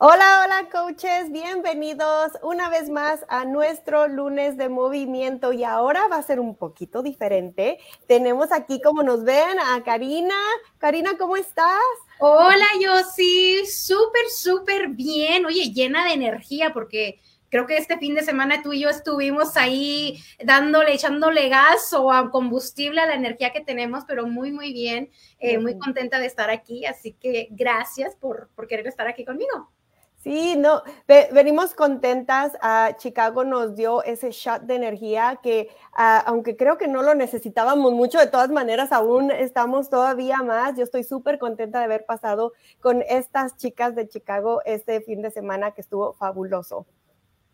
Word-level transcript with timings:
Hola, 0.00 0.44
hola 0.44 0.68
coaches, 0.70 1.32
bienvenidos 1.32 2.30
una 2.44 2.70
vez 2.70 2.88
más 2.88 3.26
a 3.28 3.44
nuestro 3.44 4.06
lunes 4.06 4.56
de 4.56 4.68
movimiento 4.68 5.52
y 5.52 5.64
ahora 5.64 6.06
va 6.06 6.18
a 6.18 6.22
ser 6.22 6.38
un 6.38 6.54
poquito 6.54 7.02
diferente. 7.02 7.80
Tenemos 8.06 8.52
aquí, 8.52 8.80
como 8.80 9.02
nos 9.02 9.24
ven, 9.24 9.58
a 9.58 9.82
Karina. 9.82 10.36
Karina, 10.78 11.18
¿cómo 11.18 11.36
estás? 11.36 11.80
Hola, 12.20 12.66
yo 12.80 12.92
sí, 13.12 13.66
súper, 13.66 14.22
súper 14.30 14.90
bien. 14.90 15.44
Oye, 15.46 15.72
llena 15.72 16.04
de 16.04 16.12
energía 16.12 16.72
porque 16.72 17.20
creo 17.48 17.66
que 17.66 17.76
este 17.76 17.98
fin 17.98 18.14
de 18.14 18.22
semana 18.22 18.62
tú 18.62 18.72
y 18.72 18.82
yo 18.82 18.90
estuvimos 18.90 19.56
ahí 19.56 20.22
dándole, 20.44 20.94
echándole 20.94 21.48
gas 21.48 21.92
o 21.92 22.12
a 22.12 22.30
combustible 22.30 23.00
a 23.00 23.06
la 23.06 23.14
energía 23.14 23.52
que 23.52 23.62
tenemos, 23.62 24.04
pero 24.06 24.28
muy, 24.28 24.52
muy 24.52 24.72
bien. 24.72 25.10
Eh, 25.40 25.58
muy 25.58 25.76
contenta 25.76 26.20
de 26.20 26.26
estar 26.26 26.50
aquí, 26.50 26.86
así 26.86 27.14
que 27.14 27.48
gracias 27.50 28.14
por, 28.14 28.48
por 28.54 28.68
querer 28.68 28.86
estar 28.86 29.08
aquí 29.08 29.24
conmigo. 29.24 29.72
Sí, 30.18 30.56
no, 30.56 30.82
venimos 31.06 31.74
contentas. 31.74 32.52
a 32.60 32.96
Chicago 32.98 33.44
nos 33.44 33.76
dio 33.76 34.02
ese 34.02 34.30
shot 34.32 34.62
de 34.62 34.74
energía 34.74 35.38
que, 35.42 35.68
ah, 35.96 36.22
aunque 36.26 36.56
creo 36.56 36.76
que 36.76 36.88
no 36.88 37.02
lo 37.02 37.14
necesitábamos 37.14 37.92
mucho, 37.92 38.18
de 38.18 38.26
todas 38.26 38.50
maneras 38.50 38.90
aún 38.92 39.30
estamos 39.30 39.90
todavía 39.90 40.38
más. 40.38 40.76
Yo 40.76 40.82
estoy 40.82 41.04
súper 41.04 41.38
contenta 41.38 41.78
de 41.78 41.84
haber 41.84 42.04
pasado 42.04 42.52
con 42.80 43.02
estas 43.08 43.56
chicas 43.56 43.94
de 43.94 44.08
Chicago 44.08 44.60
este 44.64 45.00
fin 45.02 45.22
de 45.22 45.30
semana 45.30 45.70
que 45.70 45.82
estuvo 45.82 46.12
fabuloso 46.14 46.86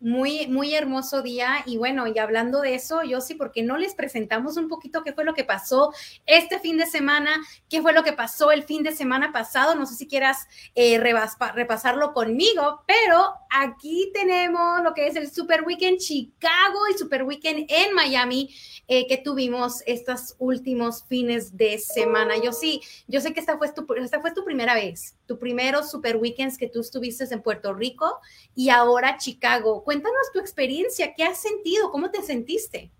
muy, 0.05 0.45
muy 0.45 0.75
hermoso 0.75 1.23
día. 1.23 1.63
Y 1.65 1.77
bueno, 1.77 2.05
y 2.05 2.19
hablando 2.19 2.61
de 2.61 2.75
eso, 2.75 3.01
yo 3.01 3.21
sí, 3.21 3.33
porque 3.33 3.63
no 3.63 3.75
les 3.75 3.95
presentamos 3.95 4.55
un 4.55 4.69
poquito 4.69 5.03
qué 5.03 5.13
fue 5.13 5.25
lo 5.25 5.33
que 5.33 5.43
pasó 5.43 5.91
este 6.27 6.59
fin 6.59 6.77
de 6.77 6.85
semana, 6.85 7.41
qué 7.69 7.81
fue 7.81 7.91
lo 7.91 8.03
que 8.03 8.13
pasó 8.13 8.51
el 8.51 8.61
fin 8.61 8.83
de 8.83 8.91
semana 8.91 9.31
pasado. 9.31 9.73
No 9.73 9.87
sé 9.87 9.95
si 9.95 10.07
quieras 10.07 10.47
eh, 10.75 10.99
repasarlo 10.99 12.13
conmigo, 12.13 12.83
pero 12.85 13.33
aquí 13.49 14.11
tenemos 14.13 14.83
lo 14.83 14.93
que 14.93 15.07
es 15.07 15.15
el 15.15 15.31
Super 15.31 15.63
Weekend 15.63 15.97
Chicago 15.97 16.87
y 16.93 16.97
Super 16.99 17.23
Weekend 17.23 17.65
en 17.67 17.95
Miami 17.95 18.53
eh, 18.87 19.07
que 19.07 19.17
tuvimos 19.17 19.81
estos 19.85 20.35
últimos 20.37 21.03
fines 21.03 21.57
de 21.57 21.79
semana. 21.79 22.35
Yo 22.37 22.51
sí, 22.51 22.81
yo 23.07 23.21
sé 23.21 23.33
que 23.33 23.39
esta 23.39 23.57
fue 23.57 23.71
tu, 23.71 23.85
esta 23.95 24.21
fue 24.21 24.31
tu 24.31 24.45
primera 24.45 24.75
vez, 24.75 25.15
tu 25.25 25.39
primero 25.39 25.83
Super 25.83 26.17
Weekends 26.17 26.57
que 26.57 26.69
tú 26.69 26.81
estuviste 26.81 27.25
en 27.31 27.41
Puerto 27.41 27.73
Rico 27.73 28.19
y 28.55 28.69
ahora 28.69 29.17
Chicago 29.17 29.83
cuéntanos 29.83 30.31
tu 30.33 30.39
experiencia, 30.39 31.13
¿qué 31.15 31.23
has 31.23 31.41
sentido? 31.41 31.91
¿Cómo 31.91 32.11
te 32.11 32.21
sentiste? 32.21 32.91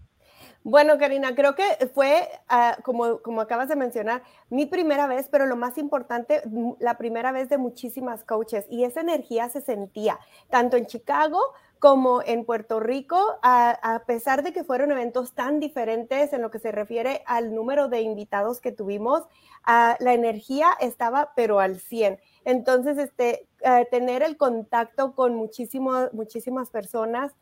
Bueno, 0.68 0.98
Karina, 0.98 1.36
creo 1.36 1.54
que 1.54 1.64
fue, 1.94 2.28
ah, 2.50 2.80
como, 2.84 3.22
como 3.22 3.40
acabas 3.40 3.70
de 3.70 3.76
mencionar, 3.76 4.24
mi 4.50 4.66
primera 4.66 5.06
vez, 5.06 5.28
pero 5.30 5.46
lo 5.46 5.56
más 5.56 5.78
importante, 5.78 6.42
la 6.80 6.98
primera 6.98 7.32
vez 7.32 7.50
de 7.50 7.60
muchísimas 7.60 8.24
coaches 8.24 8.66
y 8.72 8.84
esa 8.84 9.02
energía 9.02 9.48
se 9.48 9.62
sentía 9.62 10.20
tanto 10.50 10.76
en 10.76 10.88
Chicago 10.88 11.40
como 11.86 12.24
en 12.24 12.46
Puerto 12.46 12.80
Rico, 12.80 13.38
a, 13.44 14.02
pesar 14.08 14.42
de 14.42 14.54
que 14.54 14.64
fueron 14.64 14.92
eventos 14.92 15.34
tan 15.34 15.60
diferentes 15.60 16.34
en 16.34 16.42
lo 16.42 16.50
que 16.50 16.58
se 16.58 16.72
refiere 16.72 17.22
al 17.28 17.54
número 17.54 17.90
de 17.90 18.02
invitados 18.02 18.60
que 18.60 18.72
tuvimos, 18.72 19.22
ah, 19.66 19.96
la 20.00 20.16
energía 20.16 20.70
estaba 20.82 21.34
pero 21.36 21.60
al 21.60 21.80
100. 21.80 22.20
Entonces, 22.44 22.98
este, 22.98 23.48
eh, 23.62 23.88
tener 23.92 24.24
el 24.24 24.36
contacto 24.36 25.14
con 25.14 25.36
muchísimas 25.36 26.10
personas, 26.72 27.34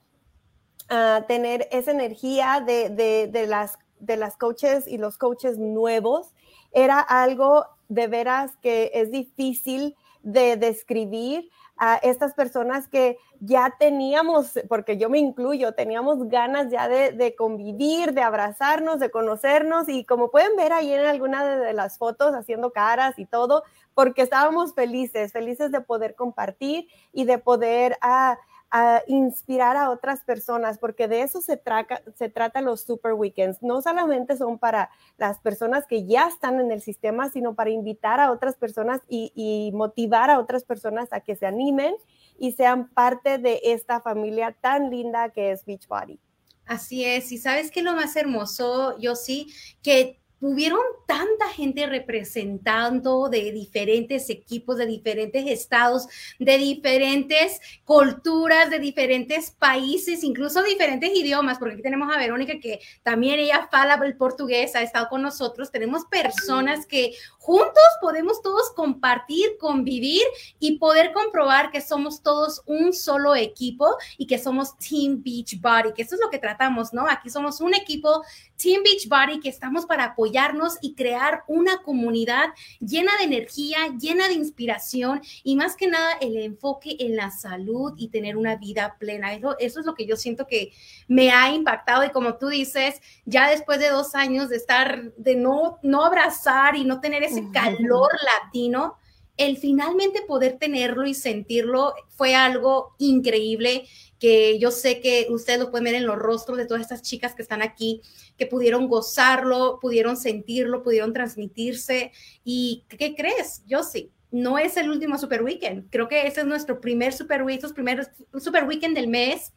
uh, 0.92 1.24
tener 1.26 1.70
esa 1.72 1.92
energía 1.92 2.62
de, 2.68 2.90
de, 2.90 3.28
de, 3.28 3.48
las, 3.48 3.80
de 4.02 4.18
las 4.18 4.36
coaches 4.36 4.90
y 4.90 4.98
los 4.98 5.18
coaches 5.18 5.58
nuevos, 5.58 6.34
era 6.74 7.00
algo 7.00 7.66
de 7.88 8.08
veras 8.08 8.58
que 8.58 8.92
es 8.94 9.10
difícil 9.10 9.96
de 10.22 10.58
describir 10.58 11.50
a 11.78 11.96
estas 11.98 12.34
personas 12.34 12.88
que 12.88 13.18
ya 13.40 13.76
teníamos, 13.80 14.60
porque 14.70 14.98
yo 14.98 15.10
me 15.10 15.20
incluyo, 15.20 15.74
teníamos 15.74 16.30
ganas 16.30 16.72
ya 16.72 16.88
de, 16.88 17.36
convivir, 17.36 18.14
de 18.14 18.22
abrazarnos, 18.22 19.00
de 19.00 19.10
conocernos 19.10 19.90
y 19.90 20.06
como 20.06 20.32
pueden 20.32 20.56
ver 20.56 20.72
ahí 20.72 20.94
en 20.94 21.06
alguna 21.06 21.44
de, 21.44 21.74
las 21.74 21.98
fotos 21.98 22.34
haciendo 22.34 22.72
caras 22.72 23.18
y 23.18 23.26
todo, 23.26 23.64
porque 23.94 24.22
estábamos 24.22 24.74
felices, 24.74 25.32
felices 25.32 25.72
de 25.72 25.82
poder 25.82 26.16
compartir 26.16 26.88
y 27.12 27.26
de 27.26 27.38
poder... 27.38 27.98
Ah, 28.02 28.38
a 28.76 29.04
inspirar 29.06 29.78
a 29.78 29.92
otras 29.92 30.22
personas, 30.22 30.80
porque 30.80 31.08
de 31.08 31.22
eso 31.22 31.42
se, 31.42 31.58
trata, 31.58 32.02
se 32.16 32.28
trata 32.28 32.60
los 32.60 32.82
super 32.82 33.14
weekends. 33.14 33.62
No 33.62 33.84
solamente 33.84 34.36
son 34.36 34.58
para 34.58 34.90
las 35.20 35.40
personas 35.40 35.86
que 35.86 36.08
ya 36.08 36.28
están 36.28 36.60
en 36.60 36.72
el 36.72 36.82
sistema, 36.82 37.30
sino 37.30 37.54
para 37.54 37.70
invitar 37.70 38.20
a 38.20 38.32
otras 38.32 38.56
personas 38.56 39.02
y, 39.08 39.32
y 39.36 39.72
motivar 39.74 40.32
a 40.32 40.40
otras 40.40 40.64
personas 40.64 41.14
a 41.14 41.20
que 41.20 41.36
se 41.36 41.46
animen 41.46 41.94
y 42.40 42.54
sean 42.54 42.90
parte 42.90 43.38
de 43.38 43.62
esta 43.64 44.02
familia 44.02 44.58
tan 44.60 44.90
linda 44.90 45.30
que 45.30 45.52
es 45.52 45.64
Beachbody. 45.66 46.20
Así 46.66 47.06
es, 47.06 47.32
y 47.32 47.38
sabes 47.38 47.70
que 47.70 47.84
lo 47.84 47.94
más 47.94 48.16
hermoso, 48.16 48.98
yo 48.98 49.16
sí, 49.16 49.54
que 49.84 50.23
hubieron 50.46 50.82
tanta 51.08 51.48
gente 51.50 51.86
representando 51.88 53.30
de 53.30 53.54
diferentes 53.54 54.30
equipos, 54.30 54.78
de 54.78 54.86
diferentes 54.86 55.48
estados, 55.48 56.08
de 56.38 56.58
diferentes 56.58 57.62
culturas, 57.86 58.70
de 58.70 58.80
diferentes 58.80 59.52
países, 59.52 60.22
incluso 60.22 60.62
diferentes 60.62 61.16
idiomas, 61.16 61.60
porque 61.60 61.76
aquí 61.76 61.82
tenemos 61.82 62.14
a 62.14 62.20
Verónica 62.20 62.60
que 62.60 62.82
también 63.04 63.40
ella 63.40 63.70
fala 63.72 63.94
el 64.04 64.18
portugués, 64.18 64.76
ha 64.76 64.82
estado 64.82 65.08
con 65.08 65.22
nosotros. 65.22 65.72
Tenemos 65.72 66.04
personas 66.06 66.86
que 66.86 67.14
juntos 67.40 67.84
podemos 68.02 68.42
todos 68.42 68.72
compartir, 68.72 69.58
convivir 69.58 70.24
y 70.60 70.78
poder 70.78 71.14
comprobar 71.14 71.72
que 71.72 71.80
somos 71.80 72.22
todos 72.22 72.62
un 72.66 72.92
solo 72.92 73.34
equipo 73.34 73.96
y 74.18 74.28
que 74.28 74.40
somos 74.40 74.78
Team 74.78 75.24
Beach 75.24 75.62
Body, 75.62 75.94
que 75.94 76.02
eso 76.02 76.16
es 76.16 76.22
lo 76.22 76.30
que 76.30 76.40
tratamos, 76.40 76.92
¿no? 76.92 77.08
Aquí 77.08 77.30
somos 77.30 77.62
un 77.62 77.74
equipo 77.74 78.24
Team 78.58 78.84
Beach 78.84 79.08
Body 79.08 79.40
que 79.40 79.50
estamos 79.50 79.86
para 79.86 80.06
apoyar 80.06 80.33
y 80.82 80.96
crear 80.96 81.44
una 81.48 81.78
comunidad 81.84 82.50
llena 82.80 83.12
de 83.18 83.26
energía, 83.26 83.78
llena 84.00 84.28
de 84.28 84.34
inspiración 84.34 85.22
y 85.44 85.56
más 85.56 85.76
que 85.76 85.88
nada 85.88 86.14
el 86.22 86.38
enfoque 86.38 86.96
en 87.00 87.16
la 87.16 87.32
salud 87.32 87.94
y 87.98 88.10
tener 88.10 88.38
una 88.38 88.56
vida 88.56 88.96
plena. 89.00 89.34
Eso, 89.34 89.56
eso 89.60 89.80
es 89.80 89.86
lo 89.86 89.94
que 89.94 90.06
yo 90.06 90.16
siento 90.16 90.48
que 90.48 90.72
me 91.08 91.32
ha 91.32 91.54
impactado 91.54 92.04
y 92.04 92.10
como 92.10 92.38
tú 92.38 92.48
dices, 92.48 93.02
ya 93.26 93.50
después 93.50 93.80
de 93.80 93.90
dos 93.90 94.16
años 94.16 94.50
de 94.50 94.58
estar, 94.58 95.14
de 95.18 95.36
no, 95.36 95.80
no 95.84 96.04
abrazar 96.04 96.76
y 96.76 96.84
no 96.84 97.00
tener 97.00 97.24
ese 97.24 97.50
calor 97.52 98.12
latino, 98.24 98.98
el 99.38 99.58
finalmente 99.58 100.22
poder 100.22 100.58
tenerlo 100.60 101.08
y 101.08 101.14
sentirlo 101.14 101.94
fue 102.10 102.36
algo 102.36 102.96
increíble 103.00 103.88
que 104.24 104.58
yo 104.58 104.72
sé 104.72 105.02
que 105.02 105.28
ustedes 105.32 105.60
lo 105.60 105.70
pueden 105.70 105.84
ver 105.84 105.96
en 105.96 106.06
los 106.06 106.16
rostros 106.16 106.58
de 106.58 106.66
todas 106.66 106.82
estas 106.82 107.02
chicas 107.02 107.36
que 107.36 107.42
están 107.42 107.62
aquí, 107.62 108.02
que 108.38 108.46
pudieron 108.46 108.88
gozarlo, 108.88 109.80
pudieron 109.82 110.16
sentirlo, 110.16 110.82
pudieron 110.82 111.12
transmitirse. 111.12 112.14
¿Y 112.46 112.86
qué 112.88 113.16
crees? 113.16 113.64
Yo 113.68 113.84
sí. 113.84 114.14
No 114.32 114.58
es 114.58 114.78
el 114.78 114.90
último 114.90 115.18
Super 115.18 115.44
Weekend. 115.44 115.90
Creo 115.90 116.08
que 116.08 116.26
ese 116.26 116.40
es 116.40 116.46
nuestro 116.46 116.80
primer 116.80 117.12
Super 117.12 117.44
Weekend, 117.44 117.74
primer 117.74 118.10
Super 118.40 118.64
Weekend 118.64 118.96
del 118.96 119.10
mes 119.10 119.52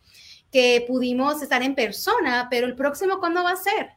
que 0.51 0.85
pudimos 0.89 1.41
estar 1.43 1.63
en 1.63 1.77
persona, 1.77 2.49
pero 2.51 2.67
el 2.67 2.75
próximo, 2.75 3.21
¿cuándo 3.21 3.45
va 3.45 3.53
a 3.53 3.57
ser? 3.57 3.91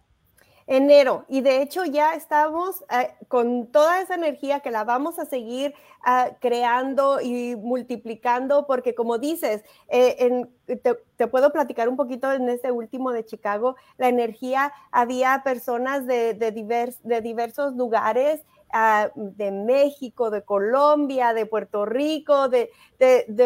Enero. 0.70 1.26
Y 1.28 1.42
de 1.42 1.64
hecho 1.64 1.84
ya 1.84 2.14
estamos 2.14 2.86
eh, 2.92 3.12
con 3.28 3.68
toda 3.68 4.02
esa 4.02 4.14
energía 4.14 4.60
que 4.60 4.70
la 4.70 4.84
vamos 4.84 5.18
a 5.18 5.26
seguir 5.26 5.74
ah, 6.06 6.30
creando 6.40 7.20
y 7.22 7.56
multiplicando, 7.56 8.68
porque 8.68 8.94
como 8.94 9.18
dices, 9.18 9.64
eh, 9.88 10.46
te, 10.68 11.28
puedo 11.28 11.52
platicar 11.52 11.90
un 11.90 11.98
poquito 11.98 12.32
en 12.32 12.48
este 12.50 12.72
último 12.72 13.12
de 13.12 13.26
Chicago, 13.26 13.78
la 13.98 14.10
energía, 14.10 14.72
había 14.92 15.42
personas 15.44 16.06
de, 16.06 16.36
de 16.36 17.22
diversos 17.22 17.74
lugares. 17.76 18.46
Ah, 18.72 19.10
de 19.16 19.50
México, 19.50 20.30
de 20.30 20.44
Colombia, 20.44 21.34
de 21.34 21.48
Puerto 21.48 21.88
Rico, 21.88 22.50
de, 22.50 22.70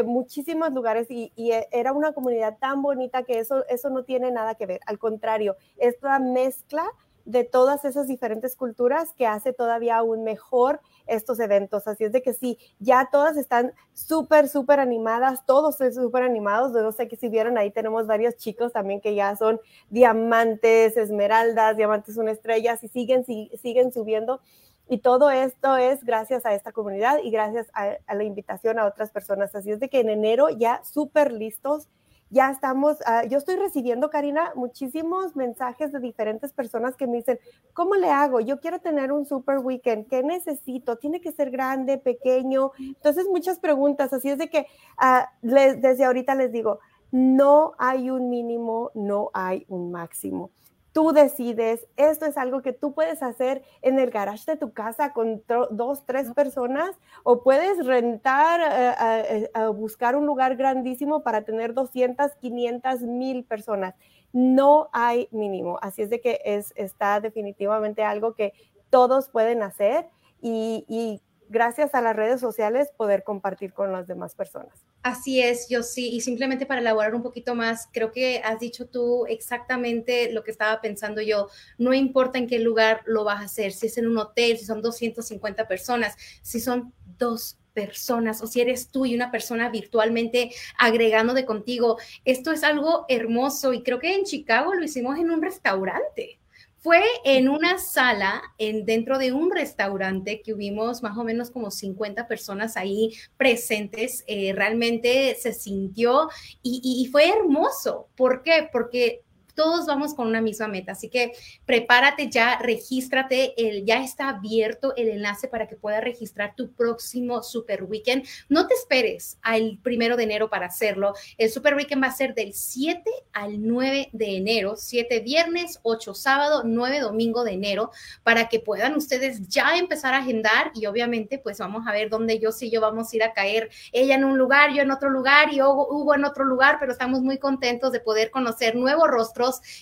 muchísimos 0.03 0.73
lugares 0.73 1.09
y, 1.09 1.31
y, 1.37 1.51
era 1.71 1.93
una 1.93 2.11
comunidad 2.11 2.57
tan 2.57 2.81
bonita 2.81 3.23
que 3.23 3.39
eso, 3.39 3.65
eso 3.69 3.89
no 3.89 4.03
tiene 4.03 4.31
nada 4.31 4.55
que 4.55 4.65
ver. 4.65 4.81
Al 4.85 4.99
contrario, 4.99 5.55
esta 5.77 6.19
mezcla 6.19 6.91
de 7.25 7.43
todas 7.43 7.85
esas 7.85 8.07
diferentes 8.07 8.55
culturas 8.55 9.13
que 9.13 9.25
hace 9.25 9.53
todavía 9.53 9.97
aún 9.97 10.23
mejor 10.23 10.81
estos 11.07 11.39
eventos. 11.39 11.87
Así 11.87 12.03
es 12.03 12.11
de 12.11 12.21
que 12.21 12.33
sí, 12.33 12.57
ya 12.79 13.09
todas 13.11 13.37
están 13.37 13.73
súper, 13.93 14.49
súper 14.49 14.79
animadas, 14.79 15.45
todos 15.45 15.77
son 15.77 15.93
súper 15.93 16.23
animados. 16.23 16.71
No 16.71 16.91
sé 16.91 17.07
que 17.07 17.15
si 17.15 17.29
vieron 17.29 17.57
ahí 17.57 17.71
tenemos 17.71 18.07
varios 18.07 18.35
chicos 18.35 18.73
también 18.73 19.01
que 19.01 19.15
ya 19.15 19.35
son 19.35 19.59
diamantes, 19.89 20.97
esmeraldas, 20.97 21.77
diamantes 21.77 22.15
son 22.15 22.27
estrellas 22.29 22.83
y 22.83 22.87
siguen, 22.89 23.25
siguen 23.25 23.93
subiendo. 23.93 24.41
Y 24.89 24.97
todo 24.97 25.29
esto 25.29 25.77
es 25.77 26.03
gracias 26.03 26.45
a 26.45 26.53
esta 26.53 26.73
comunidad 26.73 27.19
y 27.23 27.31
gracias 27.31 27.67
a, 27.73 27.97
a 28.05 28.15
la 28.15 28.23
invitación 28.25 28.79
a 28.79 28.85
otras 28.85 29.11
personas. 29.11 29.55
Así 29.55 29.71
es 29.71 29.79
de 29.79 29.89
que 29.89 30.01
en 30.01 30.09
enero 30.09 30.49
ya 30.49 30.83
súper 30.83 31.31
listos 31.31 31.87
ya 32.33 32.50
estamos, 32.50 32.97
ah, 33.06 33.25
yo 33.25 33.38
estoy 33.38 33.57
recibiendo, 33.57 34.09
Karina, 34.09 34.51
muchísimos 34.56 35.35
mensajes 35.35 35.91
de 35.91 36.00
diferentes 36.00 36.51
personas 36.51 36.95
que 36.95 37.06
me 37.06 37.18
dicen, 37.18 37.39
¿cómo 37.74 37.94
le 37.94 38.09
hago? 38.09 38.39
Yo 38.39 38.59
quiero 38.59 38.80
tener 38.80 39.12
un 39.12 39.25
super 39.25 39.59
weekend, 39.59 40.07
¿qué 40.07 40.24
necesito? 40.24 40.97
¿Tiene 40.97 41.21
que 41.21 41.31
ser 41.31 41.51
grande, 41.51 42.00
pequeño? 42.00 42.71
Entonces, 42.80 43.27
muchas 43.30 43.59
preguntas, 43.59 44.12
así 44.13 44.30
es 44.30 44.39
de 44.39 44.50
que 44.50 44.65
ah, 44.97 45.30
desde 45.41 46.03
ahorita 46.03 46.33
les 46.33 46.51
digo, 46.51 46.80
no 47.12 47.74
hay 47.77 48.09
un 48.09 48.31
mínimo, 48.31 48.89
no 48.95 49.29
hay 49.33 49.65
un 49.69 49.91
máximo 49.91 50.50
tú 50.93 51.11
decides, 51.11 51.85
esto 51.97 52.25
es 52.25 52.37
algo 52.37 52.61
que 52.61 52.71
tú 52.71 52.93
puedes 52.93 53.21
hacer 53.23 53.63
en 53.81 53.99
el 53.99 54.11
garage 54.11 54.49
de 54.49 54.57
tu 54.57 54.73
casa 54.73 55.11
con 55.11 55.43
dos, 55.71 56.05
tres 56.05 56.31
personas 56.33 56.95
o 57.23 57.43
puedes 57.43 57.85
rentar, 57.85 58.61
eh, 58.61 59.49
eh, 59.53 59.67
buscar 59.67 60.15
un 60.15 60.27
lugar 60.27 60.55
grandísimo 60.55 61.23
para 61.23 61.41
tener 61.41 61.73
200, 61.73 62.35
500, 62.35 63.01
mil 63.01 63.43
personas. 63.43 63.95
No 64.31 64.89
hay 64.93 65.27
mínimo, 65.31 65.79
así 65.81 66.03
es 66.03 66.09
de 66.11 66.21
que 66.21 66.39
es, 66.45 66.73
está 66.75 67.19
definitivamente 67.19 68.03
algo 68.03 68.35
que 68.35 68.53
todos 68.91 69.29
pueden 69.29 69.63
hacer 69.63 70.07
y, 70.41 70.85
y 70.87 71.21
gracias 71.53 71.94
a 71.94 72.01
las 72.01 72.15
redes 72.15 72.41
sociales 72.41 72.89
poder 72.97 73.23
compartir 73.23 73.73
con 73.73 73.91
las 73.94 74.07
demás 74.07 74.33
personas. 74.33 74.73
Así 75.03 75.39
es, 75.39 75.69
yo 75.69 75.83
sí, 75.83 76.09
y 76.09 76.21
simplemente 76.21 76.65
para 76.65 76.81
elaborar 76.81 77.13
un 77.13 77.21
poquito 77.21 77.53
más, 77.53 77.88
creo 77.94 78.11
que 78.11 78.41
has 78.44 78.59
dicho 78.59 78.88
tú 78.88 79.25
exactamente 79.27 80.33
lo 80.33 80.44
que 80.44 80.51
estaba 80.51 80.81
pensando 80.81 81.21
yo. 81.21 81.47
No 81.77 81.94
importa 81.94 82.39
en 82.39 82.47
qué 82.47 82.59
lugar 82.59 83.01
lo 83.05 83.23
vas 83.23 83.39
a 83.39 83.45
hacer, 83.45 83.71
si 83.71 83.85
es 83.85 83.97
en 83.97 84.07
un 84.07 84.17
hotel, 84.17 84.57
si 84.57 84.65
son 84.65 84.81
250 84.81 85.67
personas, 85.67 86.17
si 86.41 86.59
son 86.59 86.91
dos 87.17 87.59
personas 87.73 88.41
o 88.41 88.47
si 88.47 88.61
eres 88.61 88.89
tú 88.89 89.05
y 89.05 89.15
una 89.15 89.31
persona 89.31 89.69
virtualmente 89.69 90.51
agregando 90.79 91.33
de 91.33 91.45
contigo. 91.45 91.97
Esto 92.25 92.51
es 92.51 92.63
algo 92.63 93.05
hermoso 93.09 93.73
y 93.73 93.83
creo 93.83 94.00
que 94.00 94.15
en 94.15 94.23
Chicago 94.23 94.73
lo 94.73 94.83
hicimos 94.83 95.19
en 95.19 95.29
un 95.29 95.41
restaurante. 95.41 96.39
Fue 96.83 97.01
en 97.24 97.47
una 97.47 97.77
sala, 97.77 98.44
en, 98.57 98.83
dentro 98.83 99.18
de 99.18 99.31
un 99.31 99.51
restaurante 99.51 100.41
que 100.41 100.53
hubimos 100.53 101.01
más 101.01 101.18
o 101.18 101.24
menos 101.24 101.50
como 101.50 101.71
50 101.71 102.27
personas 102.27 102.75
ahí 102.75 103.13
presentes. 103.38 104.25
Eh, 104.27 104.51
realmente 104.53 105.33
se 105.39 105.53
sintió 105.53 106.27
y, 106.62 106.81
y 106.83 107.09
fue 107.09 107.30
hermoso. 107.30 108.09
¿Por 108.18 108.44
qué? 108.44 108.68
Porque 108.69 109.21
todos 109.55 109.85
vamos 109.85 110.13
con 110.13 110.27
una 110.27 110.41
misma 110.41 110.67
meta. 110.67 110.94
Así 110.94 111.09
que 111.09 111.33
prepárate 111.65 112.29
ya, 112.29 112.57
regístrate, 112.59 113.53
el, 113.57 113.85
ya 113.85 114.03
está 114.03 114.29
abierto 114.29 114.94
el 114.95 115.09
enlace 115.09 115.47
para 115.47 115.67
que 115.67 115.75
puedas 115.75 116.03
registrar 116.03 116.55
tu 116.55 116.71
próximo 116.71 117.44
Super 117.44 117.83
Weekend. 117.83 118.25
No 118.50 118.67
te 118.67 118.73
esperes 118.73 119.38
al 119.41 119.79
primero 119.81 120.17
de 120.17 120.23
enero 120.23 120.50
para 120.50 120.67
hacerlo. 120.67 121.13
El 121.38 121.50
Super 121.50 121.75
Weekend 121.75 122.03
va 122.03 122.07
a 122.07 122.11
ser 122.11 122.33
del 122.33 122.53
7 122.53 123.03
al 123.33 123.65
9 123.65 124.09
de 124.11 124.38
enero, 124.38 124.75
7 124.75 125.19
viernes, 125.19 125.79
8 125.83 126.13
sábado, 126.13 126.63
9 126.65 127.00
domingo 127.00 127.44
de 127.44 127.53
enero, 127.53 127.91
para 128.23 128.50
que 128.50 128.59
puedan 128.59 128.95
ustedes 128.95 129.47
ya 129.47 129.77
empezar 129.77 130.13
a 130.13 130.19
agendar 130.19 130.71
y 130.73 130.85
obviamente 130.85 131.39
pues 131.39 131.59
vamos 131.59 131.88
a 131.88 131.91
ver 131.91 132.09
dónde 132.09 132.39
yo 132.39 132.51
sí 132.51 132.69
yo 132.69 132.81
vamos 132.81 133.11
a 133.11 133.15
ir 133.15 133.23
a 133.23 133.33
caer. 133.33 133.69
Ella 133.91 134.15
en 134.15 134.23
un 134.23 134.38
lugar, 134.38 134.73
yo 134.73 134.81
en 134.81 134.91
otro 134.91 135.09
lugar 135.09 135.53
y 135.53 135.61
Hugo 135.61 136.15
en 136.15 136.25
otro 136.25 136.45
lugar, 136.45 136.77
pero 136.79 136.91
estamos 136.91 137.21
muy 137.21 137.38
contentos 137.38 137.91
de 137.91 138.00
poder 138.00 138.31
conocer 138.31 138.75
nuevos 138.75 139.07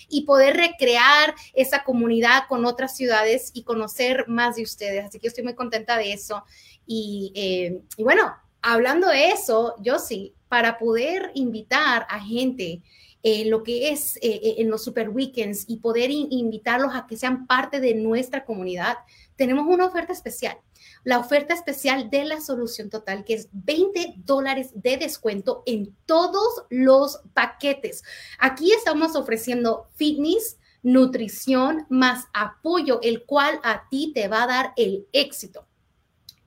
y 0.08 0.22
poder 0.22 0.56
recrear 0.56 1.34
esa 1.54 1.84
comunidad 1.84 2.44
con 2.48 2.64
otras 2.64 2.96
ciudades 2.96 3.50
y 3.54 3.62
conocer 3.62 4.26
más 4.28 4.56
de 4.56 4.62
ustedes. 4.62 5.04
Así 5.04 5.18
que 5.18 5.28
estoy 5.28 5.44
muy 5.44 5.54
contenta 5.54 5.96
de 5.96 6.12
eso. 6.12 6.44
Y, 6.86 7.32
eh, 7.34 7.82
bueno, 7.98 8.34
hablando 8.60 9.08
de 9.08 9.30
eso, 9.30 9.74
yo 9.80 9.98
sí, 9.98 10.34
para 10.48 10.78
poder 10.78 11.30
invitar 11.34 12.06
a 12.08 12.20
gente 12.20 12.82
en 13.22 13.50
lo 13.50 13.62
que 13.62 13.90
es 13.90 14.16
eh, 14.16 14.40
eh, 14.42 14.54
en 14.58 14.68
los 14.68 14.82
super 14.82 15.08
weekends 15.08 15.64
y 15.68 15.76
poder 15.76 16.10
invitarlos 16.10 16.92
a 16.94 17.06
que 17.06 17.16
sean 17.16 17.46
parte 17.46 17.80
de 17.80 17.94
nuestra 17.94 18.44
comunidad, 18.44 18.98
tenemos 19.36 19.66
una 19.66 19.86
oferta 19.86 20.12
especial 20.12 20.58
la 21.04 21.18
oferta 21.18 21.54
especial 21.54 22.10
de 22.10 22.24
la 22.24 22.40
solución 22.40 22.90
total, 22.90 23.24
que 23.24 23.34
es 23.34 23.48
20 23.52 24.14
dólares 24.18 24.70
de 24.74 24.96
descuento 24.96 25.62
en 25.66 25.94
todos 26.06 26.64
los 26.70 27.20
paquetes. 27.34 28.02
Aquí 28.38 28.72
estamos 28.72 29.16
ofreciendo 29.16 29.88
fitness, 29.94 30.58
nutrición 30.82 31.86
más 31.88 32.26
apoyo, 32.32 33.00
el 33.02 33.24
cual 33.24 33.60
a 33.62 33.88
ti 33.88 34.12
te 34.14 34.28
va 34.28 34.44
a 34.44 34.48
dar 34.48 34.72
el 34.76 35.06
éxito. 35.12 35.66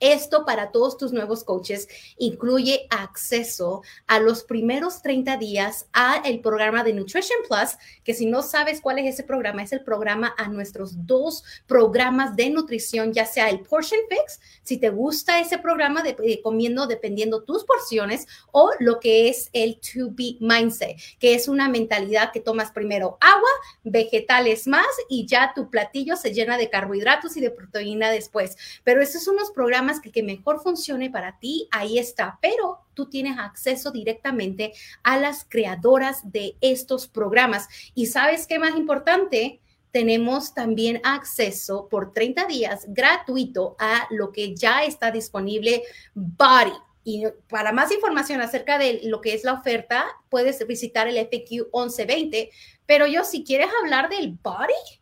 Esto 0.00 0.44
para 0.44 0.72
todos 0.72 0.98
tus 0.98 1.12
nuevos 1.12 1.42
coaches 1.42 1.88
incluye 2.18 2.86
acceso 2.90 3.82
a 4.06 4.20
los 4.20 4.44
primeros 4.44 5.00
30 5.00 5.38
días 5.38 5.86
a 5.92 6.16
el 6.24 6.40
programa 6.40 6.84
de 6.84 6.92
Nutrition 6.92 7.38
Plus, 7.48 7.78
que 8.04 8.12
si 8.12 8.26
no 8.26 8.42
sabes 8.42 8.80
cuál 8.80 8.98
es 8.98 9.14
ese 9.14 9.24
programa, 9.24 9.62
es 9.62 9.72
el 9.72 9.82
programa 9.82 10.34
a 10.36 10.48
nuestros 10.48 11.06
dos 11.06 11.44
programas 11.66 12.36
de 12.36 12.50
nutrición, 12.50 13.12
ya 13.12 13.24
sea 13.24 13.48
el 13.48 13.60
Portion 13.60 14.00
Fix, 14.08 14.40
si 14.62 14.76
te 14.76 14.90
gusta 14.90 15.40
ese 15.40 15.58
programa 15.58 16.02
de, 16.02 16.16
eh, 16.24 16.42
comiendo 16.42 16.86
dependiendo 16.86 17.42
tus 17.42 17.64
porciones, 17.64 18.26
o 18.52 18.70
lo 18.80 19.00
que 19.00 19.28
es 19.28 19.48
el 19.52 19.76
To 19.76 20.10
Be 20.10 20.36
Mindset, 20.40 20.96
que 21.18 21.34
es 21.34 21.48
una 21.48 21.68
mentalidad 21.68 22.32
que 22.32 22.40
tomas 22.40 22.70
primero 22.70 23.16
agua, 23.20 23.50
vegetales 23.82 24.66
más 24.66 24.86
y 25.08 25.26
ya 25.26 25.52
tu 25.54 25.70
platillo 25.70 26.16
se 26.16 26.34
llena 26.34 26.58
de 26.58 26.68
carbohidratos 26.68 27.36
y 27.36 27.40
de 27.40 27.50
proteína 27.50 28.10
después. 28.10 28.56
Pero 28.84 29.00
esos 29.00 29.24
son 29.24 29.36
los 29.36 29.50
programas 29.50 29.85
que, 30.00 30.22
mejor 30.22 30.60
funcione 30.60 31.10
para 31.10 31.38
ti, 31.38 31.68
ahí 31.70 31.98
está, 31.98 32.38
pero 32.40 32.80
tú 32.94 33.08
tienes 33.08 33.38
acceso 33.38 33.90
directamente 33.90 34.72
a 35.02 35.18
las 35.18 35.44
creadoras 35.48 36.30
de 36.30 36.56
estos 36.60 37.06
programas. 37.06 37.68
Y 37.94 38.06
sabes 38.06 38.46
qué 38.46 38.58
más 38.58 38.76
importante, 38.76 39.60
tenemos 39.92 40.52
también 40.52 41.00
acceso 41.04 41.88
por 41.88 42.12
30 42.12 42.46
días 42.46 42.84
gratuito 42.88 43.76
a 43.78 44.06
lo 44.10 44.30
que 44.30 44.54
ya 44.54 44.84
está 44.84 45.10
disponible 45.10 45.82
Body. 46.14 46.74
Y 47.02 47.24
para 47.48 47.72
más 47.72 47.92
información 47.92 48.40
acerca 48.40 48.78
de 48.78 49.00
lo 49.04 49.20
que 49.20 49.32
es 49.32 49.44
la 49.44 49.54
oferta, 49.54 50.04
puedes 50.28 50.66
visitar 50.66 51.06
el 51.06 51.16
FQ 51.16 51.70
1120. 51.72 52.50
Pero 52.84 53.06
yo, 53.06 53.24
si 53.24 53.44
quieres 53.44 53.68
hablar 53.80 54.08
del 54.08 54.36
Body. 54.42 55.00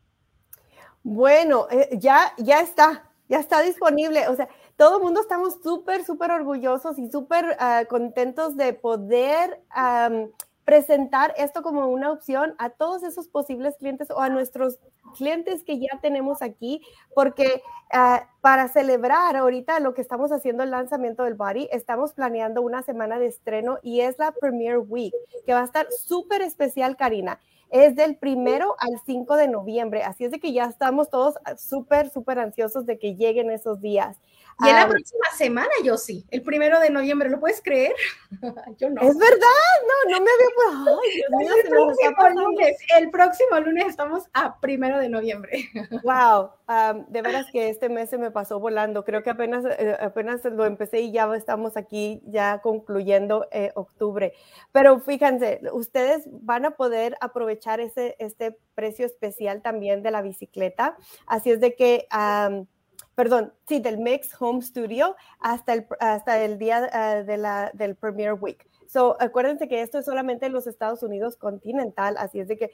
Bueno, 1.03 1.67
eh, 1.71 1.89
ya, 1.99 2.33
ya 2.39 2.61
está, 2.61 3.11
ya 3.29 3.41
está 3.41 3.63
disponible. 3.63 4.29
O 4.29 4.37
sea, 4.37 4.49
todo 4.77 4.99
el 4.99 5.03
mundo 5.03 5.21
estamos 5.21 5.59
súper, 5.63 6.05
súper 6.05 6.31
orgullosos 6.31 6.99
y 6.99 7.11
súper 7.11 7.57
ah, 7.59 7.85
contentos 7.89 8.57
de 8.57 8.73
poder 8.73 9.61
presentar 10.65 11.35
esto 11.37 11.63
como 11.63 11.87
una 11.89 12.11
opción 12.11 12.55
a 12.59 12.71
todos 12.71 13.03
esos 13.03 13.29
posibles 13.29 13.77
clientes 13.77 14.11
o 14.11 14.21
a 14.21 14.31
nuestros 14.31 14.79
clientes 15.15 15.63
que 15.63 15.79
ya 15.79 16.01
tenemos 16.01 16.41
aquí, 16.43 16.81
porque 17.15 17.63
ah, 17.93 18.29
para 18.41 18.69
celebrar 18.69 19.37
ahorita 19.37 19.79
lo 19.81 19.95
que 19.95 20.01
estamos 20.01 20.33
haciendo 20.33 20.63
el 20.63 20.71
lanzamiento 20.71 21.25
del 21.25 21.35
Body, 21.35 21.69
estamos 21.71 22.15
planeando 22.15 22.63
una 22.63 22.83
semana 22.83 23.19
de 23.19 23.27
estreno 23.27 23.79
y 23.83 24.01
es 24.01 24.19
la 24.19 24.33
Premier 24.33 24.79
Week, 24.79 25.15
que 25.47 25.53
va 25.53 25.61
a 25.61 25.65
estar 25.65 25.87
súper 25.93 26.43
especial, 26.43 26.97
Karina 26.97 27.39
es 27.75 27.97
del 27.97 28.17
primero 28.17 28.77
al 28.79 29.01
5 29.05 29.35
de 29.35 29.49
noviembre. 29.49 30.05
Así 30.05 30.25
es 30.25 30.31
de 30.31 30.39
que 30.39 30.53
ya 30.53 30.67
estamos 30.67 31.11
todos 31.11 31.35
ah, 31.45 31.57
súper, 31.57 32.09
súper 32.09 32.39
ansiosos 32.39 32.87
de 32.87 33.01
que 33.01 33.17
lleguen 33.17 33.51
esos 33.51 33.81
días. 33.81 34.17
Y 34.61 34.69
en 34.69 34.77
la 34.77 34.89
próxima 34.89 35.25
semana, 35.37 35.71
yo 35.83 35.97
sí, 35.97 36.25
el 36.31 36.43
primero 36.43 36.79
de 36.79 36.91
noviembre, 36.91 37.29
¿lo 37.29 37.41
puedes 37.41 37.61
creer? 37.61 37.95
yo 38.79 38.91
no. 38.91 39.03
Es 39.03 39.19
verdad, 39.19 39.49
no, 39.89 40.11
no 40.11 40.25
me 40.25 40.31
había. 40.31 40.99
Ay, 41.03 41.17
Dios 41.17 41.31
mío, 41.39 41.53
el, 41.63 41.71
próximo 41.71 42.29
lunes, 42.29 42.77
el 42.97 43.11
próximo 43.11 43.61
lunes 43.61 43.87
estamos 43.89 44.25
a 44.33 44.61
primero 44.61 44.99
de 44.99 45.09
noviembre. 45.09 45.69
wow, 46.05 46.51
de 47.09 47.23
veras 47.23 47.47
que 47.51 47.69
este 47.69 47.89
mes 47.89 48.11
se 48.11 48.19
me 48.19 48.31
pasó 48.31 48.61
volando. 48.61 49.05
Creo 49.05 49.23
que 49.23 49.31
apenas, 49.31 49.65
eh, 49.65 49.97
apenas 50.01 50.45
lo 50.45 50.65
empecé 50.67 51.01
y 51.01 51.13
ya 51.13 51.33
estamos 51.35 51.77
aquí, 51.77 52.23
ya 52.27 52.61
concluyendo 52.61 53.49
eh, 53.51 53.73
octubre. 53.75 54.35
Pero 54.73 55.01
fíjense, 55.01 55.61
ustedes 55.73 56.29
van 56.31 56.65
a 56.65 56.73
poder 56.73 57.17
aprovechar 57.21 57.81
ese, 57.81 58.17
este 58.19 58.57
precio 58.75 59.07
especial 59.07 59.63
también 59.63 60.03
de 60.03 60.11
la 60.11 60.23
bicicleta. 60.23 60.97
Así 61.27 61.51
es 61.51 61.61
de 61.61 61.75
que 61.75 62.07
perdón, 63.15 63.53
sí, 63.69 63.81
del 63.81 63.99
Mix 63.99 64.31
Home 64.41 64.63
Studio 64.63 65.17
hasta 65.41 65.75
el, 65.75 65.87
hasta 66.01 66.43
el 66.43 66.59
día 66.59 66.89
ah, 66.93 67.23
de 67.23 67.37
la, 67.37 67.71
del 67.75 67.97
Premier 67.97 68.35
Week. 68.35 68.67
So, 68.87 69.17
acuérdense 69.21 69.69
que 69.69 69.83
esto 69.83 69.99
es 69.99 70.05
solamente 70.05 70.47
en 70.47 70.53
los 70.53 70.67
Estados 70.67 71.03
Unidos 71.03 71.37
continental, 71.37 72.17
así 72.19 72.41
es 72.41 72.49
de 72.49 72.57
que 72.57 72.71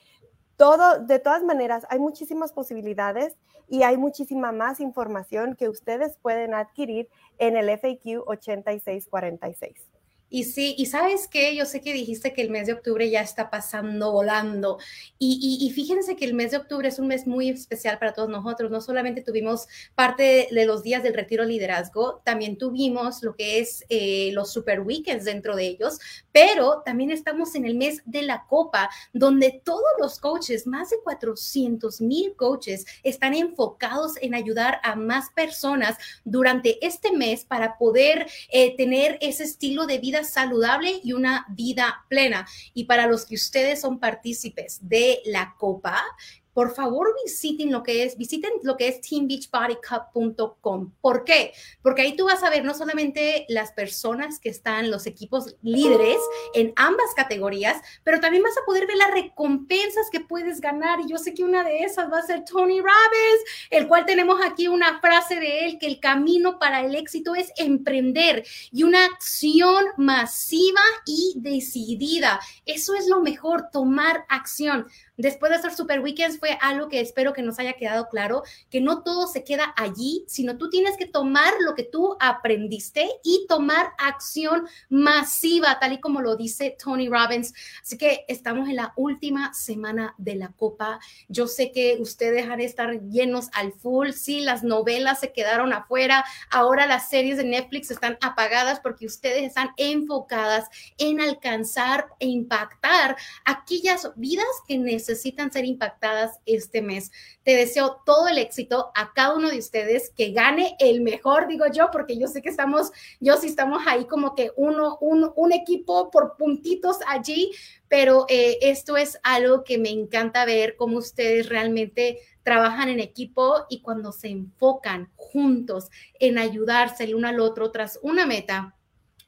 todo, 0.57 0.99
de 0.99 1.19
todas 1.19 1.43
maneras, 1.43 1.87
hay 1.89 1.99
muchísimas 1.99 2.53
posibilidades 2.53 3.39
y 3.67 3.83
hay 3.83 3.97
muchísima 3.97 4.53
más 4.53 4.81
información 4.81 5.57
que 5.57 5.71
ustedes 5.71 6.19
pueden 6.19 6.53
adquirir 6.53 7.09
en 7.39 7.57
el 7.57 7.71
FAQ 7.71 8.27
8646. 8.27 9.90
Y 10.33 10.45
sí, 10.45 10.77
y 10.79 10.87
sabes 10.87 11.27
qué, 11.27 11.57
yo 11.57 11.67
sé 11.67 11.81
que 11.81 11.93
dijiste 11.93 12.33
que 12.33 12.41
el 12.41 12.51
mes 12.51 12.69
de 12.69 12.73
octubre 12.73 13.11
ya 13.11 13.21
está 13.21 13.51
pasando 13.51 14.13
volando. 14.13 14.79
Y, 15.19 15.59
y, 15.61 15.71
fíjense 15.71 16.15
que 16.15 16.25
el 16.25 16.35
mes 16.35 16.53
de 16.53 16.59
octubre 16.59 16.89
es 16.89 17.01
un 17.01 17.09
mes 17.09 17.27
muy 17.27 17.49
especial 17.49 17.99
para 17.99 18.15
todos 18.15 18.29
nosotros. 18.29 18.71
No 18.71 18.81
solamente 18.81 19.23
tuvimos 19.23 19.67
parte 19.97 20.49
de 20.51 20.67
los 20.67 20.85
días 20.85 21.03
del 21.03 21.15
retiro 21.15 21.45
liderazgo, 21.45 22.23
también 22.25 22.57
tuvimos 22.59 23.25
lo 23.25 23.35
que 23.35 23.59
es 23.59 23.85
eh, 23.89 24.31
los 24.33 24.53
super 24.53 24.81
weekends 24.81 25.25
dentro 25.25 25.57
de 25.57 25.67
ellos, 25.67 25.99
pero 26.31 26.83
también 26.85 27.11
estamos 27.11 27.57
en 27.57 27.65
el 27.65 27.75
mes 27.75 28.01
de 28.07 28.23
la 28.23 28.47
copa, 28.49 28.89
donde 29.13 29.61
todos 29.65 29.83
los 29.99 30.21
coaches, 30.21 30.67
más 30.67 30.91
de 30.91 31.01
400 31.03 32.01
mil 32.01 32.37
coaches, 32.37 32.87
están 33.03 33.35
enfocados 33.35 34.15
en 34.21 34.37
ayudar 34.37 34.81
a 34.85 34.95
más 34.95 35.31
personas 35.31 35.97
durante 36.25 36.85
este 36.87 37.11
mes 37.13 37.45
para 37.45 37.77
poder 37.79 38.29
eh, 38.53 38.77
tener 38.77 39.19
ese 39.21 39.43
estilo 39.43 39.87
de 39.87 39.99
vida 39.99 40.20
saludable 40.25 41.01
y 41.03 41.13
una 41.13 41.47
vida 41.51 42.05
plena. 42.09 42.47
Y 42.75 42.85
para 42.85 43.07
los 43.07 43.27
que 43.27 43.35
ustedes 43.35 43.81
son 43.81 43.99
partícipes 43.99 44.79
de 44.83 45.21
la 45.25 45.55
copa, 45.59 46.03
por 46.53 46.75
favor 46.75 47.15
visiten 47.25 47.71
lo 47.73 47.83
que 47.83 48.05
es, 48.05 48.17
visiten 48.17 48.51
lo 48.63 48.77
que 48.77 48.89
es 48.89 49.01
teambeachbodycup.com. 49.01 50.93
¿Por 51.01 51.25
qué? 51.25 51.53
Porque 51.83 52.03
ahí 52.03 52.17
tú 52.17 52.27
vas 52.27 52.43
a 52.43 52.51
ver 52.51 52.65
no 52.65 52.75
solamente 52.75 53.47
las 53.49 53.73
personas 53.73 54.39
que 54.39 54.49
están, 54.49 54.91
los 54.91 55.07
equipos 55.07 55.57
líderes 55.63 56.19
en 56.55 56.73
ambas 56.77 57.15
categorías, 57.15 57.81
pero 58.05 58.21
también 58.21 58.43
vas 58.43 58.57
a 58.59 58.65
poder 58.67 58.87
ver 58.87 58.97
las 58.97 59.13
recompensas 59.13 60.11
que 60.11 60.21
puedes 60.21 60.61
ganar. 60.61 61.01
Y 61.01 61.09
yo 61.09 61.19
sé 61.19 61.35
que 61.35 61.45
una 61.45 61.65
de 61.65 61.81
esas 61.85 62.11
va 62.13 62.19
a 62.19 62.27
ser 62.27 62.45
Tony 62.45 62.81
Robbins, 62.81 63.45
el 63.71 63.89
cual 63.89 64.05
tenemos 64.07 64.41
aquí 64.45 64.69
una 64.69 65.01
frase 65.01 65.37
de 65.37 65.67
él, 65.67 65.79
que 65.79 65.87
el 65.87 66.01
camino 66.01 66.59
para 66.59 66.81
el 66.81 66.95
éxito 66.95 67.35
es 67.35 67.53
emprender 67.57 68.45
y 68.71 68.83
una 68.83 69.05
acción 69.05 69.85
masiva 69.97 70.83
y 71.07 71.35
decidida. 71.37 72.41
Eso 72.67 72.95
es 72.95 73.07
lo 73.07 73.21
mejor, 73.21 73.71
tomar 73.71 74.25
acción 74.29 74.87
después 75.17 75.51
de 75.51 75.57
hacer 75.57 75.73
Super 75.75 76.01
Weekends 76.01 76.39
fue 76.39 76.57
algo 76.61 76.89
que 76.89 77.01
espero 77.01 77.33
que 77.33 77.43
nos 77.43 77.59
haya 77.59 77.75
quedado 77.75 78.09
claro, 78.09 78.43
que 78.71 78.81
no 78.81 79.03
todo 79.03 79.27
se 79.27 79.45
queda 79.45 79.75
allí, 79.77 80.25
sino 80.27 80.57
tú 80.57 80.71
tienes 80.71 80.97
que 80.97 81.07
tomar 81.07 81.53
lo 81.61 81.75
que 81.75 81.83
tú 81.83 82.17
aprendiste 82.21 83.09
y 83.23 83.47
tomar 83.49 83.93
acción 83.99 84.67
masiva, 84.89 85.79
tal 85.79 85.93
y 85.95 86.01
como 86.01 86.21
lo 86.21 86.37
dice 86.37 86.77
Tony 86.83 87.09
Robbins. 87.09 87.53
Así 87.83 87.99
que 87.99 88.25
estamos 88.29 88.69
en 88.69 88.77
la 88.77 88.93
última 88.97 89.53
semana 89.53 90.15
de 90.19 90.37
la 90.37 90.49
Copa. 90.49 91.01
Yo 91.29 91.47
sé 91.47 91.73
que 91.73 91.99
ustedes 92.01 92.49
han 92.49 92.59
de 92.59 92.65
estar 92.65 93.01
llenos 93.09 93.49
al 93.53 93.73
full, 93.73 94.11
sí, 94.11 94.41
las 94.41 94.63
novelas 94.63 95.21
se 95.21 95.33
quedaron 95.33 95.73
afuera, 95.73 96.25
ahora 96.51 96.87
las 96.87 97.09
series 97.09 97.37
de 97.37 97.45
Netflix 97.45 97.91
están 97.91 98.19
apagadas 98.21 98.81
porque 98.81 99.07
ustedes 99.07 99.45
están 99.45 99.71
enfocadas 99.77 100.69
en 100.99 101.21
alcanzar 101.21 102.09
e 102.19 102.27
impactar 102.27 103.17
aquellas 103.45 104.11
vidas 104.17 104.47
que 104.67 104.79
necesitan 104.79 105.10
necesitan 105.11 105.53
ser 105.53 105.65
impactadas 105.65 106.39
este 106.47 106.83
mes. 106.83 107.11
Te 107.43 107.57
deseo 107.57 108.01
todo 108.07 108.29
el 108.29 108.39
éxito 108.39 108.91
a 108.95 109.13
cada 109.13 109.35
uno 109.35 109.51
de 109.51 109.59
ustedes, 109.59 110.11
que 110.17 110.33
gane 110.33 110.77
el 110.79 111.01
mejor, 111.01 111.49
digo 111.49 111.67
yo, 111.73 111.91
porque 111.93 112.19
yo 112.19 112.29
sé 112.29 112.43
que 112.43 112.49
estamos, 112.49 112.93
yo 113.19 113.37
sí 113.37 113.49
estamos 113.49 113.83
ahí 113.87 114.07
como 114.07 114.35
que 114.35 114.53
uno, 114.57 114.99
un, 115.01 115.31
un 115.35 115.53
equipo 115.53 116.11
por 116.11 116.37
puntitos 116.37 116.99
allí, 117.07 117.51
pero 117.89 118.27
eh, 118.29 118.59
esto 118.63 118.97
es 118.97 119.19
algo 119.23 119.65
que 119.65 119.79
me 119.79 119.91
encanta 119.91 120.45
ver, 120.45 120.77
cómo 120.77 120.99
ustedes 120.99 121.49
realmente 121.49 122.21
trabajan 122.43 122.89
en 122.89 123.01
equipo 123.01 123.67
y 123.69 123.83
cuando 123.83 124.13
se 124.13 124.29
enfocan 124.29 125.11
juntos 125.17 125.91
en 126.19 126.39
ayudarse 126.39 127.05
el 127.05 127.15
uno 127.15 127.29
al 127.29 127.41
otro 127.41 127.71
tras 127.71 127.99
una 128.03 128.27
meta, 128.27 128.77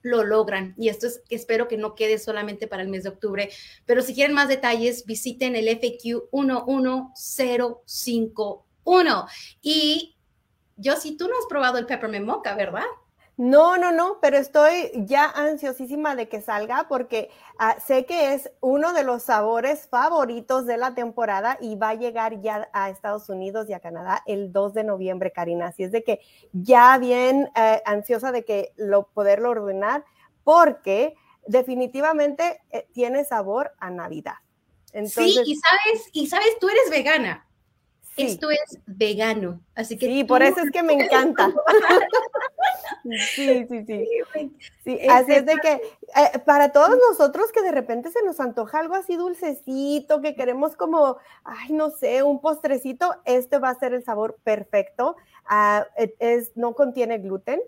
lo 0.03 0.25
logran. 0.25 0.75
Y 0.77 0.89
esto 0.89 1.07
es 1.07 1.23
espero 1.31 1.69
que 1.69 1.77
no 1.77 1.95
quede 1.95 2.19
solamente 2.19 2.67
para 2.69 2.83
el 2.83 2.89
mes 2.89 3.05
de 3.05 3.11
octubre. 3.11 3.51
Pero 3.87 4.03
si 4.03 4.15
quieren 4.15 4.35
más 4.35 4.49
detalles, 4.49 5.07
visiten 5.07 5.55
el 5.57 5.69
FQ 5.69 6.29
11051. 6.33 9.27
Y 9.63 10.17
yo, 10.77 10.97
si 10.97 11.17
tú 11.17 11.29
no 11.29 11.35
has 11.39 11.47
probado 11.49 11.79
el 11.79 11.87
peppermint 11.87 12.27
mocha, 12.27 12.55
¿verdad? 12.55 12.85
No, 13.39 13.79
no, 13.79 13.93
no, 13.93 14.19
pero 14.21 14.37
estoy 14.37 14.91
ya 14.95 15.25
ansiosísima 15.25 16.15
de 16.15 16.29
que 16.29 16.43
salga 16.43 16.87
porque 16.87 17.31
ah, 17.59 17.77
sé 17.81 18.05
que 18.05 18.35
es 18.35 18.51
uno 18.61 18.93
de 18.93 19.05
los 19.05 19.23
sabores 19.23 19.89
favoritos 19.89 20.67
de 20.67 20.77
la 20.77 20.95
temporada 20.95 21.57
y 21.61 21.77
va 21.77 21.91
a 21.91 21.95
llegar 21.95 22.43
ya 22.43 22.69
a 22.75 22.91
Estados 22.91 23.31
Unidos 23.31 23.71
y 23.71 23.73
a 23.73 23.81
Canadá 23.81 24.23
el 24.27 24.53
2 24.53 24.75
de 24.75 24.85
noviembre, 24.85 25.33
Karina. 25.33 25.69
Así 25.69 25.83
es 25.83 25.93
de 25.93 26.05
que 26.05 26.21
ya 26.53 26.99
bien 26.99 27.51
eh, 27.57 27.83
ansiosa 27.87 28.33
de 28.33 28.45
que 28.45 28.73
lo 28.77 29.09
poderlo 29.09 29.51
ordenar 29.51 30.05
porque 30.45 31.15
definitivamente 31.47 32.61
eh, 32.71 32.87
tiene 32.93 33.25
sabor 33.25 33.73
a 33.79 33.91
Navidad. 33.91 34.37
sí, 35.07 35.41
y 35.45 35.57
sabes, 35.57 36.09
y 36.13 36.27
sabes, 36.27 36.59
tú 36.61 36.69
eres 36.69 36.91
vegana. 36.91 37.47
Esto 38.17 38.51
es 38.51 38.79
vegano, 38.87 39.61
así 39.75 39.97
que... 39.97 40.07
Sí, 40.07 40.25
por 40.25 40.43
eso 40.43 40.61
es 40.61 40.71
que 40.71 40.83
me 40.83 40.93
encanta. 40.93 41.51
sí, 43.35 43.67
sí, 43.69 43.85
sí. 43.87 44.07
sí 44.85 44.99
así 45.09 45.33
es 45.33 45.47
de 45.47 45.57
que 45.57 45.73
eh, 45.73 46.39
para 46.45 46.73
todos 46.73 46.99
nosotros 47.11 47.51
que 47.53 47.63
de 47.63 47.73
repente 47.73 48.11
se 48.11 48.23
nos 48.23 48.39
antoja 48.39 48.81
algo 48.81 48.95
así 48.95 49.17
dulcecito, 49.17 50.21
que 50.21 50.35
queremos 50.35 50.77
como, 50.77 51.17
ay, 51.45 51.73
no 51.73 51.91
sé, 51.91 52.23
un 52.23 52.41
postrecito, 52.41 53.15
este 53.25 53.59
va 53.59 53.71
a 53.71 53.79
ser 53.79 53.95
el 53.95 54.05
sabor 54.05 54.39
perfecto. 54.45 55.17
Ah, 55.47 55.87
es, 56.19 56.53
no 56.55 56.75
contiene 56.75 57.19
gluten 57.19 57.61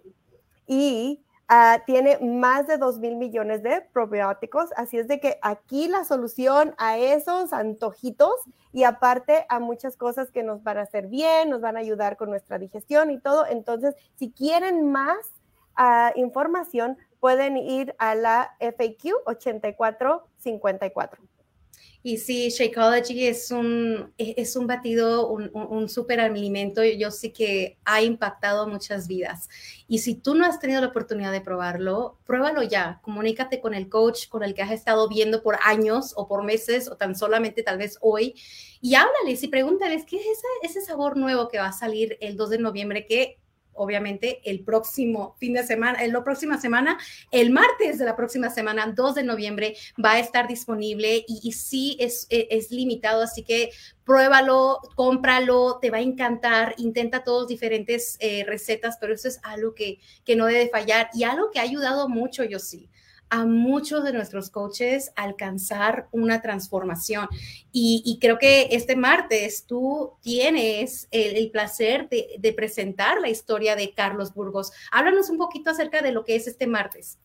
y 0.66 1.24
Ah, 1.48 1.82
tiene 1.84 2.18
más 2.20 2.66
de 2.66 2.78
2 2.78 3.00
mil 3.00 3.16
millones 3.16 3.62
de 3.62 3.82
probióticos, 3.92 4.70
así 4.76 4.96
es 4.96 5.08
de 5.08 5.20
que 5.20 5.38
aquí 5.42 5.88
la 5.88 6.04
solución 6.04 6.74
a 6.78 6.96
esos 6.96 7.52
antojitos 7.52 8.32
y 8.72 8.84
aparte 8.84 9.44
a 9.50 9.60
muchas 9.60 9.98
cosas 9.98 10.30
que 10.30 10.42
nos 10.42 10.62
van 10.62 10.78
a 10.78 10.82
hacer 10.82 11.08
bien, 11.08 11.50
nos 11.50 11.60
van 11.60 11.76
a 11.76 11.80
ayudar 11.80 12.16
con 12.16 12.30
nuestra 12.30 12.58
digestión 12.58 13.10
y 13.10 13.20
todo. 13.20 13.44
Entonces, 13.46 13.94
si 14.14 14.32
quieren 14.32 14.90
más 14.90 15.18
ah, 15.76 16.12
información, 16.16 16.96
pueden 17.20 17.58
ir 17.58 17.94
a 17.98 18.14
la 18.14 18.56
FAQ 18.60 19.12
8454. 19.26 21.33
Y 22.06 22.18
sí, 22.18 22.50
Shakeology 22.50 23.26
es 23.26 23.50
un, 23.50 24.12
e, 24.18 24.34
es 24.36 24.56
un 24.56 24.66
batido, 24.66 25.26
un, 25.28 25.50
un, 25.54 25.88
súper 25.88 26.20
alimento. 26.20 26.84
Yo 26.84 27.10
sé 27.10 27.32
que 27.32 27.78
ha 27.86 28.02
impactado 28.02 28.68
muchas 28.68 29.08
vidas. 29.08 29.48
Y 29.88 30.00
si 30.00 30.14
tú 30.14 30.34
no 30.34 30.44
has 30.44 30.60
tenido 30.60 30.82
la 30.82 30.88
oportunidad 30.88 31.32
de 31.32 31.40
probarlo, 31.40 32.18
pruébalo 32.26 32.62
ya. 32.62 33.00
Comunícate 33.02 33.58
con 33.58 33.72
el 33.72 33.88
coach 33.88 34.28
con 34.28 34.42
el 34.42 34.52
que 34.52 34.60
has 34.60 34.70
estado 34.70 35.08
viendo 35.08 35.42
por 35.42 35.56
años 35.64 36.12
o 36.14 36.28
por 36.28 36.44
meses 36.44 36.90
o 36.90 36.96
tan 36.98 37.16
solamente 37.16 37.62
tal 37.62 37.78
vez 37.78 37.96
hoy. 38.02 38.34
Y 38.82 38.96
háblales 38.96 39.42
y 39.42 39.48
pregúntales 39.48 40.04
qué 40.04 40.16
es 40.16 40.26
ese, 40.26 40.46
ese 40.78 40.82
sabor 40.82 41.16
nuevo 41.16 41.48
que 41.48 41.58
va 41.58 41.68
a 41.68 41.72
salir 41.72 42.18
el 42.20 42.36
2 42.36 42.50
de 42.50 42.58
noviembre 42.58 43.06
que 43.06 43.38
obviamente 43.75 44.40
el 44.45 44.64
próximo 44.64 45.37
fin 45.38 45.54
de 45.54 45.64
semana, 45.64 46.02
en 46.02 46.12
la 46.12 46.25
próxima 46.25 46.61
semana, 46.61 46.99
el 47.31 47.50
martes 47.50 47.99
de 47.99 48.04
la 48.04 48.16
próxima 48.16 48.50
semana, 48.50 48.93
2 48.95 49.14
de 49.14 49.23
noviembre, 49.23 49.76
va 50.02 50.12
a 50.12 50.19
estar 50.19 50.49
disponible 50.49 51.25
y, 51.26 51.52
sí 51.52 51.97
es, 52.00 52.26
e, 52.31 52.49
es, 52.50 52.71
limitado, 52.71 53.23
así 53.23 53.43
que 53.43 53.71
pruébalo, 54.04 54.81
cómpralo, 54.95 55.78
te 55.81 55.90
va 55.90 55.99
a 55.99 56.02
encantar, 56.02 56.75
intenta 56.78 57.25
todas 57.25 57.49
diferentes 57.49 58.16
eh, 58.21 58.45
recetas, 58.47 58.97
pero 59.00 59.14
eso 59.14 59.28
es 59.28 59.40
algo 59.43 59.75
que, 59.75 59.99
que 60.25 60.37
no 60.37 60.47
debe 60.47 60.69
fallar 60.69 61.11
y 61.14 61.25
algo 61.25 61.50
que 61.50 61.59
ha 61.59 61.62
ayudado 61.62 62.09
mucho, 62.09 62.45
yo 62.45 62.59
sí 62.59 62.88
a 63.34 63.46
muchos 63.46 64.04
de 64.04 64.12
nuestros 64.12 64.48
coaches 64.48 65.10
alcanzar 65.16 66.06
una 66.12 66.40
transformación. 66.40 67.26
Y, 67.72 68.16
creo 68.20 68.38
que 68.38 68.68
este 68.70 68.94
martes 68.94 69.66
tú 69.66 70.12
tienes 70.20 71.08
el, 71.10 71.50
placer 71.50 72.08
de, 72.08 72.52
presentar 72.52 73.20
la 73.20 73.28
historia 73.28 73.74
de 73.74 73.92
Carlos 73.92 74.32
Burgos. 74.34 74.70
Háblanos 74.92 75.30
un 75.30 75.38
poquito 75.38 75.70
acerca 75.70 76.00
de 76.00 76.12
lo 76.12 76.24
que 76.24 76.36
es 76.36 76.46
este 76.46 76.68
martes. 76.68 77.18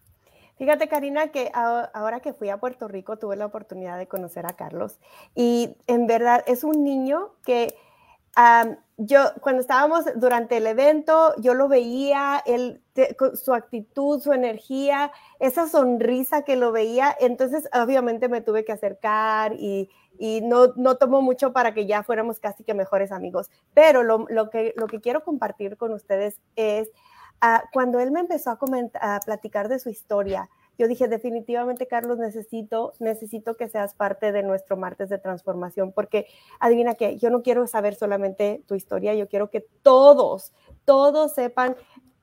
Fíjate, 0.57 0.87
Karina, 0.87 1.27
que 1.27 1.51
ahora 1.53 2.21
que 2.21 2.33
fui 2.33 2.49
a 2.49 2.57
Puerto 2.57 2.87
Rico 2.87 3.17
tuve 3.17 3.35
la 3.35 3.45
oportunidad 3.45 3.99
de 3.99 4.07
conocer 4.07 4.47
a 4.47 4.53
Carlos 4.53 4.97
y 5.35 5.75
en 5.85 6.07
verdad 6.07 6.43
es 6.47 6.63
un 6.63 6.83
niño 6.83 7.35
que 7.45 7.75
yo, 8.97 9.31
cuando 9.41 9.61
estábamos 9.61 10.05
durante 10.15 10.57
el 10.57 10.67
evento, 10.67 11.33
yo 11.37 11.53
lo 11.53 11.67
veía, 11.67 12.41
él, 12.45 12.81
su 13.33 13.53
actitud, 13.53 14.19
su 14.21 14.33
energía, 14.33 15.11
esa 15.39 15.67
sonrisa 15.67 16.43
que 16.43 16.55
lo 16.55 16.71
veía, 16.71 17.15
entonces 17.19 17.69
obviamente 17.73 18.27
me 18.27 18.41
tuve 18.41 18.65
que 18.65 18.73
acercar 18.73 19.53
y, 19.53 19.89
no, 20.43 20.95
tomó 20.97 21.21
mucho 21.21 21.53
para 21.53 21.73
que 21.73 21.85
ya 21.85 22.03
fuéramos 22.03 22.39
casi 22.39 22.63
que 22.65 22.73
mejores 22.73 23.11
amigos. 23.11 23.49
Pero 23.73 24.03
lo, 24.03 24.49
que, 24.49 24.73
quiero 25.01 25.23
compartir 25.23 25.77
con 25.77 25.93
ustedes 25.93 26.39
es, 26.57 26.89
uh, 27.41 27.65
cuando 27.71 27.99
él 27.99 28.11
me 28.11 28.19
empezó 28.19 28.51
a 28.51 29.19
platicar 29.25 29.69
de 29.69 29.79
su 29.79 29.89
historia, 29.89 30.49
yo 30.79 30.87
dije, 30.87 31.09
definitivamente, 31.09 31.87
Carlos, 31.87 32.17
necesito, 32.19 32.93
necesito 32.99 33.57
que 33.57 33.67
seas 33.67 33.93
parte 33.93 34.31
de 34.31 34.43
nuestro 34.43 34.77
martes 34.77 35.09
de 35.09 35.17
transformación, 35.17 35.91
porque 35.91 36.25
adivina 36.61 36.95
que 36.95 37.17
yo 37.17 37.29
no 37.29 37.43
quiero 37.43 37.67
saber 37.67 37.95
solamente 37.95 38.63
tu 38.65 38.75
historia, 38.75 39.13
yo 39.13 39.27
quiero 39.27 39.49
que 39.49 39.67
todos, 39.83 40.53
todos 40.85 41.33
sepan 41.35 41.75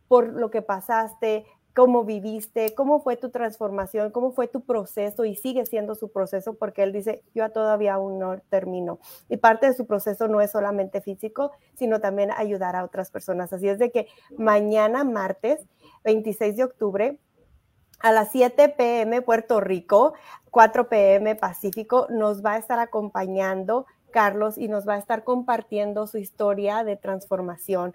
por 0.08 0.32
lo 0.32 0.50
que 0.50 0.62
pasaste, 0.62 1.44
cómo 1.74 2.04
viviste, 2.04 2.74
cómo 2.74 3.00
fue 3.00 3.18
tu 3.18 3.28
transformación, 3.28 4.10
cómo 4.10 4.32
fue 4.32 4.48
tu 4.48 4.62
proceso 4.62 5.26
y 5.26 5.36
sigue 5.36 5.66
siendo 5.66 5.94
su 5.94 6.10
proceso 6.10 6.54
porque 6.54 6.82
él 6.82 6.94
dice, 6.94 7.22
yo 7.34 7.50
todavía 7.50 7.94
aún 7.94 8.18
no 8.18 8.40
termino. 8.48 8.98
Y 9.28 9.36
parte 9.36 9.66
de 9.66 9.74
su 9.74 9.86
proceso 9.86 10.28
no 10.28 10.40
es 10.40 10.52
solamente 10.52 11.02
físico, 11.02 11.52
sino 11.74 12.00
también 12.00 12.30
ayudar 12.30 12.74
a 12.74 12.84
otras 12.84 13.10
personas. 13.10 13.52
Así 13.52 13.68
es 13.68 13.78
de 13.78 13.90
que 13.90 14.08
mañana, 14.38 15.04
martes 15.04 15.66
26 16.04 16.56
de 16.56 16.64
octubre, 16.64 17.18
a 17.98 18.12
las 18.12 18.30
7 18.32 18.68
pm 18.70 19.22
Puerto 19.22 19.60
Rico, 19.60 20.14
4 20.50 20.88
pm 20.88 21.34
Pacífico, 21.34 22.06
nos 22.10 22.44
va 22.44 22.54
a 22.54 22.58
estar 22.58 22.78
acompañando 22.78 23.86
Carlos 24.10 24.56
y 24.56 24.68
nos 24.68 24.88
va 24.88 24.94
a 24.94 24.98
estar 24.98 25.24
compartiendo 25.24 26.06
su 26.06 26.18
historia 26.18 26.84
de 26.84 26.96
transformación 26.96 27.94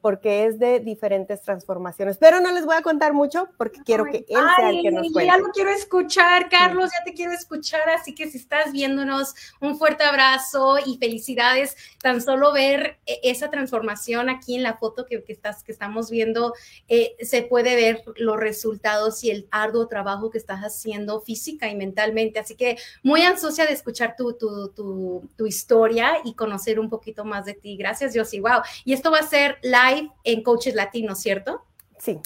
porque 0.00 0.46
es 0.46 0.58
de 0.58 0.78
diferentes 0.80 1.42
transformaciones. 1.42 2.16
Pero 2.18 2.40
no 2.40 2.52
les 2.52 2.64
voy 2.64 2.76
a 2.76 2.82
contar 2.82 3.12
mucho 3.12 3.48
porque 3.56 3.80
quiero 3.84 4.04
que 4.04 4.18
él 4.28 4.46
sea 4.56 4.70
el 4.70 4.82
que 4.82 4.90
nos 4.90 5.12
cuente. 5.12 5.26
Ya 5.26 5.38
lo 5.38 5.48
quiero 5.48 5.70
escuchar, 5.70 6.48
Carlos, 6.48 6.90
ya 6.96 7.04
te 7.04 7.12
quiero 7.12 7.32
escuchar. 7.32 7.88
Así 7.88 8.14
que 8.14 8.30
si 8.30 8.38
estás 8.38 8.72
viéndonos, 8.72 9.34
un 9.60 9.76
fuerte 9.78 10.04
abrazo 10.04 10.76
y 10.84 10.96
felicidades. 10.98 11.76
Tan 12.00 12.20
solo 12.20 12.52
ver 12.52 12.98
e, 13.06 13.20
esa 13.24 13.50
transformación 13.50 14.28
aquí 14.28 14.54
en 14.54 14.62
la 14.62 14.74
foto 14.74 15.06
que, 15.06 15.24
que 15.24 15.32
estás, 15.32 15.64
que 15.64 15.72
estamos 15.72 16.10
viendo, 16.10 16.54
eh, 16.88 17.16
se 17.20 17.42
puede 17.42 17.74
ver 17.74 18.04
los 18.16 18.36
resultados 18.36 19.24
y 19.24 19.30
el 19.30 19.48
arduo 19.50 19.88
trabajo 19.88 20.30
que 20.30 20.38
estás 20.38 20.60
haciendo 20.60 21.20
física 21.20 21.68
y 21.68 21.74
mentalmente. 21.74 22.38
Así 22.38 22.54
que 22.54 22.78
muy 23.02 23.22
ansiosa 23.22 23.66
de 23.66 23.72
escuchar 23.72 24.14
tu, 24.16 24.34
tu, 24.34 24.68
tu, 24.68 25.28
tu 25.36 25.46
historia 25.46 26.12
y 26.24 26.34
conocer 26.34 26.78
un 26.78 26.88
poquito 26.88 27.24
más 27.24 27.44
de 27.44 27.54
ti. 27.54 27.76
Gracias, 27.76 28.12
Josie. 28.14 28.40
Wow. 28.40 28.62
Y 28.84 28.92
esto 28.92 29.10
va 29.10 29.18
a 29.18 29.31
live 29.62 30.10
en 30.24 30.42
Coaches 30.42 30.74
Latinos, 30.74 31.20
¿cierto? 31.20 31.64
Sí, 31.98 32.18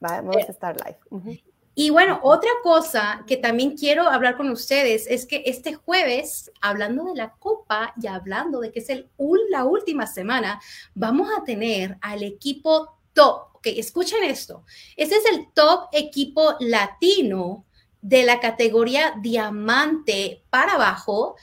vamos 0.00 0.36
a 0.36 0.40
eh, 0.40 0.46
estar 0.48 0.76
live. 0.84 1.42
Y 1.76 1.90
bueno, 1.90 2.20
otra 2.22 2.50
cosa 2.62 3.24
que 3.26 3.36
también 3.36 3.76
quiero 3.76 4.08
hablar 4.08 4.36
con 4.36 4.48
ustedes 4.50 5.06
es 5.08 5.26
que 5.26 5.42
este 5.46 5.74
jueves, 5.74 6.52
hablando 6.60 7.04
de 7.04 7.16
la 7.16 7.32
Copa 7.32 7.92
y 8.00 8.06
hablando 8.06 8.60
de 8.60 8.70
que 8.70 8.78
es 8.78 8.88
el, 8.90 9.10
la 9.50 9.64
última 9.64 10.06
semana, 10.06 10.60
vamos 10.94 11.28
a 11.36 11.42
tener 11.42 11.98
al 12.00 12.22
equipo 12.22 12.98
top. 13.12 13.54
Ok, 13.54 13.66
escuchen 13.66 14.22
esto. 14.22 14.64
Este 14.96 15.16
es 15.16 15.24
el 15.26 15.48
top 15.52 15.88
equipo 15.92 16.54
latino 16.60 17.64
de 18.00 18.22
la 18.22 18.38
categoría 18.38 19.14
diamante 19.20 20.44
para 20.50 20.74
abajo 20.74 21.36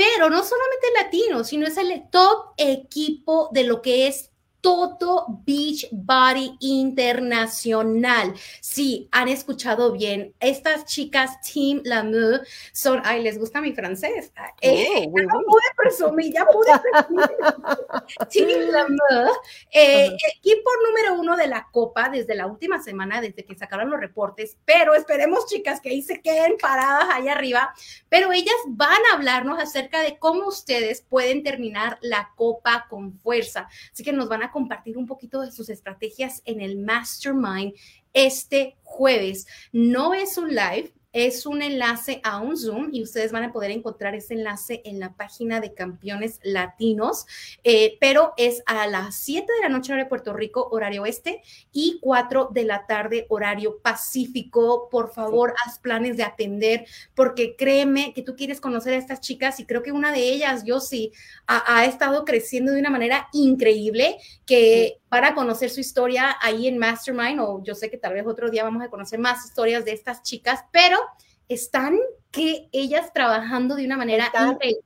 pero 0.00 0.30
no 0.30 0.42
solamente 0.42 0.86
latino, 0.98 1.44
sino 1.44 1.66
es 1.66 1.76
el 1.76 2.08
top 2.08 2.54
equipo 2.56 3.50
de 3.52 3.64
lo 3.64 3.82
que 3.82 4.06
es 4.06 4.29
todo 4.60 5.26
Beach 5.46 5.88
Body 5.92 6.56
Internacional. 6.60 8.34
Sí, 8.60 9.08
han 9.12 9.28
escuchado 9.28 9.92
bien. 9.92 10.34
Estas 10.40 10.84
chicas 10.84 11.40
Team 11.40 11.80
Lamour 11.84 12.42
son, 12.72 13.00
ay, 13.04 13.22
les 13.22 13.38
gusta 13.38 13.60
mi 13.60 13.72
francés. 13.72 14.32
Eh, 14.60 14.86
oh, 15.06 15.18
ya 15.18 15.28
pude 15.28 15.62
presumir, 15.76 16.32
ya 16.32 16.46
pude 16.46 16.72
presumir. 16.78 17.30
Team 18.30 18.70
Lamour, 18.70 19.30
eh, 19.72 20.10
equipo 20.36 20.70
número 20.86 21.20
uno 21.20 21.36
de 21.36 21.46
la 21.46 21.68
Copa 21.70 22.08
desde 22.08 22.34
la 22.34 22.46
última 22.46 22.82
semana, 22.82 23.20
desde 23.20 23.44
que 23.44 23.54
sacaron 23.54 23.90
los 23.90 24.00
reportes, 24.00 24.56
pero 24.64 24.94
esperemos, 24.94 25.46
chicas, 25.46 25.80
que 25.80 25.90
ahí 25.90 26.02
se 26.02 26.20
queden 26.20 26.56
paradas 26.60 27.08
ahí 27.10 27.28
arriba, 27.28 27.74
pero 28.08 28.32
ellas 28.32 28.54
van 28.68 29.00
a 29.10 29.16
hablarnos 29.16 29.58
acerca 29.60 30.00
de 30.02 30.18
cómo 30.18 30.48
ustedes 30.48 31.02
pueden 31.02 31.42
terminar 31.42 31.98
la 32.00 32.30
Copa 32.36 32.86
con 32.88 33.18
fuerza. 33.18 33.68
Así 33.92 34.02
que 34.02 34.12
nos 34.12 34.28
van 34.28 34.42
a 34.42 34.49
compartir 34.50 34.96
un 34.96 35.06
poquito 35.06 35.40
de 35.40 35.52
sus 35.52 35.68
estrategias 35.68 36.42
en 36.44 36.60
el 36.60 36.78
Mastermind 36.78 37.74
este 38.12 38.76
jueves. 38.82 39.46
No 39.72 40.14
es 40.14 40.36
un 40.38 40.48
live, 40.48 40.92
es 41.12 41.46
un 41.46 41.62
enlace 41.62 42.20
a 42.22 42.38
un 42.38 42.56
Zoom 42.56 42.90
y 42.92 43.02
ustedes 43.02 43.32
van 43.32 43.44
a 43.44 43.52
poder 43.52 43.70
encontrar 43.70 44.14
ese 44.14 44.34
enlace 44.34 44.80
en 44.84 45.00
la 45.00 45.14
página 45.14 45.60
de 45.60 45.74
Campeones 45.74 46.38
Latinos, 46.42 47.26
eh, 47.64 47.96
pero 48.00 48.32
es 48.36 48.62
a 48.66 48.86
las 48.86 49.16
7 49.16 49.46
de 49.52 49.60
la 49.62 49.68
noche 49.68 49.92
hora 49.92 50.04
de 50.04 50.08
Puerto 50.08 50.32
Rico, 50.32 50.68
horario 50.70 51.02
oeste, 51.02 51.42
y 51.72 51.98
4 52.00 52.50
de 52.52 52.64
la 52.64 52.86
tarde, 52.86 53.26
horario 53.28 53.78
pacífico. 53.78 54.88
Por 54.90 55.12
favor, 55.12 55.54
haz 55.66 55.78
planes 55.78 56.16
de 56.16 56.22
atender, 56.22 56.86
porque 57.14 57.56
créeme 57.56 58.12
que 58.14 58.22
tú 58.22 58.36
quieres 58.36 58.60
conocer 58.60 58.94
a 58.94 58.98
estas 58.98 59.20
chicas 59.20 59.58
y 59.58 59.66
creo 59.66 59.82
que 59.82 59.92
una 59.92 60.12
de 60.12 60.20
ellas, 60.20 60.64
yo 60.64 60.80
sí, 60.80 61.12
ha, 61.46 61.76
ha 61.76 61.84
estado 61.86 62.24
creciendo 62.24 62.72
de 62.72 62.80
una 62.80 62.90
manera 62.90 63.28
increíble 63.32 64.18
que 64.46 65.00
para 65.08 65.34
conocer 65.34 65.70
su 65.70 65.80
historia 65.80 66.36
ahí 66.40 66.68
en 66.68 66.78
Mastermind, 66.78 67.40
o 67.40 67.60
yo 67.64 67.74
sé 67.74 67.90
que 67.90 67.98
tal 67.98 68.14
vez 68.14 68.26
otro 68.26 68.48
día 68.48 68.62
vamos 68.62 68.82
a 68.82 68.88
conocer 68.88 69.18
más 69.18 69.44
historias 69.44 69.84
de 69.84 69.92
estas 69.92 70.22
chicas, 70.22 70.64
pero 70.70 70.99
están 71.50 71.98
que 72.30 72.68
ellas 72.72 73.12
trabajando 73.12 73.74
de 73.74 73.84
una 73.84 73.96
manera 73.96 74.30
increíble. 74.32 74.82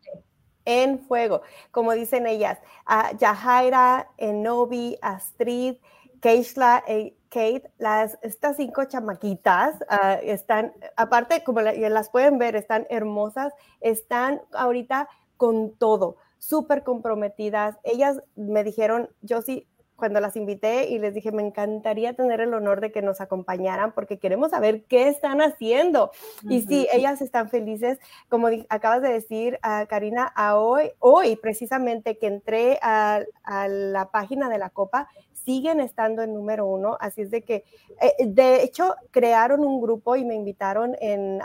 En 0.67 0.99
fuego, 0.99 1.43
como 1.71 1.93
dicen 1.93 2.27
ellas, 2.27 2.59
uh, 2.89 3.15
Yahaira, 3.19 4.09
Enobi, 4.17 4.97
Astrid, 5.03 5.77
Keishla, 6.21 6.83
eh, 6.89 7.15
Kate, 7.29 7.71
las, 7.77 8.17
estas 8.23 8.57
cinco 8.57 8.85
chamaquitas 8.85 9.75
ah, 9.91 10.15
están, 10.23 10.73
aparte, 10.97 11.45
como 11.45 11.61
las 11.61 12.09
pueden 12.09 12.39
ver, 12.39 12.57
están 12.57 12.87
hermosas, 12.89 13.53
están 13.81 14.41
ahorita 14.53 15.09
con 15.37 15.75
todo, 15.77 16.17
súper 16.39 16.83
comprometidas. 16.83 17.77
Ellas 17.83 18.23
me 18.37 18.65
dijeron, 18.65 19.11
yo 19.21 19.43
sí, 19.43 19.69
cuando 19.97 20.21
las 20.21 20.37
invité 20.37 20.89
y 20.89 20.99
les 20.99 21.15
dije, 21.15 21.31
me 21.31 21.43
encantaría 21.43 22.15
tener 22.15 22.41
el 22.41 22.53
honor 22.55 22.81
de 22.81 22.91
que 22.91 23.03
nos 23.03 23.21
acompañaran 23.21 23.93
porque 23.93 24.19
queremos 24.19 24.51
saber 24.51 24.85
qué 24.85 25.09
están 25.09 25.41
haciendo. 25.41 26.11
Y 26.49 26.63
sí, 26.63 26.89
ellas 26.93 27.21
están 27.21 27.49
felices, 27.49 27.99
como 28.29 28.49
acabas 28.69 29.03
de 29.03 29.13
decir, 29.13 29.59
a 29.63 29.87
Karina, 29.87 30.33
a 30.35 30.59
hoy, 30.59 30.91
hoy 30.99 31.37
precisamente 31.37 32.19
que 32.19 32.27
entré 32.27 32.79
a, 32.83 33.23
la 33.69 34.11
página 34.11 34.49
de 34.49 34.59
la 34.59 34.71
Copa, 34.71 35.09
siguen 35.33 35.81
estando 35.81 36.23
en 36.23 36.35
número 36.35 36.67
uno, 36.67 36.97
así 37.01 37.23
es 37.23 37.31
de 37.31 37.43
que, 37.43 37.65
eh, 38.01 38.27
de 38.27 38.63
hecho, 38.63 38.95
crearon 39.11 39.61
un 39.61 39.81
grupo 39.81 40.17
y 40.17 40.25
me 40.25 40.35
invitaron 40.35 40.97
en, 41.01 41.41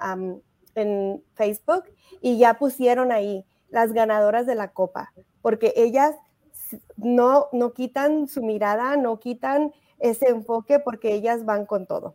en 0.75 1.23
Facebook 1.33 1.83
y 2.21 2.37
ya 2.37 2.55
pusieron 2.55 3.11
ahí 3.11 3.45
las 3.69 3.93
ganadoras 3.93 4.45
de 4.45 4.55
la 4.55 4.69
Copa, 4.69 5.13
porque 5.41 5.73
ellas 5.75 6.15
no, 6.97 7.47
no 7.51 7.73
quitan 7.73 8.27
su 8.27 8.41
mirada, 8.41 8.97
no 8.97 9.19
quitan 9.19 9.73
ese 9.99 10.29
enfoque 10.29 10.79
porque 10.79 11.13
ellas 11.13 11.45
van 11.45 11.65
con 11.65 11.85
todo. 11.85 12.13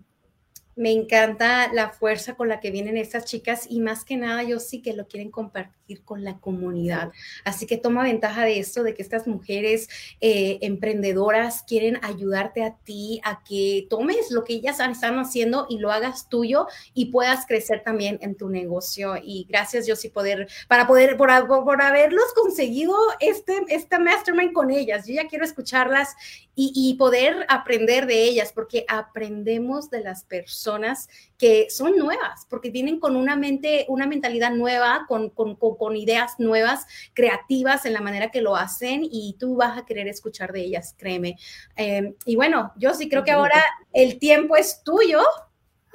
Me 0.77 0.91
encanta 0.91 1.73
la 1.73 1.91
fuerza 1.91 2.35
con 2.35 2.49
la 2.49 2.59
que 2.59 2.71
vienen 2.71 2.97
estas 2.97 3.27
chicas 3.27 3.67
y 3.69 3.81
más 3.81 4.05
que 4.05 4.17
nada 4.17 4.43
yo 4.43 4.59
sí 4.59 4.83
que 4.83 4.93
lo 4.93 5.07
quieren 5.07 5.31
compartir 5.31 5.84
con 6.05 6.25
la 6.25 6.39
comunidad. 6.39 7.13
Así 7.45 7.67
que 7.67 7.77
toma 7.77 8.03
ventaja 8.03 8.45
de 8.45 8.59
esto, 8.59 8.83
de 8.83 8.95
que 8.95 9.03
estas 9.03 9.27
mujeres 9.27 9.89
eh, 10.21 10.59
emprendedoras 10.63 11.63
quieren 11.63 11.99
ayudarte 12.03 12.63
a 12.63 12.77
ti 12.77 13.21
a 13.25 13.43
que 13.45 13.87
tomes 13.91 14.31
lo 14.31 14.45
que 14.45 14.55
ellas 14.55 14.81
están 14.81 15.19
haciendo 15.19 15.67
y 15.69 15.79
lo 15.79 15.91
hagas 15.91 16.29
tuyo 16.29 16.67
y 16.95 17.07
puedas 17.07 17.47
crecer 17.47 17.83
también 17.83 18.19
en 18.23 18.35
tu 18.35 18.49
negocio. 18.49 19.17
Y 19.23 19.47
gracias 19.49 19.87
yo 19.87 19.97
sí 19.97 20.09
poder, 20.09 20.49
para 20.69 20.87
poder, 20.87 21.17
por, 21.17 21.29
por 21.47 21.83
haberlos 21.83 22.33
conseguido 22.35 22.97
este, 23.21 23.65
esta 23.69 23.99
mastermind 23.99 24.53
con 24.53 24.71
ellas. 24.71 25.07
Yo 25.07 25.15
ya 25.15 25.29
quiero 25.29 25.45
escucharlas 25.45 26.15
y, 26.55 26.73
y 26.75 26.95
poder 26.95 27.45
aprender 27.49 28.07
de 28.07 28.25
ellas 28.25 28.53
porque 28.55 28.85
aprendemos 28.89 29.91
de 29.91 30.01
las 30.01 30.25
personas 30.25 31.09
que 31.37 31.69
son 31.69 31.97
nuevas, 31.99 32.47
porque 32.49 32.71
vienen 32.71 33.01
con 33.01 33.17
una 33.17 33.37
mente, 33.37 33.87
una 33.89 34.07
mentalidad 34.07 34.53
nueva, 34.53 35.05
con, 35.09 35.31
con, 35.31 35.57
con, 35.57 35.74
ideas 35.97 36.35
nuevas, 36.39 36.87
creativas 37.13 37.87
en 37.87 37.93
la 37.93 38.01
manera 38.01 38.31
que 38.31 38.41
lo 38.41 38.57
hacen 38.57 39.03
y 39.05 39.37
tú 39.39 39.57
vas 39.57 39.79
a 39.79 39.85
querer 39.85 40.09
escuchar 40.09 40.53
de 40.53 40.61
ellas, 40.61 40.95
créeme. 40.99 41.37
Eh, 41.77 42.15
y 42.25 42.37
bueno, 42.37 42.73
yo 42.77 42.95
sí 42.95 43.09
creo 43.09 43.25
que 43.25 43.33
ahora 43.33 43.63
el 43.93 44.19
tiempo 44.19 44.57
es 44.57 44.83
tuyo 44.83 45.21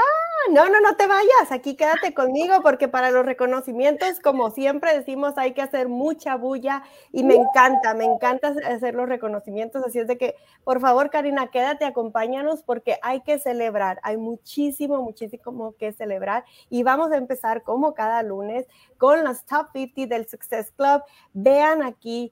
Ah, 0.01 0.51
no, 0.51 0.69
no, 0.69 0.79
no 0.79 0.95
te 0.95 1.07
vayas, 1.07 1.51
aquí 1.51 1.75
quédate 1.75 2.13
conmigo 2.13 2.61
porque 2.63 2.87
para 2.87 3.11
los 3.11 3.25
reconocimientos, 3.25 4.21
como 4.21 4.49
siempre 4.49 4.97
decimos, 4.97 5.37
hay 5.37 5.53
que 5.53 5.61
hacer 5.61 5.89
mucha 5.89 6.37
bulla 6.37 6.83
y 7.11 7.25
me 7.25 7.35
encanta, 7.35 7.93
me 7.93 8.05
encanta 8.05 8.53
hacer 8.65 8.95
los 8.95 9.09
reconocimientos, 9.09 9.83
así 9.85 9.99
es 9.99 10.07
de 10.07 10.17
que, 10.17 10.35
por 10.63 10.79
favor, 10.79 11.09
Karina, 11.09 11.47
quédate, 11.47 11.83
acompáñanos 11.83 12.63
porque 12.63 12.97
hay 13.01 13.19
que 13.21 13.39
celebrar, 13.39 13.99
hay 14.01 14.15
muchísimo, 14.15 15.01
muchísimo 15.01 15.75
que 15.77 15.91
celebrar 15.91 16.45
y 16.69 16.83
vamos 16.83 17.11
a 17.11 17.17
empezar 17.17 17.63
como 17.63 17.93
cada 17.93 18.23
lunes 18.23 18.67
con 18.97 19.25
los 19.25 19.43
Top 19.43 19.67
50 19.73 20.15
del 20.15 20.29
Success 20.29 20.71
Club. 20.71 21.03
Vean 21.33 21.83
aquí 21.83 22.31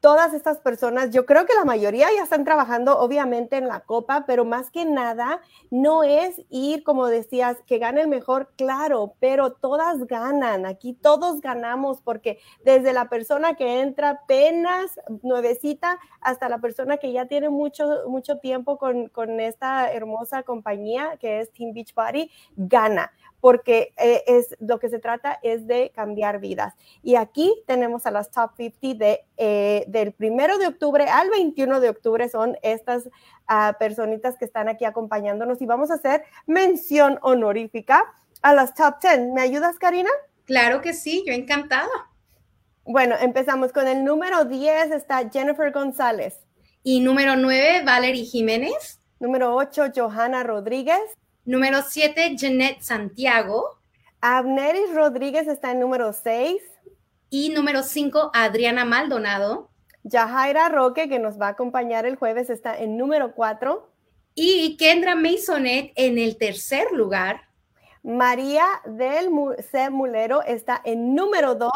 todas 0.00 0.32
estas 0.32 0.58
personas, 0.58 1.10
yo 1.10 1.26
creo 1.26 1.44
que 1.44 1.54
la 1.54 1.64
mayoría 1.64 2.08
ya 2.14 2.22
están 2.22 2.44
trabajando 2.44 2.98
obviamente 2.98 3.56
en 3.56 3.66
la 3.66 3.80
copa, 3.80 4.24
pero 4.26 4.44
más 4.44 4.70
que 4.70 4.84
nada 4.84 5.40
no 5.70 6.04
es 6.04 6.40
ir, 6.50 6.84
como 6.84 7.06
decías, 7.06 7.56
que 7.66 7.78
gane 7.78 8.02
el 8.02 8.08
mejor, 8.08 8.52
claro, 8.56 9.14
pero 9.18 9.52
todas 9.52 10.06
ganan, 10.06 10.66
aquí 10.66 10.94
todos 10.94 11.40
ganamos 11.40 12.00
porque 12.00 12.38
desde 12.64 12.92
la 12.92 13.08
persona 13.08 13.54
que 13.54 13.80
entra 13.80 14.10
apenas 14.10 15.00
nuevecita 15.22 15.98
hasta 16.20 16.48
la 16.48 16.58
persona 16.58 16.98
que 16.98 17.12
ya 17.12 17.26
tiene 17.26 17.48
mucho, 17.48 18.08
mucho 18.08 18.38
tiempo 18.38 18.78
con, 18.78 19.08
con 19.08 19.40
esta 19.40 19.92
hermosa 19.92 20.42
compañía 20.44 21.16
que 21.20 21.40
es 21.40 21.52
Team 21.52 21.72
Beach 21.72 21.94
Body, 21.94 22.30
gana 22.56 23.12
porque 23.40 23.92
eh, 23.96 24.24
es, 24.26 24.56
lo 24.60 24.78
que 24.78 24.88
se 24.88 24.98
trata 24.98 25.38
es 25.42 25.66
de 25.66 25.90
cambiar 25.94 26.40
vidas. 26.40 26.74
Y 27.02 27.14
aquí 27.14 27.54
tenemos 27.66 28.06
a 28.06 28.10
las 28.10 28.30
top 28.30 28.50
50 28.56 29.04
de, 29.04 29.24
eh, 29.36 29.84
del 29.90 30.12
primero 30.12 30.58
de 30.58 30.66
octubre 30.66 31.04
al 31.08 31.30
21 31.30 31.80
de 31.80 31.88
octubre 31.88 32.28
son 32.28 32.56
estas 32.62 33.08
ah, 33.46 33.76
personitas 33.78 34.36
que 34.38 34.44
están 34.44 34.68
aquí 34.68 34.84
acompañándonos 34.84 35.60
y 35.60 35.66
vamos 35.66 35.90
a 35.90 35.94
hacer 35.94 36.24
mención 36.46 37.18
honorífica 37.22 38.04
a 38.42 38.54
las 38.54 38.74
top 38.74 38.96
10. 39.00 39.32
¿Me 39.34 39.40
ayudas, 39.40 39.78
Karina? 39.78 40.10
Claro 40.44 40.80
que 40.80 40.94
sí, 40.94 41.24
yo 41.26 41.32
encantada. 41.32 41.88
Bueno, 42.84 43.16
empezamos 43.20 43.72
con 43.72 43.86
el 43.86 44.04
número 44.04 44.44
10, 44.44 44.92
está 44.92 45.28
Jennifer 45.28 45.72
González. 45.72 46.38
Y 46.82 47.00
número 47.00 47.36
9, 47.36 47.82
Valerie 47.84 48.24
Jiménez. 48.24 49.00
Número 49.20 49.54
8, 49.54 49.92
Johanna 49.94 50.42
Rodríguez. 50.42 51.00
Número 51.44 51.82
7, 51.82 52.36
Jeanette 52.36 52.82
Santiago. 52.82 53.78
Abneris 54.20 54.94
Rodríguez 54.94 55.48
está 55.48 55.72
en 55.72 55.80
número 55.80 56.12
6. 56.12 56.62
Y 57.30 57.50
número 57.50 57.82
5, 57.82 58.30
Adriana 58.32 58.84
Maldonado. 58.84 59.67
Yajaira 60.04 60.68
Roque, 60.68 61.08
que 61.08 61.18
nos 61.18 61.40
va 61.40 61.48
a 61.48 61.50
acompañar 61.50 62.06
el 62.06 62.16
jueves, 62.16 62.50
está 62.50 62.78
en 62.78 62.96
número 62.96 63.34
4. 63.34 63.88
Y 64.34 64.76
Kendra 64.76 65.16
Masonet 65.16 65.92
en 65.96 66.18
el 66.18 66.36
tercer 66.36 66.92
lugar. 66.92 67.48
María 68.02 68.64
del 68.86 69.28
C. 69.70 69.90
Mulero 69.90 70.42
está 70.42 70.80
en 70.84 71.14
número 71.14 71.56
2. 71.56 71.70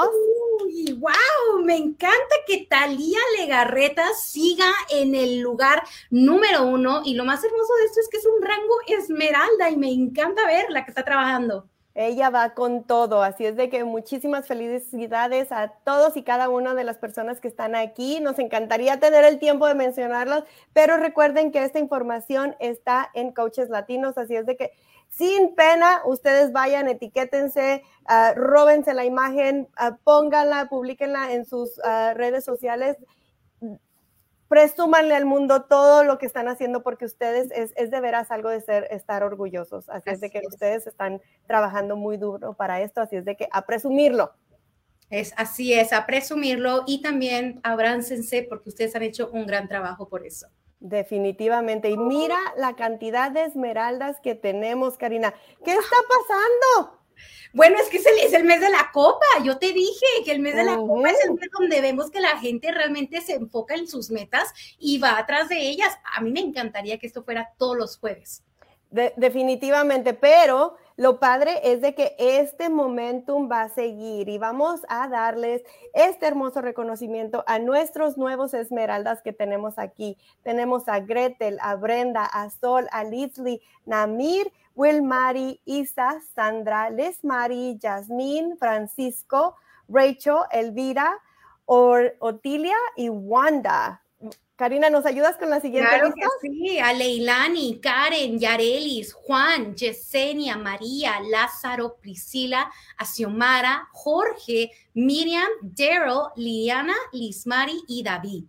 ¡Uy, 0.62 0.92
wow! 0.92 1.64
Me 1.64 1.76
encanta 1.76 2.36
que 2.46 2.66
Talía 2.70 3.18
Legarreta 3.38 4.04
siga 4.14 4.70
en 4.90 5.14
el 5.14 5.40
lugar 5.40 5.82
número 6.10 6.64
uno. 6.64 7.02
Y 7.04 7.14
lo 7.14 7.24
más 7.24 7.42
hermoso 7.42 7.74
de 7.74 7.84
esto 7.84 8.00
es 8.00 8.08
que 8.08 8.18
es 8.18 8.26
un 8.26 8.40
rango 8.40 8.74
esmeralda 8.86 9.70
y 9.70 9.76
me 9.76 9.90
encanta 9.90 10.46
ver 10.46 10.70
la 10.70 10.84
que 10.84 10.92
está 10.92 11.04
trabajando. 11.04 11.68
Ella 11.94 12.30
va 12.30 12.54
con 12.54 12.84
todo, 12.84 13.22
así 13.22 13.44
es 13.44 13.56
de 13.56 13.68
que 13.68 13.84
muchísimas 13.84 14.46
felicidades 14.46 15.52
a 15.52 15.68
todos 15.84 16.16
y 16.16 16.22
cada 16.22 16.48
una 16.48 16.74
de 16.74 16.84
las 16.84 16.96
personas 16.96 17.40
que 17.40 17.48
están 17.48 17.74
aquí. 17.74 18.20
Nos 18.20 18.38
encantaría 18.38 18.98
tener 18.98 19.24
el 19.24 19.38
tiempo 19.38 19.66
de 19.66 19.74
mencionarlas, 19.74 20.44
pero 20.72 20.96
recuerden 20.96 21.52
que 21.52 21.62
esta 21.62 21.78
información 21.78 22.56
está 22.60 23.10
en 23.14 23.32
Coaches 23.32 23.68
Latinos, 23.68 24.16
así 24.16 24.36
es 24.36 24.46
de 24.46 24.56
que 24.56 24.72
sin 25.12 25.54
pena, 25.54 26.00
ustedes 26.06 26.52
vayan, 26.52 26.88
etiquétense, 26.88 27.82
uh, 28.08 28.34
róbense 28.34 28.94
la 28.94 29.04
imagen, 29.04 29.68
uh, 29.78 29.94
pónganla, 30.04 30.70
publiquenla 30.70 31.32
en 31.32 31.44
sus 31.44 31.76
uh, 31.78 32.14
redes 32.14 32.46
sociales, 32.46 32.96
presúmanle 34.52 35.14
al 35.14 35.24
mundo 35.24 35.62
todo 35.62 36.04
lo 36.04 36.18
que 36.18 36.26
están 36.26 36.46
haciendo 36.46 36.82
porque 36.82 37.06
ustedes 37.06 37.50
es, 37.52 37.72
es 37.74 37.90
de 37.90 38.00
veras 38.02 38.30
algo 38.30 38.50
de 38.50 38.60
ser, 38.60 38.86
estar 38.90 39.22
orgullosos. 39.22 39.88
Así, 39.88 40.10
es 40.10 40.20
de 40.20 40.28
que 40.28 40.42
ustedes 40.46 40.86
están 40.86 41.22
trabajando 41.46 41.96
muy 41.96 42.18
duro 42.18 42.52
para 42.52 42.82
esto, 42.82 43.00
así 43.00 43.16
es 43.16 43.24
de 43.24 43.34
que 43.34 43.48
a 43.50 43.64
presumirlo. 43.64 44.34
Es 45.08 45.32
así 45.38 45.72
es, 45.72 45.94
a 45.94 46.04
presumirlo 46.04 46.82
y 46.86 47.00
también 47.00 47.60
abráncense 47.62 48.46
porque 48.46 48.68
ustedes 48.68 48.94
han 48.94 49.04
hecho 49.04 49.30
un 49.32 49.46
gran 49.46 49.68
trabajo 49.68 50.10
por 50.10 50.26
eso. 50.26 50.48
Definitivamente. 50.80 51.88
Y 51.88 51.96
mira 51.96 52.36
la 52.58 52.76
cantidad 52.76 53.30
de 53.30 53.44
esmeraldas 53.44 54.20
que 54.20 54.34
tenemos, 54.34 54.98
Karina. 54.98 55.32
¿Qué 55.64 55.72
está 55.72 55.96
pasando? 56.76 57.01
Bueno, 57.52 57.76
es 57.78 57.88
que 57.88 57.98
es 57.98 58.32
el, 58.32 58.44
mes 58.44 58.60
de 58.60 58.70
la 58.70 58.90
copa. 58.92 59.26
Yo 59.44 59.58
te 59.58 59.72
dije 59.72 60.06
que 60.24 60.32
el 60.32 60.40
mes 60.40 60.56
de 60.56 60.64
la 60.64 60.76
copa 60.76 61.10
es 61.10 61.24
el 61.24 61.34
mes 61.34 61.48
donde 61.52 61.80
vemos 61.80 62.10
que 62.10 62.20
la 62.20 62.38
gente 62.38 62.72
realmente 62.72 63.20
se 63.20 63.34
enfoca 63.34 63.74
en 63.74 63.86
sus 63.86 64.10
metas 64.10 64.52
y 64.78 64.98
va 64.98 65.18
atrás 65.18 65.48
de 65.48 65.58
ellas. 65.58 65.98
A 66.16 66.20
mí 66.22 66.30
me 66.30 66.40
encantaría 66.40 66.98
que 66.98 67.06
esto 67.06 67.22
fuera 67.22 67.52
todos 67.58 67.76
los 67.76 67.98
jueves. 67.98 68.42
definitivamente, 68.90 70.14
pero 70.14 70.76
lo 71.02 71.18
padre 71.18 71.58
es 71.64 71.80
de 71.80 71.96
que 71.96 72.14
este 72.16 72.68
momentum 72.68 73.50
va 73.50 73.62
a 73.62 73.68
seguir 73.70 74.28
y 74.28 74.38
vamos 74.38 74.82
a 74.88 75.08
darles 75.08 75.60
este 75.94 76.28
hermoso 76.28 76.60
reconocimiento 76.60 77.42
a 77.48 77.58
nuestros 77.58 78.16
nuevos 78.16 78.54
esmeraldas 78.54 79.20
que 79.20 79.32
tenemos 79.32 79.80
aquí. 79.80 80.16
Tenemos 80.44 80.86
a 80.86 81.00
Gretel, 81.00 81.58
a 81.60 81.74
Brenda, 81.74 82.24
a 82.24 82.48
Sol, 82.50 82.86
a 82.92 83.02
Lisley, 83.02 83.60
Namir, 83.84 84.52
Wilmari, 84.76 85.60
Isa, 85.64 86.20
Sandra, 86.36 86.88
Lesmari, 86.88 87.80
Jasmine, 87.82 88.56
Francisco, 88.56 89.56
Rachel, 89.88 90.42
Elvira, 90.52 91.18
Otilia 91.66 92.76
y 92.94 93.08
Wanda. 93.08 94.04
Karina, 94.56 94.90
¿nos 94.90 95.06
ayudas 95.06 95.36
con 95.38 95.50
la 95.50 95.60
siguiente 95.60 95.88
claro 95.88 96.14
Que 96.14 96.22
sí, 96.40 96.78
a 96.78 96.92
Leilani, 96.92 97.80
Karen, 97.80 98.38
Yarelis, 98.38 99.12
Juan, 99.12 99.74
Yesenia, 99.74 100.56
María, 100.56 101.20
Lázaro, 101.20 101.96
Priscila, 102.00 102.70
Xiomara, 103.02 103.88
Jorge, 103.92 104.70
Miriam, 104.94 105.48
Daryl, 105.62 106.28
Liliana, 106.36 106.94
Lismari 107.12 107.82
y 107.88 108.02
David. 108.04 108.44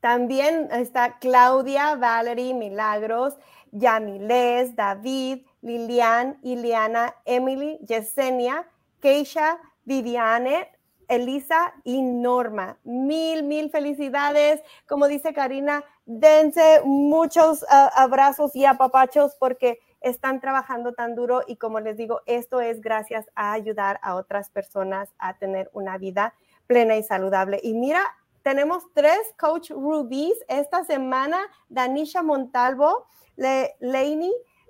También 0.00 0.68
está 0.70 1.18
Claudia, 1.18 1.96
Valerie, 1.96 2.54
Milagros, 2.54 3.34
Yamiles, 3.72 4.76
David, 4.76 5.40
Lilian, 5.62 6.38
Iliana, 6.42 7.14
Emily, 7.24 7.78
Yesenia, 7.84 8.68
Keisha, 9.00 9.58
Viviane, 9.84 10.68
Elisa 11.08 11.74
y 11.84 12.02
Norma. 12.02 12.78
Mil, 12.84 13.42
mil 13.42 13.70
felicidades. 13.70 14.62
Como 14.86 15.08
dice 15.08 15.32
Karina, 15.32 15.84
dense 16.06 16.82
muchos 16.84 17.64
ah, 17.68 17.90
abrazos 17.96 18.54
y 18.54 18.64
apapachos 18.64 19.34
porque 19.38 19.80
están 20.00 20.40
trabajando 20.40 20.92
tan 20.92 21.14
duro 21.14 21.42
y 21.46 21.56
como 21.56 21.80
les 21.80 21.96
digo, 21.96 22.20
esto 22.26 22.60
es 22.60 22.80
gracias 22.80 23.26
a 23.34 23.52
ayudar 23.52 23.98
a 24.02 24.14
otras 24.14 24.50
personas 24.50 25.12
a 25.18 25.34
tener 25.38 25.70
una 25.72 25.98
vida 25.98 26.34
plena 26.66 26.96
y 26.96 27.02
saludable. 27.02 27.60
Y 27.62 27.74
mira, 27.74 28.02
tenemos 28.42 28.84
tres 28.94 29.34
coach 29.38 29.70
rubies 29.70 30.38
esta 30.48 30.84
semana, 30.84 31.38
Danisha 31.68 32.22
Montalvo, 32.22 33.06
Le 33.36 33.76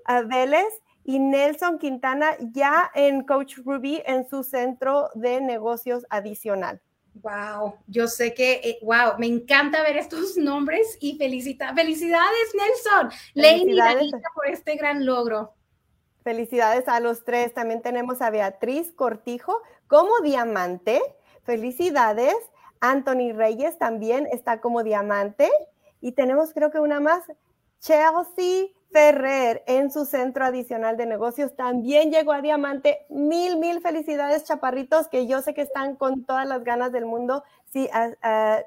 ah, 0.07 0.23
Vélez 0.23 0.83
y 1.09 1.19
Nelson 1.19 1.79
Quintana 1.79 2.37
ya 2.53 2.91
en 2.95 3.25
Coach 3.25 3.61
Ruby 3.65 4.03
en 4.05 4.29
su 4.29 4.45
centro 4.45 5.09
de 5.15 5.41
negocios 5.41 6.05
adicional. 6.11 6.83
Wow, 7.15 7.77
yo 7.87 8.07
sé 8.09 8.35
que, 8.35 8.79
wow, 8.83 9.19
me 9.19 9.27
encanta 9.27 9.81
ver 9.83 9.97
estos 9.97 10.37
nombres 10.37 10.99
y 11.01 11.17
felicita, 11.17 11.73
felicidades 11.75 12.55
Nelson, 12.55 13.11
felicidades. 13.33 14.13
por 14.35 14.49
este 14.49 14.77
gran 14.77 15.07
logro. 15.07 15.55
Felicidades 16.25 16.87
a 16.89 17.01
los 17.01 17.25
tres. 17.25 17.55
También 17.55 17.81
tenemos 17.81 18.21
a 18.21 18.29
Beatriz 18.29 18.93
Cortijo 18.93 19.63
como 19.87 20.21
diamante. 20.21 21.01
Felicidades. 21.43 22.37
Anthony 22.81 23.33
Reyes 23.33 23.79
también 23.79 24.29
está 24.31 24.61
como 24.61 24.83
diamante. 24.83 25.49
Y 26.03 26.13
tenemos 26.13 26.53
creo 26.53 26.71
que 26.71 26.81
una 26.81 27.01
más, 27.01 27.23
Chelsea 27.81 28.67
Ferrer 28.91 29.63
en 29.67 29.91
su 29.91 30.05
centro 30.07 30.45
adicional 30.45 30.97
de 30.97 31.07
negocios 31.07 31.55
también 31.55 32.11
llegó 32.11 32.33
a 32.33 32.41
diamante. 32.41 33.07
Mil, 33.11 33.59
mil 33.59 33.81
felicidades, 33.81 34.45
chaparritos, 34.45 35.09
que 35.09 35.27
yo 35.27 35.43
sé 35.43 35.55
que 35.55 35.63
están 35.63 35.97
con 35.97 36.25
todas 36.25 36.47
las 36.47 36.65
ganas 36.65 36.91
del 36.93 37.05
mundo, 37.05 37.45
sí, 37.67 37.89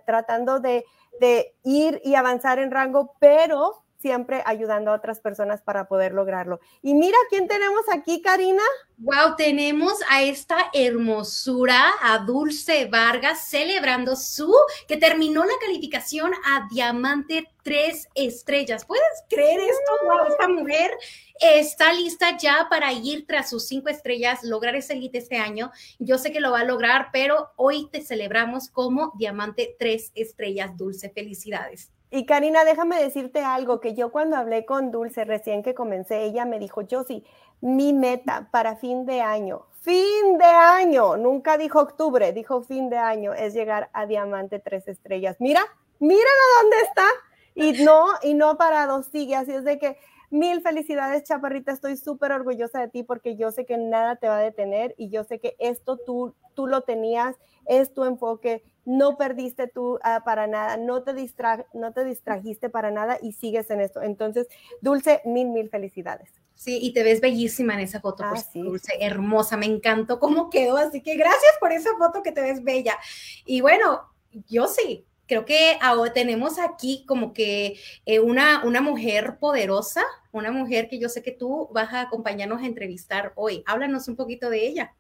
tratando 0.06 0.60
de, 0.60 0.86
de 1.20 1.56
ir 1.64 2.02
y 2.04 2.16
avanzar 2.16 2.60
en 2.60 2.72
rango, 2.72 3.16
pero 3.20 3.84
siempre 4.02 4.42
ayudando 4.46 4.92
a 4.92 4.96
otras 4.96 5.20
personas 5.20 5.62
para 5.62 5.88
poder 5.88 6.14
lograrlo. 6.14 6.60
Y 6.82 6.94
mira 6.94 7.18
quién 7.30 7.48
tenemos 7.48 7.84
aquí, 7.92 8.22
Karina. 8.22 8.64
Wow, 8.98 9.36
tenemos 9.36 9.94
a 10.10 10.22
esta 10.22 10.70
hermosura, 10.74 11.92
a 12.02 12.20
Dulce 12.20 12.86
Vargas, 12.86 13.48
celebrando 13.50 14.16
su, 14.16 14.54
que 14.88 14.98
terminó 14.98 15.44
la 15.44 15.54
calificación 15.60 16.34
a 16.46 16.68
Diamante 16.70 17.48
tres 17.64 18.08
estrellas. 18.14 18.86
¿Puedes 18.86 19.04
creer 19.30 19.60
esto? 19.60 19.92
Wow, 20.06 20.28
esta 20.28 20.48
mujer 20.48 20.92
está 21.40 21.94
lista 21.94 22.38
ya 22.38 22.68
para 22.70 22.94
ir 22.94 23.26
tras 23.26 23.50
sus 23.50 23.68
cinco 23.68 23.90
estrellas, 23.90 24.44
lograr 24.44 24.76
ese 24.76 24.94
elite 24.94 25.18
este 25.18 25.38
año. 25.38 25.72
Yo 25.98 26.18
sé 26.18 26.32
que 26.32 26.40
lo 26.40 26.52
va 26.52 26.60
a 26.60 26.66
lograr, 26.66 27.10
pero 27.12 27.50
hoy 27.56 27.90
te 27.92 28.02
celebramos 28.02 28.70
como 28.70 29.14
Diamante 29.18 29.76
tres 29.80 30.12
estrellas, 30.14 30.78
Dulce. 30.78 31.10
Felicidades. 31.10 31.92
Y 32.13 32.26
Karina, 32.26 32.65
déjame 32.65 33.02
decirte 33.02 33.39
algo, 33.39 33.80
que 33.80 33.93
yo 33.93 34.12
cuando 34.12 34.36
hablé 34.36 34.65
con 34.65 34.91
Dulce 34.91 35.24
recién 35.24 35.63
que 35.63 35.74
comencé, 35.74 36.24
ella 36.24 36.43
me 36.43 36.60
dijo, 36.60 36.82
yo 36.82 37.04
sí, 37.06 37.26
mi 37.62 37.93
meta 37.93 38.50
para 38.52 38.76
fin 38.76 39.06
de 39.06 39.21
año, 39.21 39.65
fin 39.80 40.38
de 40.38 40.43
año, 40.43 41.15
nunca 41.15 41.58
dijo 41.58 41.80
octubre, 41.80 42.34
dijo 42.34 42.63
fin 42.63 42.89
de 42.89 42.97
año, 42.97 43.34
es 43.34 43.54
llegar 43.54 43.89
a 43.93 44.06
diamante 44.06 44.60
tres 44.60 44.89
estrellas. 44.89 45.38
Mira, 45.39 45.62
mírala 46.00 46.43
dónde 46.62 46.78
está. 46.82 47.06
Y 47.54 47.84
no, 47.84 48.08
y 48.21 48.34
no 48.34 48.58
parado, 48.58 49.04
sigue. 49.04 49.36
Así 49.36 49.52
es 49.52 49.63
de 49.63 49.78
que 49.80 49.97
mil 50.32 50.62
felicidades, 50.62 51.24
Chaparrita. 51.24 51.72
Estoy 51.72 51.98
súper 51.98 52.32
orgullosa 52.32 52.80
de 52.80 52.88
ti 52.88 53.04
porque 53.04 53.36
yo 53.36 53.52
sé 53.52 53.65
que 53.65 53.78
nada 53.78 54.15
te 54.15 54.28
va 54.28 54.39
a 54.39 54.41
detener 54.41 54.96
y 54.98 55.10
yo 55.10 55.24
sé 55.24 55.39
que 55.39 55.56
esto 55.60 55.98
tú, 55.98 56.34
tú 56.56 56.67
lo 56.67 56.82
tenías, 56.82 57.36
es 57.65 57.94
tu 57.94 58.06
enfoque, 58.06 58.63
no 58.86 59.17
perdiste 59.17 59.67
tú 59.67 60.00
ah, 60.04 60.24
para 60.26 60.48
nada, 60.48 60.78
no 60.78 61.04
te, 61.04 61.13
distra 61.13 61.67
no 61.74 61.94
te 61.94 62.04
distrajiste 62.04 62.70
para 62.70 62.89
nada 62.89 63.20
y 63.22 63.34
sigues 63.34 63.70
en 63.70 63.82
esto. 63.82 64.02
Entonces, 64.02 64.48
Dulce, 64.82 65.22
mil, 65.26 65.50
mil 65.50 65.70
felicidades. 65.70 66.32
Sí, 66.56 66.80
y 66.82 66.94
te 66.94 67.04
ves 67.04 67.22
bellísima 67.22 67.74
en 67.74 67.82
esa 67.82 68.00
foto, 68.00 68.24
ah, 68.24 68.36
Dulce, 68.54 68.94
hermosa, 69.00 69.58
me 69.58 69.65
encantó 69.65 70.20
cómo 70.20 70.50
quedó, 70.50 70.78
así 70.78 71.02
que 71.02 71.15
gracias 71.15 71.52
por 71.60 71.72
esa 71.72 71.89
foto 71.98 72.22
que 72.24 72.32
te 72.32 72.41
ves 72.41 72.63
bella. 72.63 72.98
Y 73.46 73.62
bueno, 73.62 74.02
yo 74.48 74.67
sí, 74.67 75.06
creo 75.32 75.46
que 75.46 75.78
ahora 75.82 76.12
tenemos 76.12 76.60
aquí 76.60 77.06
como 77.08 77.32
que 77.32 77.78
eh, 78.06 78.20
una, 78.20 78.65
una 78.65 78.82
mujer 78.82 79.38
poderosa, 79.39 80.04
una 80.34 80.52
mujer 80.52 80.89
que 80.89 81.00
yo 81.00 81.08
sé 81.08 81.24
que 81.24 81.32
tú 81.32 81.70
vas 81.72 81.94
a 81.94 82.02
acompañarnos 82.02 82.62
a 82.62 82.65
entrevistar 82.65 83.32
hoy. 83.36 83.63
Háblanos 83.65 84.10
un 84.10 84.17
poquito 84.17 84.50
de 84.50 84.67
ella. 84.67 84.94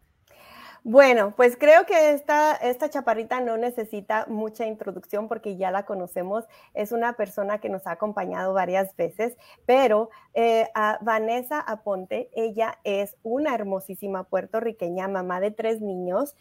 Bueno, 0.85 1.33
pues 1.35 1.57
creo 1.57 1.85
que 1.85 2.13
esta, 2.13 2.55
esta 2.55 2.89
chaparrita 2.89 3.41
no 3.41 3.57
necesita 3.57 4.25
mucha 4.29 4.65
introducción 4.65 5.27
porque 5.27 5.57
ya 5.57 5.69
la 5.69 5.85
conocemos. 5.85 6.45
Es 6.73 6.93
una 6.93 7.17
persona 7.17 7.57
que 7.57 7.67
nos 7.67 7.85
ha 7.85 7.91
acompañado 7.91 8.53
varias 8.53 8.95
veces, 8.95 9.35
pero 9.65 10.11
eh, 10.33 10.69
Vanessa 11.01 11.59
Aponte, 11.59 12.29
ella 12.33 12.79
es 12.85 13.17
una 13.21 13.53
hermosísima 13.53 14.23
puertorriqueña, 14.23 15.09
mamá 15.09 15.41
de 15.41 15.51
tres 15.51 15.81
niños, 15.81 16.37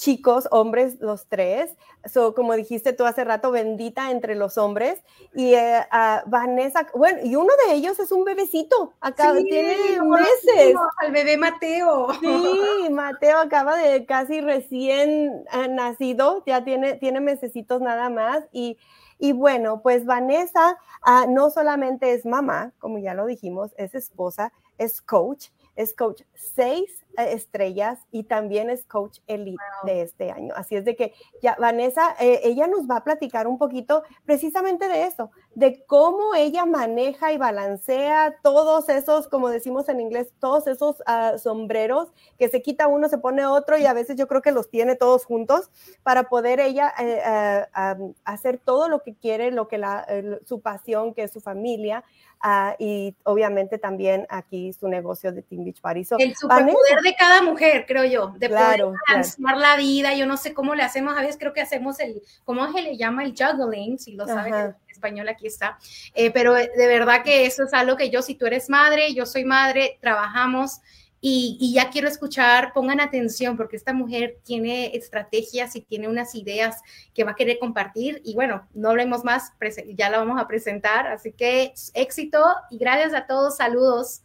chicos, 0.00 0.48
hombres, 0.50 0.98
los 1.00 1.26
tres. 1.26 1.76
So, 2.10 2.34
como 2.34 2.54
dijiste 2.54 2.94
tú 2.94 3.04
hace 3.04 3.22
rato, 3.22 3.50
bendita 3.50 4.10
entre 4.10 4.34
los 4.34 4.56
hombres. 4.56 4.98
Y 5.34 5.52
eh, 5.52 5.82
Vanessa, 6.26 6.86
bueno, 6.94 7.18
y 7.22 7.36
uno 7.36 7.52
de 7.66 7.74
ellos 7.74 8.00
es 8.00 8.10
un 8.10 8.24
bebecito, 8.24 8.94
acá 9.00 9.34
tiene 9.34 10.00
meses. 10.00 10.74
Al 10.96 11.12
bebé 11.12 11.36
Mateo. 11.36 12.14
Sí, 12.18 12.88
Mateo 12.90 13.38
acaba 13.38 13.76
de 13.76 14.06
casi 14.06 14.40
recién 14.40 15.44
eh, 15.52 15.68
nacido, 15.68 16.42
ya 16.46 16.64
tiene, 16.64 16.94
tiene 16.94 17.20
mesecitos 17.20 17.82
nada 17.82 18.08
más. 18.08 18.44
Y, 18.52 18.78
y 19.18 19.32
bueno, 19.32 19.82
pues 19.82 20.06
Vanessa 20.06 20.78
ah, 21.02 21.26
no 21.28 21.50
solamente 21.50 22.14
es 22.14 22.24
mamá, 22.24 22.72
como 22.78 22.98
ya 22.98 23.12
lo 23.12 23.26
dijimos, 23.26 23.72
es 23.76 23.94
esposa, 23.94 24.50
es 24.78 25.02
coach, 25.02 25.48
es 25.76 25.94
coach 25.94 26.22
seis 26.34 27.04
estrellas 27.16 27.98
y 28.10 28.24
también 28.24 28.70
es 28.70 28.84
coach 28.84 29.18
elite 29.26 29.62
de 29.84 30.02
este 30.02 30.30
año. 30.30 30.54
Así 30.56 30.76
es 30.76 30.84
de 30.84 30.96
que 30.96 31.12
ya 31.42 31.56
Vanessa, 31.58 32.14
eh, 32.20 32.40
ella 32.44 32.66
nos 32.66 32.88
va 32.88 32.96
a 32.96 33.04
platicar 33.04 33.46
un 33.46 33.58
poquito 33.58 34.02
precisamente 34.24 34.88
de 34.88 35.04
eso, 35.06 35.30
de 35.54 35.84
cómo 35.86 36.34
ella 36.34 36.64
maneja 36.64 37.32
y 37.32 37.38
balancea 37.38 38.36
todos 38.42 38.88
esos, 38.88 39.28
como 39.28 39.48
decimos 39.48 39.88
en 39.88 40.00
inglés, 40.00 40.32
todos 40.38 40.66
esos 40.66 41.02
ah, 41.06 41.38
sombreros 41.38 42.08
que 42.38 42.48
se 42.48 42.62
quita 42.62 42.86
uno, 42.86 43.08
se 43.08 43.18
pone 43.18 43.46
otro 43.46 43.76
y 43.76 43.86
a 43.86 43.92
veces 43.92 44.16
yo 44.16 44.28
creo 44.28 44.42
que 44.42 44.52
los 44.52 44.70
tiene 44.70 44.96
todos 44.96 45.24
juntos 45.24 45.70
para 46.02 46.24
poder 46.24 46.60
ella 46.60 46.92
eh, 46.98 47.66
ah, 47.74 47.96
hacer 48.24 48.58
todo 48.58 48.88
lo 48.88 49.02
que 49.02 49.14
quiere, 49.14 49.50
lo 49.50 49.68
que 49.68 49.78
la, 49.78 50.06
su 50.46 50.60
pasión, 50.60 51.14
que 51.14 51.24
es 51.24 51.32
su 51.32 51.40
familia. 51.40 52.04
Ah, 52.42 52.74
y 52.78 53.14
obviamente 53.24 53.76
también 53.76 54.26
aquí 54.30 54.72
su 54.72 54.88
negocio 54.88 55.30
de 55.30 55.42
Team 55.42 55.64
Beach 55.64 55.82
Party. 55.82 56.06
el 56.18 56.34
superpoder 56.34 56.99
de 57.02 57.14
cada 57.14 57.42
mujer, 57.42 57.84
creo 57.86 58.04
yo, 58.04 58.34
de 58.38 58.48
poder 58.48 58.84
transformar 59.06 59.56
la 59.56 59.76
vida. 59.76 60.14
Yo 60.14 60.26
no 60.26 60.36
sé 60.36 60.54
cómo 60.54 60.74
le 60.74 60.82
hacemos, 60.82 61.16
a 61.16 61.20
veces 61.20 61.36
creo 61.38 61.52
que 61.52 61.60
hacemos 61.60 62.00
el, 62.00 62.22
¿cómo 62.44 62.70
se 62.72 62.82
le 62.82 62.96
llama? 62.96 63.24
El 63.24 63.34
juggling, 63.36 63.98
si 63.98 64.12
lo 64.12 64.26
saben 64.26 64.54
en 64.54 64.76
español, 64.88 65.28
aquí 65.28 65.46
está. 65.46 65.78
Eh, 66.14 66.30
pero 66.30 66.54
de 66.54 66.86
verdad 66.86 67.22
que 67.22 67.46
eso 67.46 67.64
es 67.64 67.74
algo 67.74 67.96
que 67.96 68.10
yo, 68.10 68.22
si 68.22 68.34
tú 68.34 68.46
eres 68.46 68.68
madre, 68.70 69.14
yo 69.14 69.26
soy 69.26 69.44
madre, 69.44 69.98
trabajamos 70.00 70.80
y, 71.22 71.72
ya 71.74 71.90
quiero 71.90 72.08
escuchar, 72.08 72.72
pongan 72.72 72.98
atención 72.98 73.56
porque 73.56 73.76
esta 73.76 73.92
mujer 73.92 74.38
tiene 74.42 74.96
estrategias 74.96 75.76
y 75.76 75.82
tiene 75.82 76.08
unas 76.08 76.34
ideas 76.34 76.80
que 77.14 77.24
va 77.24 77.32
a 77.32 77.34
querer 77.34 77.58
compartir. 77.58 78.22
Y 78.24 78.34
bueno, 78.34 78.66
no 78.72 78.88
hablemos 78.88 79.22
más, 79.22 79.52
ya 79.94 80.08
la 80.08 80.18
vamos 80.18 80.40
a 80.40 80.48
presentar. 80.48 81.06
Así 81.08 81.32
que 81.32 81.74
éxito 81.92 82.42
y 82.70 82.78
gracias 82.78 83.12
a 83.12 83.26
todos. 83.26 83.58
Saludos. 83.58 84.22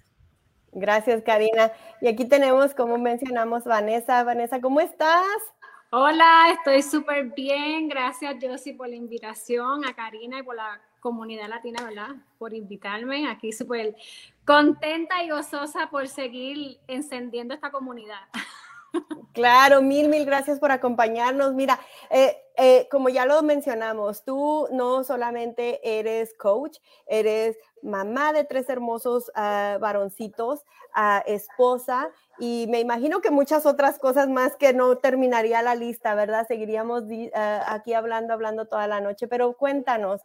Gracias, 0.75 1.23
Karina. 1.23 1.71
Y 2.01 2.07
aquí 2.07 2.25
tenemos, 2.25 2.75
como 2.75 2.97
mencionamos, 2.97 3.63
Vanessa. 3.63 4.25
Vanessa, 4.25 4.59
¿cómo 4.59 4.81
estás? 4.81 5.25
Hola, 5.89 6.49
estoy 6.51 6.81
súper 6.81 7.33
bien. 7.33 7.87
Gracias, 7.87 8.35
Josie, 8.41 8.73
por 8.73 8.89
la 8.89 8.95
invitación, 8.95 9.85
a 9.85 9.93
Karina 9.93 10.39
y 10.39 10.43
por 10.43 10.57
la 10.57 10.81
comunidad 10.99 11.47
latina, 11.47 11.81
¿verdad? 11.85 12.09
Por 12.37 12.53
invitarme 12.53 13.29
aquí 13.29 13.53
súper 13.53 13.95
contenta 14.43 15.23
y 15.23 15.29
gozosa 15.29 15.89
por 15.89 16.09
seguir 16.09 16.77
encendiendo 16.87 17.53
esta 17.53 17.71
comunidad. 17.71 18.19
Claro, 19.33 19.81
mil, 19.81 20.07
mil 20.07 20.25
gracias 20.25 20.59
por 20.59 20.71
acompañarnos. 20.71 21.53
Mira, 21.53 21.79
eh, 22.09 22.37
eh, 22.55 22.87
como 22.89 23.09
ya 23.09 23.25
lo 23.25 23.41
mencionamos, 23.43 24.23
tú 24.23 24.67
no 24.71 25.03
solamente 25.03 25.99
eres 25.99 26.33
coach, 26.37 26.77
eres 27.05 27.57
mamá 27.81 28.31
de 28.31 28.45
tres 28.45 28.69
hermosos 28.69 29.29
uh, 29.35 29.77
varoncitos, 29.79 30.61
uh, 30.95 31.21
esposa, 31.25 32.09
y 32.39 32.67
me 32.69 32.79
imagino 32.79 33.19
que 33.19 33.29
muchas 33.29 33.65
otras 33.65 33.99
cosas 33.99 34.29
más 34.29 34.55
que 34.55 34.73
no 34.73 34.97
terminaría 34.97 35.61
la 35.61 35.75
lista, 35.75 36.15
¿verdad? 36.15 36.47
Seguiríamos 36.47 37.03
aquí 37.67 37.93
hablando, 37.93 38.33
hablando 38.33 38.65
toda 38.65 38.87
la 38.87 39.01
noche, 39.01 39.27
pero 39.27 39.53
cuéntanos. 39.53 40.21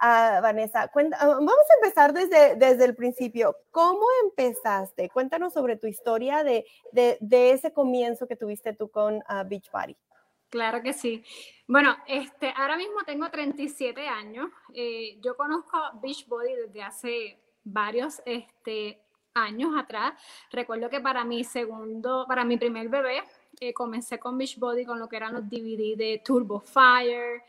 Vanessa, 0.00 0.82
ah, 0.82 0.90
vamos 0.94 1.70
a 1.70 1.74
empezar 1.82 2.12
desde, 2.12 2.56
desde 2.56 2.84
el 2.84 2.94
principio. 2.94 3.56
¿Cómo 3.70 4.04
empezaste? 4.24 5.08
Cuéntanos 5.10 5.52
sobre 5.52 5.76
tu 5.76 5.86
historia 5.86 6.42
de, 6.44 6.66
de, 6.92 7.50
ese 7.50 7.72
comienzo 7.72 8.26
que 8.26 8.36
tuviste 8.36 8.72
tú 8.72 8.90
con 8.90 9.14
Beach 9.14 9.24
ah, 9.28 9.44
Beachbody. 9.44 9.96
Claro 10.50 10.82
que 10.82 10.92
sí. 10.92 11.24
Bueno, 11.66 11.96
este, 12.06 12.52
ahora 12.54 12.76
mismo 12.76 13.02
tengo 13.06 13.30
37 13.30 14.06
años. 14.06 14.50
Eh, 14.74 15.18
yo 15.22 15.34
conozco 15.36 15.78
Beachbody 16.02 16.52
desde 16.54 16.82
hace 16.82 17.38
varios 17.64 18.20
este, 18.26 19.00
años 19.34 19.70
atrás. 19.78 20.12
Recuerdo 20.50 20.90
que 20.90 21.00
para 21.00 21.24
mi 21.24 21.44
segundo, 21.44 22.26
para 22.28 22.44
mi 22.44 22.58
primer 22.58 22.88
bebé, 22.88 23.22
eh, 23.60 23.72
comencé 23.72 24.18
con 24.18 24.36
Beachbody 24.36 24.84
con 24.84 24.98
lo 24.98 25.08
que 25.08 25.16
eran 25.16 25.32
los 25.32 25.48
DVD 25.48 25.96
de 25.96 26.20
Turbo 26.24 26.60
Fire 26.60 27.42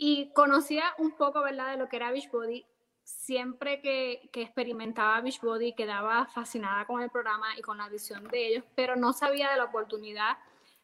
y 0.00 0.32
conocía 0.32 0.94
un 0.98 1.10
poco, 1.10 1.42
¿verdad?, 1.42 1.72
de 1.72 1.76
lo 1.76 1.88
que 1.88 1.96
era 1.96 2.12
Beachbody. 2.12 2.64
Siempre 3.02 3.82
que, 3.82 4.30
que 4.32 4.42
experimentaba 4.42 5.20
Beachbody 5.20 5.74
quedaba 5.74 6.26
fascinada 6.26 6.86
con 6.86 7.02
el 7.02 7.10
programa 7.10 7.58
y 7.58 7.62
con 7.62 7.78
la 7.78 7.88
visión 7.88 8.24
de 8.28 8.46
ellos, 8.46 8.64
pero 8.76 8.94
no 8.96 9.12
sabía 9.12 9.50
de 9.50 9.56
la 9.56 9.64
oportunidad 9.64 10.38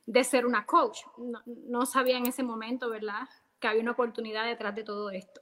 de 0.05 0.25
ser 0.25 0.45
una 0.45 0.67
coach. 0.67 0.99
No, 1.47 1.87
sabía 1.87 2.19
en 2.19 2.27
ese 2.27 2.43
momento, 2.43 2.91
¿verdad?, 2.91 3.29
que 3.61 3.69
había 3.69 3.83
una 3.83 3.93
oportunidad 3.93 4.47
detrás 4.47 4.75
de 4.75 4.83
todo 4.83 5.11
esto. 5.11 5.41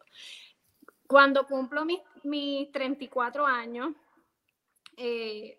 Cuando 1.06 1.46
cumplo 1.46 1.84
mis, 1.84 2.00
mis 2.24 2.70
34 2.72 3.46
años, 3.46 3.94
eh, 4.98 5.58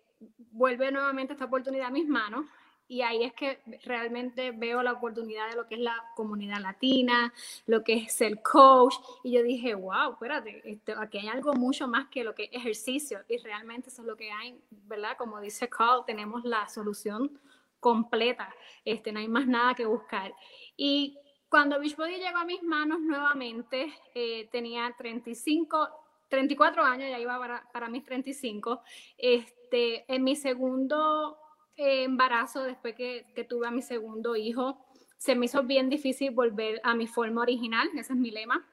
vuelve 0.52 0.92
nuevamente 0.92 1.32
esta 1.32 1.46
oportunidad 1.46 1.88
a 1.88 1.90
mis 1.90 2.06
manos 2.06 2.46
y 2.86 3.02
ahí 3.02 3.24
es 3.24 3.32
que 3.32 3.60
realmente 3.84 4.50
veo 4.52 4.82
la 4.82 4.92
oportunidad 4.92 5.48
de 5.48 5.56
lo 5.56 5.66
que 5.66 5.76
es 5.76 5.80
la 5.80 5.96
comunidad 6.14 6.60
latina, 6.60 7.32
lo 7.66 7.82
que 7.82 7.94
es 7.94 8.20
el 8.20 8.42
coach, 8.42 8.94
y 9.22 9.32
yo 9.32 9.42
dije, 9.42 9.74
wow, 9.74 10.12
espérate, 10.12 10.60
esto, 10.64 10.92
aquí 10.98 11.18
hay 11.18 11.28
algo 11.28 11.54
mucho 11.54 11.88
más 11.88 12.08
que 12.08 12.24
lo 12.24 12.34
que 12.34 12.44
es 12.44 12.50
ejercicio, 12.52 13.20
y 13.28 13.38
realmente 13.38 13.88
eso 13.88 14.02
es 14.02 14.08
lo 14.08 14.16
que 14.16 14.30
hay, 14.30 14.58
¿verdad? 14.70 15.16
Como 15.16 15.40
dice 15.40 15.68
Carl, 15.68 16.04
tenemos 16.06 16.44
la 16.44 16.68
solución 16.68 17.40
completa, 17.80 18.54
este, 18.84 19.12
no 19.12 19.20
hay 19.20 19.28
más 19.28 19.46
nada 19.46 19.74
que 19.74 19.86
buscar. 19.86 20.34
Y 20.76 21.18
cuando 21.48 21.78
Beachbody 21.78 22.16
llegó 22.16 22.38
a 22.38 22.44
mis 22.44 22.62
manos 22.62 23.00
nuevamente, 23.00 23.92
eh, 24.14 24.48
tenía 24.50 24.94
35, 24.96 25.88
34 26.28 26.82
años, 26.82 27.10
ya 27.10 27.18
iba 27.18 27.38
para, 27.38 27.66
para 27.72 27.88
mis 27.88 28.04
35, 28.04 28.82
este, 29.16 30.04
en 30.12 30.24
mi 30.24 30.36
segundo 30.36 31.38
embarazo, 31.76 32.62
después 32.62 32.94
que, 32.94 33.46
tuve 33.48 33.66
a 33.66 33.70
mi 33.70 33.82
segundo 33.82 34.36
hijo, 34.36 34.78
se 35.18 35.34
me 35.34 35.46
hizo 35.46 35.62
bien 35.62 35.88
difícil 35.88 36.30
volver 36.30 36.80
a 36.84 36.94
mi 36.94 37.06
forma 37.06 37.42
original, 37.42 37.88
ese 37.94 38.12
es 38.12 38.18
mi 38.18 38.30
lema, 38.30 38.66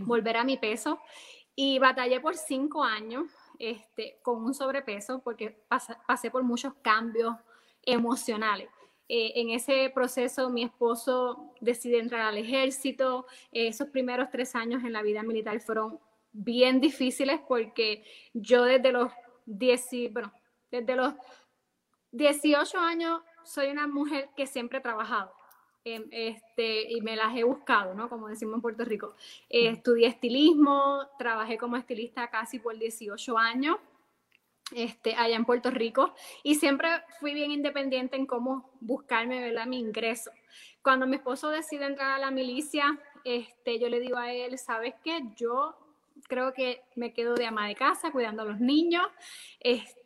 volver 0.00 0.36
a 0.36 0.44
mi 0.44 0.56
peso. 0.56 1.00
Y 1.54 1.78
batallé 1.78 2.20
por 2.20 2.36
cinco 2.36 2.84
años 2.84 3.26
este, 3.58 4.18
con 4.22 4.42
un 4.44 4.54
sobrepeso 4.54 5.20
porque 5.22 5.50
pasé, 5.68 6.30
por 6.30 6.42
muchos 6.42 6.74
cambios 6.82 7.36
emocionales. 7.82 8.68
Eh, 9.08 9.32
en 9.36 9.50
ese 9.50 9.90
proceso 9.92 10.48
mi 10.50 10.62
esposo 10.62 11.52
decide 11.60 11.98
entrar 11.98 12.22
al 12.22 12.38
ejército. 12.38 13.26
esos 13.50 13.88
primeros 13.88 14.30
tres 14.30 14.54
años 14.54 14.84
en 14.84 14.92
la 14.92 15.02
vida 15.02 15.22
militar 15.22 15.60
fueron 15.60 15.98
bien 16.32 16.80
difíciles 16.80 17.40
porque 17.46 18.04
yo 18.32 18.64
desde 18.64 18.92
los, 18.92 19.12
10, 19.46 20.12
bueno, 20.12 20.32
desde 20.70 20.96
los 20.96 21.14
18 22.12 22.78
años 22.78 23.20
soy 23.44 23.68
una 23.68 23.86
mujer 23.86 24.30
que 24.36 24.46
siempre 24.46 24.78
he 24.78 24.82
trabajado. 24.82 25.32
Em, 25.82 26.06
este, 26.10 26.92
y 26.92 27.00
me 27.00 27.16
las 27.16 27.34
he 27.34 27.42
buscado, 27.42 27.94
¿no? 27.94 28.10
Como 28.10 28.28
decimos 28.28 28.56
en 28.56 28.60
Puerto 28.60 28.84
Rico. 28.84 29.14
Eh, 29.48 29.68
estudié 29.68 30.08
estilismo, 30.08 31.06
trabajé 31.18 31.56
como 31.56 31.76
estilista 31.76 32.28
casi 32.28 32.58
por 32.58 32.78
18 32.78 33.38
años. 33.38 33.76
Este, 34.72 35.16
allá 35.16 35.34
en 35.34 35.44
Puerto 35.44 35.68
Rico 35.72 36.14
y 36.44 36.54
siempre 36.54 36.88
fui 37.18 37.34
bien 37.34 37.50
independiente 37.50 38.14
en 38.14 38.24
cómo 38.24 38.70
buscarme 38.80 39.40
¿verdad? 39.40 39.66
mi 39.66 39.80
ingreso. 39.80 40.30
Cuando 40.80 41.08
mi 41.08 41.16
esposo 41.16 41.50
decide 41.50 41.86
entrar 41.86 42.12
a 42.12 42.18
la 42.18 42.30
milicia, 42.30 42.96
este, 43.24 43.80
yo 43.80 43.88
le 43.88 43.98
digo 43.98 44.16
a 44.16 44.32
él, 44.32 44.56
¿sabes 44.58 44.94
qué? 45.02 45.22
Yo 45.34 45.76
creo 46.28 46.52
que 46.52 46.82
me 46.94 47.12
quedo 47.12 47.34
de 47.34 47.46
ama 47.46 47.66
de 47.66 47.74
casa 47.74 48.12
cuidando 48.12 48.42
a 48.42 48.44
los 48.44 48.60
niños, 48.60 49.06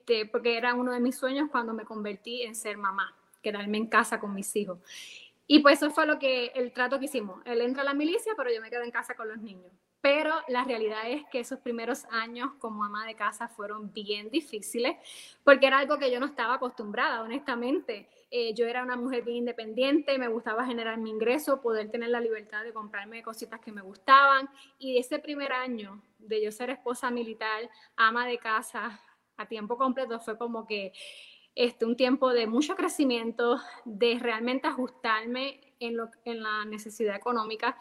este, 0.04 0.26
porque 0.26 0.58
era 0.58 0.74
uno 0.74 0.92
de 0.92 1.00
mis 1.00 1.16
sueños 1.16 1.48
cuando 1.50 1.72
me 1.72 1.86
convertí 1.86 2.42
en 2.42 2.54
ser 2.54 2.76
mamá, 2.76 3.16
quedarme 3.42 3.78
en 3.78 3.86
casa 3.86 4.20
con 4.20 4.34
mis 4.34 4.54
hijos. 4.54 4.78
Y 5.46 5.60
pues 5.60 5.78
eso 5.78 5.90
fue 5.90 6.06
lo 6.06 6.18
que 6.18 6.52
el 6.54 6.72
trato 6.72 6.98
que 6.98 7.06
hicimos. 7.06 7.40
Él 7.46 7.62
entra 7.62 7.80
a 7.80 7.86
la 7.86 7.94
milicia, 7.94 8.34
pero 8.36 8.52
yo 8.52 8.60
me 8.60 8.68
quedo 8.68 8.82
en 8.82 8.90
casa 8.90 9.14
con 9.14 9.28
los 9.28 9.38
niños. 9.38 9.72
Pero 10.02 10.34
la 10.48 10.64
realidad 10.64 11.08
es 11.08 11.22
que 11.32 11.40
esos 11.40 11.58
primeros 11.60 12.04
años 12.10 12.50
como 12.58 12.84
ama 12.84 13.06
de 13.06 13.14
casa 13.14 13.48
fueron 13.48 13.94
bien 13.94 14.28
difíciles, 14.28 14.94
porque 15.42 15.66
era 15.66 15.78
algo 15.78 15.98
que 15.98 16.10
yo 16.10 16.20
no 16.20 16.26
estaba 16.26 16.54
acostumbrada, 16.54 17.22
honestamente. 17.22 18.06
Eh, 18.30 18.52
yo 18.52 18.66
era 18.66 18.82
una 18.82 18.96
mujer 18.96 19.24
bien 19.24 19.38
independiente, 19.38 20.18
me 20.18 20.28
gustaba 20.28 20.66
generar 20.66 20.98
mi 20.98 21.08
ingreso, 21.08 21.62
poder 21.62 21.90
tener 21.90 22.10
la 22.10 22.20
libertad 22.20 22.62
de 22.62 22.74
comprarme 22.74 23.22
cositas 23.22 23.58
que 23.60 23.72
me 23.72 23.80
gustaban. 23.80 24.50
Y 24.78 24.98
ese 24.98 25.18
primer 25.18 25.54
año 25.54 26.02
de 26.18 26.42
yo 26.42 26.52
ser 26.52 26.68
esposa 26.68 27.10
militar, 27.10 27.70
ama 27.96 28.26
de 28.26 28.36
casa 28.36 29.00
a 29.36 29.46
tiempo 29.46 29.76
completo, 29.76 30.20
fue 30.20 30.38
como 30.38 30.66
que 30.66 30.92
este, 31.54 31.84
un 31.84 31.96
tiempo 31.96 32.32
de 32.32 32.46
mucho 32.46 32.74
crecimiento, 32.74 33.60
de 33.84 34.18
realmente 34.20 34.66
ajustarme 34.66 35.74
en, 35.78 35.96
lo, 35.96 36.10
en 36.24 36.42
la 36.42 36.64
necesidad 36.64 37.16
económica, 37.16 37.78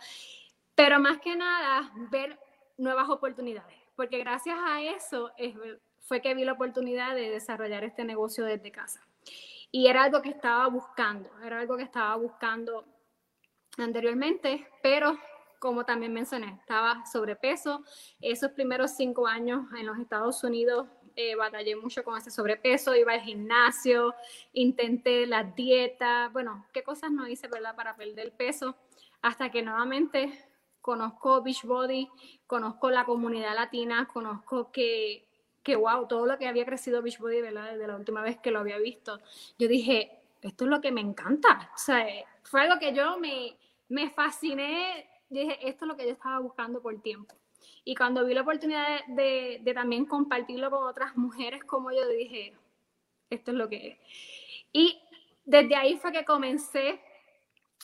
pero 0.76 1.00
más 1.00 1.20
que 1.20 1.36
nada 1.36 1.92
ver 2.12 2.40
nuevas 2.78 3.10
oportunidades, 3.10 3.78
porque 3.96 4.20
gracias 4.20 4.58
a 4.64 4.82
eso 4.82 5.32
fue 6.00 6.22
que 6.22 6.36
vi 6.36 6.46
la 6.46 6.54
oportunidad 6.54 7.16
de 7.16 7.30
desarrollar 7.30 7.84
este 7.84 8.04
negocio 8.04 8.46
desde 8.46 8.72
casa. 8.72 9.02
Y 9.72 9.88
era 9.88 10.04
algo 10.04 10.22
que 10.22 10.30
estaba 10.30 10.68
buscando, 10.68 11.30
era 11.44 11.60
algo 11.60 11.78
que 11.78 11.84
estaba 11.84 12.16
buscando 12.16 12.86
anteriormente, 13.78 14.68
pero 14.84 15.18
como 15.64 15.86
también 15.86 16.12
mencioné, 16.12 16.58
estaba 16.60 17.06
sobrepeso. 17.06 17.84
Esos 18.20 18.52
primeros 18.52 18.92
cinco 18.98 19.26
años 19.26 19.66
en 19.80 19.86
los 19.86 19.98
Estados 19.98 20.44
Unidos 20.44 20.90
eh, 21.16 21.36
batallé 21.36 21.76
mucho 21.76 22.04
con 22.04 22.18
ese 22.18 22.32
sobrepeso, 22.32 22.96
iba 22.96 23.14
al 23.14 23.22
gimnasio, 23.22 24.16
intenté 24.54 25.26
la 25.26 25.44
dieta, 25.44 26.30
bueno, 26.34 26.66
qué 26.74 26.84
cosas 26.84 27.12
no 27.12 27.28
hice, 27.28 27.48
¿verdad?, 27.48 27.76
para 27.76 27.96
perder 27.96 28.32
peso, 28.32 28.76
hasta 29.22 29.52
que 29.52 29.62
nuevamente 29.62 30.48
conozco 30.82 31.42
Beachbody, 31.42 32.10
conozco 32.48 32.90
la 32.90 33.06
comunidad 33.06 33.56
latina, 33.56 34.08
conozco 34.12 34.72
que, 34.72 35.28
que, 35.62 35.76
wow, 35.76 36.08
todo 36.08 36.26
lo 36.26 36.38
que 36.38 36.48
había 36.48 36.66
crecido 36.66 37.02
Beachbody, 37.02 37.42
¿verdad?, 37.42 37.72
desde 37.72 37.88
la 37.88 37.96
última 37.96 38.22
vez 38.22 38.38
que 38.40 38.52
lo 38.52 38.60
había 38.60 38.78
visto, 38.78 39.20
yo 39.58 39.68
dije, 39.68 40.20
esto 40.42 40.66
es 40.66 40.70
lo 40.70 40.82
que 40.82 40.92
me 40.92 41.02
encanta, 41.02 41.72
o 41.74 41.78
sea, 41.78 42.06
fue 42.44 42.62
algo 42.62 42.80
que 42.80 42.94
yo 42.94 43.18
me, 43.20 43.58
me 43.90 44.10
fasciné, 44.10 45.10
dije, 45.30 45.68
esto 45.68 45.86
es 45.86 45.90
lo 45.90 45.96
que 45.96 46.06
yo 46.06 46.12
estaba 46.12 46.40
buscando 46.40 46.82
por 46.82 47.00
tiempo. 47.02 47.36
Y 47.84 47.96
cuando 47.96 48.26
vi 48.26 48.34
la 48.34 48.42
oportunidad 48.42 49.06
de, 49.08 49.62
también 49.74 50.06
compartirlo 50.06 50.70
con 50.70 50.88
otras 50.88 51.16
mujeres 51.18 51.64
como 51.64 51.92
yo, 51.92 52.08
dije, 52.08 52.54
esto 53.30 53.52
es 53.52 53.58
lo 53.58 53.70
que 53.70 53.88
es. 53.88 53.98
Y 54.72 55.00
desde 55.46 55.76
ahí 55.76 55.98
fue 55.98 56.12
que 56.12 56.26
comencé 56.26 57.02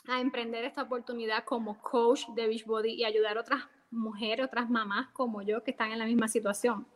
a 0.08 0.22
emprender 0.22 0.64
esta 0.66 0.84
oportunidad 0.84 1.44
como 1.44 1.82
coach 1.82 2.26
de 2.30 2.48
Beachbody 2.48 2.94
y 2.94 3.06
ayudar 3.06 3.38
a 3.38 3.42
otras 3.42 3.64
mujeres, 3.92 4.46
otras 4.46 4.70
mamás 4.70 5.10
como 5.14 5.42
yo 5.42 5.64
que 5.64 5.72
están 5.72 5.92
en 5.92 6.00
la 6.00 6.06
misma 6.06 6.28
situación. 6.28 6.88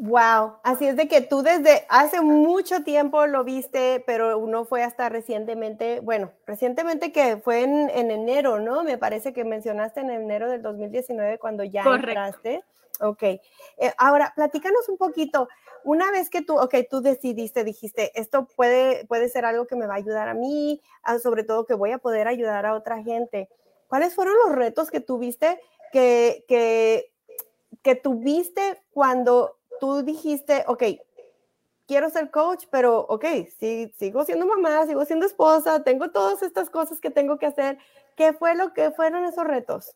Wow, 0.00 0.56
así 0.64 0.88
es 0.88 0.96
de 0.96 1.06
que 1.06 1.20
tú 1.20 1.42
desde 1.42 1.86
hace 1.88 2.20
mucho 2.20 2.82
tiempo 2.82 3.26
lo 3.28 3.44
viste, 3.44 4.02
pero 4.04 4.36
uno 4.38 4.64
fue 4.64 4.82
hasta 4.82 5.08
recientemente, 5.08 6.00
bueno, 6.00 6.32
recientemente 6.46 7.12
que 7.12 7.36
fue 7.36 7.62
en, 7.62 7.88
enero, 7.90 8.58
¿no? 8.58 8.82
Me 8.82 8.98
parece 8.98 9.32
que 9.32 9.44
mencionaste 9.44 10.00
en 10.00 10.10
enero 10.10 10.50
del 10.50 10.62
2019 10.62 11.38
cuando 11.38 11.62
ya 11.62 11.84
entraste. 11.84 12.64
Ok, 13.00 13.22
eh, 13.22 13.40
ahora 13.96 14.32
platícanos 14.34 14.88
un 14.88 14.96
poquito, 14.96 15.48
una 15.84 16.10
vez 16.10 16.28
que 16.28 16.42
tú, 16.42 16.58
ok, 16.58 16.74
tú 16.90 17.00
decidiste, 17.00 17.62
dijiste, 17.62 18.10
esto 18.18 18.48
puede, 18.56 19.04
puede 19.06 19.28
ser 19.28 19.44
algo 19.44 19.66
que 19.66 19.76
me 19.76 19.86
va 19.86 19.94
a 19.94 19.98
ayudar 19.98 20.28
a 20.28 20.34
mí, 20.34 20.80
sobre 21.22 21.44
todo 21.44 21.66
que 21.66 21.74
voy 21.74 21.92
a 21.92 21.98
poder 21.98 22.26
ayudar 22.26 22.66
a 22.66 22.74
otra 22.74 23.00
gente. 23.02 23.48
¿Cuáles 23.86 24.14
fueron 24.14 24.34
los 24.44 24.56
retos 24.56 24.90
que 24.90 25.00
tuviste 25.00 25.60
que, 25.92 26.44
que, 26.48 27.12
que 27.82 27.94
tuviste 27.94 28.82
cuando 28.90 29.58
tú 29.84 30.02
dijiste, 30.02 30.64
ok, 30.66 30.82
quiero 31.86 32.08
ser 32.08 32.30
coach, 32.30 32.64
pero 32.70 33.00
ok, 33.00 33.24
sí, 33.58 33.92
sigo 33.98 34.24
siendo 34.24 34.46
mamá, 34.46 34.86
sigo 34.86 35.04
siendo 35.04 35.26
esposa, 35.26 35.84
tengo 35.84 36.10
todas 36.10 36.42
estas 36.42 36.70
cosas 36.70 37.02
que 37.02 37.10
tengo 37.10 37.38
que 37.38 37.44
hacer. 37.44 37.76
¿Qué 38.16 38.32
fue 38.32 38.54
lo 38.54 38.72
que 38.72 38.92
fueron 38.92 39.24
esos 39.24 39.44
retos? 39.44 39.94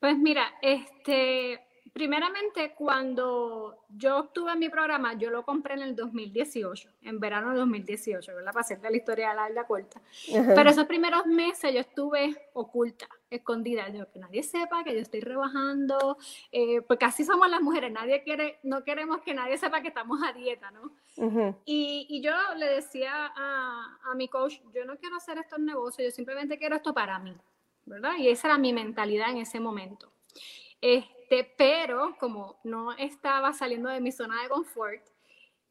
Pues 0.00 0.16
mira, 0.16 0.46
este, 0.62 1.60
primeramente, 1.94 2.74
cuando 2.74 3.84
yo 3.88 4.18
obtuve 4.18 4.56
mi 4.56 4.68
programa, 4.68 5.14
yo 5.14 5.30
lo 5.30 5.44
compré 5.44 5.74
en 5.74 5.82
el 5.82 5.94
2018, 5.94 6.90
en 7.02 7.20
verano 7.20 7.52
de 7.52 7.58
2018, 7.58 8.34
¿verdad? 8.34 8.52
Para 8.52 8.62
hacerte 8.62 8.90
la 8.90 8.96
historia 8.96 9.32
larga 9.32 9.64
corta. 9.64 10.02
Pero 10.26 10.70
esos 10.70 10.86
primeros 10.86 11.24
meses 11.26 11.72
yo 11.72 11.78
estuve 11.78 12.36
oculta, 12.52 13.08
escondida, 13.30 13.88
yo, 13.90 14.10
que 14.10 14.18
nadie 14.18 14.42
sepa 14.42 14.82
que 14.82 14.92
yo 14.92 15.00
estoy 15.00 15.20
rebajando, 15.20 16.18
eh, 16.50 16.82
porque 16.82 17.04
así 17.04 17.24
somos 17.24 17.48
las 17.48 17.62
mujeres, 17.62 17.92
nadie 17.92 18.24
quiere, 18.24 18.58
no 18.64 18.82
queremos 18.82 19.22
que 19.22 19.32
nadie 19.32 19.56
sepa 19.56 19.80
que 19.80 19.88
estamos 19.88 20.20
a 20.20 20.32
dieta, 20.32 20.72
¿no? 20.72 20.92
y, 21.64 22.08
y, 22.10 22.20
yo 22.22 22.32
le 22.56 22.66
decía 22.66 23.32
a, 23.36 23.98
a 24.10 24.14
mi 24.16 24.26
coach, 24.26 24.54
yo 24.74 24.84
no 24.84 24.96
quiero 24.96 25.14
hacer 25.14 25.38
estos 25.38 25.60
negocios, 25.60 26.08
yo 26.08 26.10
simplemente 26.10 26.58
quiero 26.58 26.74
esto 26.74 26.92
para 26.92 27.20
mí, 27.20 27.36
¿verdad? 27.86 28.16
Y 28.18 28.30
esa 28.30 28.48
era 28.48 28.58
mi 28.58 28.72
mentalidad 28.72 29.30
en 29.30 29.36
ese 29.36 29.60
momento. 29.60 30.10
Este, 31.24 31.54
pero 31.56 32.16
como 32.20 32.60
no 32.64 32.92
estaba 32.92 33.54
saliendo 33.54 33.88
de 33.88 33.98
mi 33.98 34.12
zona 34.12 34.42
de 34.42 34.50
confort, 34.50 35.02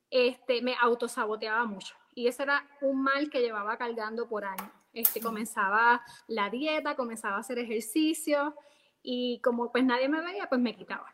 este, 0.10 0.64
me 0.64 0.76
autosaboteaba 0.82 1.64
mucho. 1.66 1.96
Y 2.16 2.28
ese 2.28 2.42
era 2.44 2.68
un 2.82 3.04
mal 3.04 3.30
que 3.30 3.40
llevaba 3.40 3.78
cargando 3.78 4.28
por 4.28 4.46
años. 4.46 4.72
Este, 4.94 5.22
comenzaba 5.22 6.04
la 6.28 6.50
dieta, 6.50 6.96
comenzaba 6.96 7.36
a 7.36 7.40
hacer 7.40 7.60
ejercicio 7.60 8.56
y 9.04 9.40
como 9.42 9.72
pues 9.72 9.84
nadie 9.84 10.10
me 10.10 10.22
veía, 10.22 10.50
pues 10.50 10.60
me 10.60 10.76
quitaba. 10.76 11.14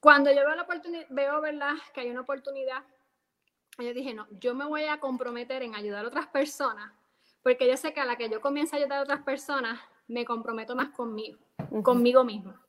Cuando 0.00 0.30
yo 0.30 0.46
veo 0.46 0.54
la 0.54 0.62
oportunidad, 0.62 1.06
veo, 1.10 1.40
¿verdad?, 1.42 1.74
que 1.92 2.00
hay 2.00 2.10
una 2.10 2.22
oportunidad, 2.22 2.82
yo 3.78 3.92
dije, 3.92 4.14
no, 4.14 4.26
yo 4.30 4.54
me 4.54 4.64
voy 4.64 4.84
a 4.84 4.98
comprometer 4.98 5.62
en 5.62 5.74
ayudar 5.74 6.06
a 6.06 6.08
otras 6.08 6.26
personas, 6.26 6.90
porque 7.42 7.68
yo 7.68 7.76
sé 7.76 7.92
que 7.92 8.00
a 8.00 8.06
la 8.06 8.16
que 8.16 8.30
yo 8.30 8.40
comience 8.40 8.74
a 8.74 8.78
ayudar 8.78 8.98
a 8.98 9.02
otras 9.02 9.22
personas, 9.22 9.78
me 10.08 10.24
comprometo 10.24 10.74
más 10.74 10.88
conmigo, 10.90 11.38
conmigo 11.82 12.24
mismo. 12.24 12.61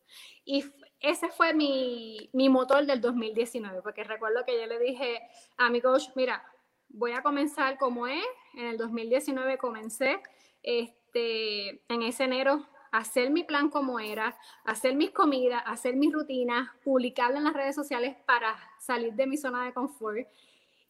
Y 0.46 0.66
ese 1.00 1.30
fue 1.30 1.54
mi, 1.54 2.30
mi, 2.34 2.50
motor 2.50 2.86
del 2.86 3.02
2019, 3.02 3.82
porque 3.82 4.04
recuerdo 4.04 4.46
que 4.46 4.60
yo 4.60 4.68
le 4.68 4.80
dije 4.80 5.22
a 5.58 5.70
mi 5.70 5.82
coach, 5.82 6.10
mira, 6.16 6.44
voy 6.90 7.12
a 7.12 7.22
comenzar 7.22 7.78
como 7.78 8.08
es, 8.08 8.24
en 8.56 8.68
el 8.68 8.78
2019 8.78 9.58
comencé, 9.58 10.22
este, 10.62 11.82
en 11.88 12.04
ese 12.04 12.24
enero, 12.26 12.66
a 12.92 13.00
hacer 13.00 13.32
mi 13.32 13.44
plan 13.44 13.70
como 13.70 14.00
era, 14.00 14.38
hacer 14.66 14.96
mis 14.96 15.12
comidas, 15.12 15.64
hacer 15.66 15.96
mis 15.96 16.14
rutinas, 16.14 16.70
publicarlo 16.84 17.38
en 17.38 17.46
las 17.46 17.54
redes 17.54 17.76
sociales 17.76 18.16
para 18.26 18.56
salir 18.80 19.14
de 19.14 19.26
mi 19.26 19.36
zona 19.36 19.66
de 19.66 19.74
confort 19.74 20.28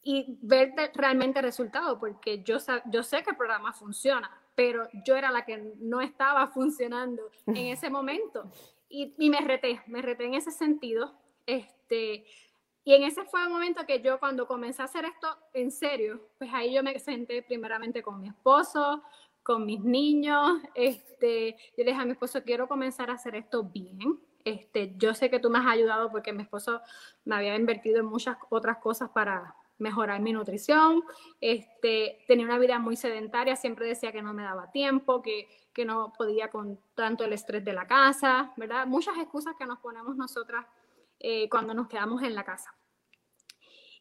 y 0.04 0.38
ver 0.42 0.74
realmente 0.96 1.40
el 1.40 1.46
resultado, 1.46 1.98
porque 1.98 2.44
yo, 2.44 2.58
yo 2.92 3.04
sé 3.04 3.24
que 3.24 3.30
el 3.32 3.38
programa 3.38 3.72
funciona, 3.72 4.30
pero 4.54 4.88
yo 5.06 5.16
era 5.16 5.32
la 5.32 5.46
que 5.46 5.74
no 5.80 6.02
estaba 6.02 6.46
funcionando 6.54 7.24
en 7.48 7.56
ese 7.74 7.90
momento. 7.90 8.52
Y, 8.96 9.28
me 9.32 9.42
reté, 9.42 9.82
me 9.88 10.04
reté 10.04 10.26
en 10.26 10.36
ese 10.36 10.52
sentido. 10.52 11.16
Este, 11.48 12.26
y 12.84 12.94
en 12.94 13.02
ese 13.02 13.24
fue 13.26 13.42
el 13.42 13.50
momento 13.50 13.88
que 13.88 14.00
yo 14.02 14.20
cuando 14.20 14.46
comencé 14.46 14.84
a 14.84 14.86
hacer 14.86 15.06
esto 15.06 15.28
en 15.52 15.72
serio, 15.72 16.30
pues 16.38 16.52
ahí 16.54 16.76
yo 16.76 16.84
me 16.84 17.00
senté 17.00 17.42
primeramente 17.42 18.04
con 18.04 18.22
mi 18.22 18.28
esposo, 18.28 19.02
con 19.42 19.66
mis 19.66 19.80
niños. 19.80 20.62
Este, 20.76 21.56
yo 21.76 21.84
le 21.84 21.86
dije 21.86 22.02
a 22.02 22.06
mi 22.06 22.12
esposo, 22.12 22.44
quiero 22.44 22.68
comenzar 22.68 23.10
a 23.10 23.14
hacer 23.14 23.34
esto 23.34 23.64
bien. 23.64 24.20
Este, 24.46 24.94
yo 24.98 25.16
sé 25.16 25.32
que 25.32 25.40
tú 25.40 25.50
me 25.50 25.58
has 25.58 25.66
ayudado 25.66 26.12
porque 26.12 26.32
mi 26.32 26.44
esposo 26.44 26.80
me 27.26 27.36
había 27.36 27.56
invertido 27.56 28.00
en 28.00 28.06
muchas 28.06 28.38
otras 28.52 28.78
cosas 28.78 29.10
para, 29.10 29.56
mejorar 29.78 30.22
mi 30.22 30.34
nutrición, 30.34 31.04
este, 31.42 32.24
tenía 32.28 32.46
una 32.46 32.58
vida 32.58 32.80
muy 32.80 32.96
sedentaria, 32.96 33.56
siempre 33.56 33.88
decía 33.88 34.12
que 34.12 34.22
no 34.22 34.34
me 34.34 34.44
daba 34.44 34.72
tiempo, 34.72 35.22
que, 35.22 35.48
que 35.74 35.86
no 35.86 36.14
podía 36.14 36.50
con 36.50 36.80
tanto 36.96 37.24
el 37.24 37.34
estrés 37.34 37.64
de 37.66 37.74
la 37.74 37.88
casa, 37.88 38.54
¿verdad? 38.58 38.86
Muchas 38.86 39.18
excusas 39.18 39.56
que 39.58 39.66
nos 39.66 39.80
ponemos 39.80 40.16
nosotras 40.16 40.66
eh, 41.20 41.50
cuando 41.50 41.74
nos 41.74 41.88
quedamos 41.88 42.22
en 42.24 42.36
la 42.36 42.44
casa. 42.44 42.74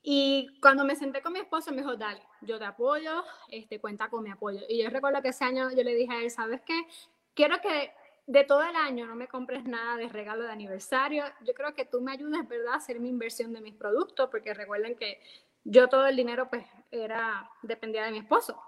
Y 0.02 0.58
cuando 0.60 0.84
me 0.84 0.96
senté 0.96 1.22
con 1.22 1.32
mi 1.32 1.38
esposo, 1.38 1.70
me 1.70 1.78
dijo, 1.78 1.96
dale, 1.96 2.22
yo 2.40 2.58
te 2.58 2.64
apoyo, 2.64 3.24
este, 3.48 3.80
cuenta 3.80 4.10
con 4.10 4.24
mi 4.24 4.30
apoyo. 4.30 4.60
Y 4.68 4.82
yo 4.82 4.90
recuerdo 4.90 5.22
que 5.22 5.28
ese 5.28 5.44
año 5.44 5.70
yo 5.70 5.84
le 5.84 5.94
dije 5.94 6.12
a 6.12 6.22
él, 6.22 6.30
¿sabes 6.30 6.60
qué? 6.62 6.86
Quiero 7.34 7.60
que 7.60 7.92
de 8.26 8.44
todo 8.44 8.62
el 8.62 8.74
año 8.74 9.06
no 9.06 9.14
me 9.14 9.28
compres 9.28 9.64
nada 9.64 9.96
de 9.96 10.08
regalo 10.08 10.42
de 10.42 10.50
aniversario. 10.50 11.24
Yo 11.46 11.54
creo 11.54 11.74
que 11.74 11.84
tú 11.84 12.00
me 12.00 12.12
ayudes, 12.12 12.46
¿verdad?, 12.48 12.74
a 12.74 12.76
hacer 12.76 12.98
mi 12.98 13.08
inversión 13.08 13.52
de 13.52 13.60
mis 13.60 13.74
productos, 13.74 14.28
porque 14.28 14.52
recuerden 14.54 14.96
que 14.96 15.20
yo 15.62 15.88
todo 15.88 16.06
el 16.06 16.16
dinero, 16.16 16.48
pues, 16.50 16.66
era, 16.90 17.48
dependía 17.62 18.04
de 18.04 18.10
mi 18.10 18.18
esposo. 18.18 18.60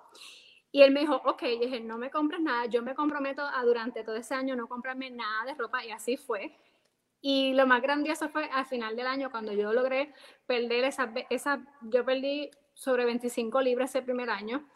Y 0.74 0.82
él 0.82 0.90
me 0.90 1.02
dijo, 1.02 1.22
ok, 1.24 1.40
dije, 1.60 1.78
no 1.78 1.98
me 1.98 2.10
compres 2.10 2.40
nada, 2.40 2.66
yo 2.66 2.82
me 2.82 2.96
comprometo 2.96 3.42
a 3.42 3.62
durante 3.62 4.02
todo 4.02 4.16
ese 4.16 4.34
año 4.34 4.56
no 4.56 4.66
comprarme 4.66 5.08
nada 5.08 5.44
de 5.44 5.54
ropa, 5.54 5.84
y 5.84 5.92
así 5.92 6.16
fue. 6.16 6.58
Y 7.20 7.52
lo 7.52 7.64
más 7.68 7.80
grandioso 7.80 8.28
fue 8.28 8.50
al 8.52 8.66
final 8.66 8.96
del 8.96 9.06
año, 9.06 9.30
cuando 9.30 9.52
yo 9.52 9.72
logré 9.72 10.12
perder 10.46 10.82
esa, 10.82 11.12
esa 11.30 11.64
yo 11.82 12.04
perdí 12.04 12.50
sobre 12.72 13.04
25 13.04 13.62
libras 13.62 13.90
ese 13.90 14.02
primer 14.02 14.30
año, 14.30 14.68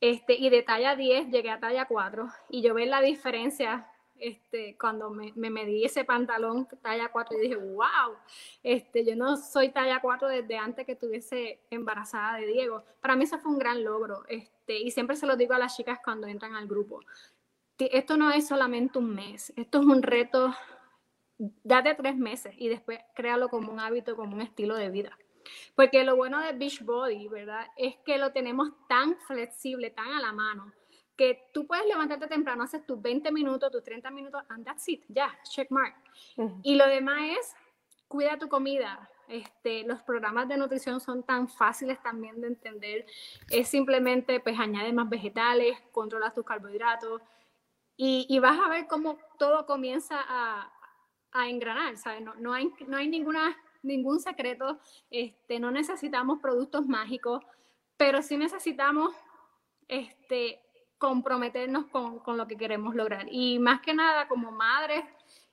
este, 0.00 0.34
y 0.34 0.50
de 0.50 0.62
talla 0.62 0.94
10 0.94 1.30
llegué 1.30 1.50
a 1.50 1.58
talla 1.58 1.86
4, 1.86 2.28
y 2.48 2.62
yo 2.62 2.72
ver 2.72 2.86
la 2.86 3.00
diferencia 3.00 3.88
este, 4.20 4.76
cuando 4.78 5.10
me, 5.10 5.32
me, 5.34 5.50
medí 5.50 5.84
ese 5.84 6.04
pantalón 6.04 6.66
talla 6.82 7.10
4 7.10 7.36
y 7.36 7.40
dije, 7.40 7.56
wow, 7.56 8.16
este, 8.62 9.04
yo 9.04 9.16
no 9.16 9.36
soy 9.36 9.70
talla 9.70 10.00
4 10.00 10.28
desde 10.28 10.56
antes 10.56 10.86
que 10.86 10.92
estuviese 10.92 11.60
embarazada 11.70 12.38
de 12.38 12.46
Diego. 12.46 12.82
Para 13.00 13.16
mí 13.16 13.24
eso 13.24 13.38
fue 13.38 13.52
un 13.52 13.58
gran 13.58 13.82
logro 13.82 14.24
este, 14.28 14.78
y 14.78 14.90
siempre 14.90 15.16
se 15.16 15.26
lo 15.26 15.36
digo 15.36 15.54
a 15.54 15.58
las 15.58 15.76
chicas 15.76 16.00
cuando 16.04 16.26
entran 16.26 16.54
al 16.54 16.66
grupo. 16.66 17.00
Esto 17.78 18.16
no 18.16 18.30
es 18.30 18.46
solamente 18.46 18.98
un 18.98 19.14
mes, 19.14 19.52
esto 19.56 19.80
es 19.80 19.86
un 19.86 20.02
reto 20.02 20.54
date 21.64 21.94
tres 21.94 22.16
meses 22.16 22.54
y 22.58 22.68
después 22.68 22.98
créalo 23.14 23.48
como 23.48 23.72
un 23.72 23.80
hábito, 23.80 24.16
como 24.16 24.34
un 24.34 24.42
estilo 24.42 24.74
de 24.74 24.90
vida. 24.90 25.16
Porque 25.74 26.04
lo 26.04 26.16
bueno 26.16 26.40
de 26.40 26.52
Beachbody, 26.52 27.28
¿verdad? 27.28 27.66
Es 27.76 27.96
que 28.04 28.18
lo 28.18 28.32
tenemos 28.32 28.70
tan 28.88 29.16
flexible, 29.26 29.90
tan 29.90 30.08
a 30.08 30.20
la 30.20 30.32
mano, 30.32 30.72
que 31.20 31.50
tú 31.52 31.66
puedes 31.66 31.84
levantarte 31.84 32.26
temprano, 32.28 32.62
haces 32.62 32.86
tus 32.86 32.98
20 32.98 33.30
minutos, 33.30 33.70
tus 33.70 33.84
30 33.84 34.10
minutos, 34.10 34.42
and 34.48 34.64
that's 34.64 34.88
it, 34.88 35.04
ya, 35.06 35.38
check 35.42 35.70
mark. 35.70 35.94
Y 36.62 36.76
lo 36.76 36.86
demás 36.86 37.20
es, 37.38 37.54
cuida 38.08 38.38
tu 38.38 38.48
comida. 38.48 39.10
Este, 39.28 39.84
los 39.84 40.00
programas 40.00 40.48
de 40.48 40.56
nutrición 40.56 40.98
son 40.98 41.22
tan 41.22 41.46
fáciles 41.46 42.02
también 42.02 42.40
de 42.40 42.46
entender. 42.46 43.04
Es 43.50 43.68
simplemente, 43.68 44.40
pues, 44.40 44.58
añade 44.58 44.94
más 44.94 45.10
vegetales, 45.10 45.78
controlas 45.92 46.32
tus 46.32 46.46
carbohidratos 46.46 47.20
y, 47.98 48.24
y 48.30 48.38
vas 48.38 48.58
a 48.58 48.70
ver 48.70 48.86
cómo 48.86 49.18
todo 49.38 49.66
comienza 49.66 50.16
a, 50.26 50.72
a 51.32 51.48
engranar, 51.50 51.98
¿sabes? 51.98 52.22
No, 52.22 52.34
no, 52.36 52.54
hay, 52.54 52.72
no 52.86 52.96
hay 52.96 53.08
ninguna, 53.08 53.58
ningún 53.82 54.20
secreto, 54.20 54.78
este, 55.10 55.60
no 55.60 55.70
necesitamos 55.70 56.40
productos 56.40 56.86
mágicos, 56.86 57.44
pero 57.98 58.22
sí 58.22 58.38
necesitamos 58.38 59.14
este, 59.86 60.62
comprometernos 61.00 61.86
con, 61.86 62.18
con 62.18 62.36
lo 62.36 62.46
que 62.46 62.58
queremos 62.58 62.94
lograr. 62.94 63.26
Y 63.30 63.58
más 63.58 63.80
que 63.80 63.94
nada, 63.94 64.28
como 64.28 64.52
madres 64.52 65.02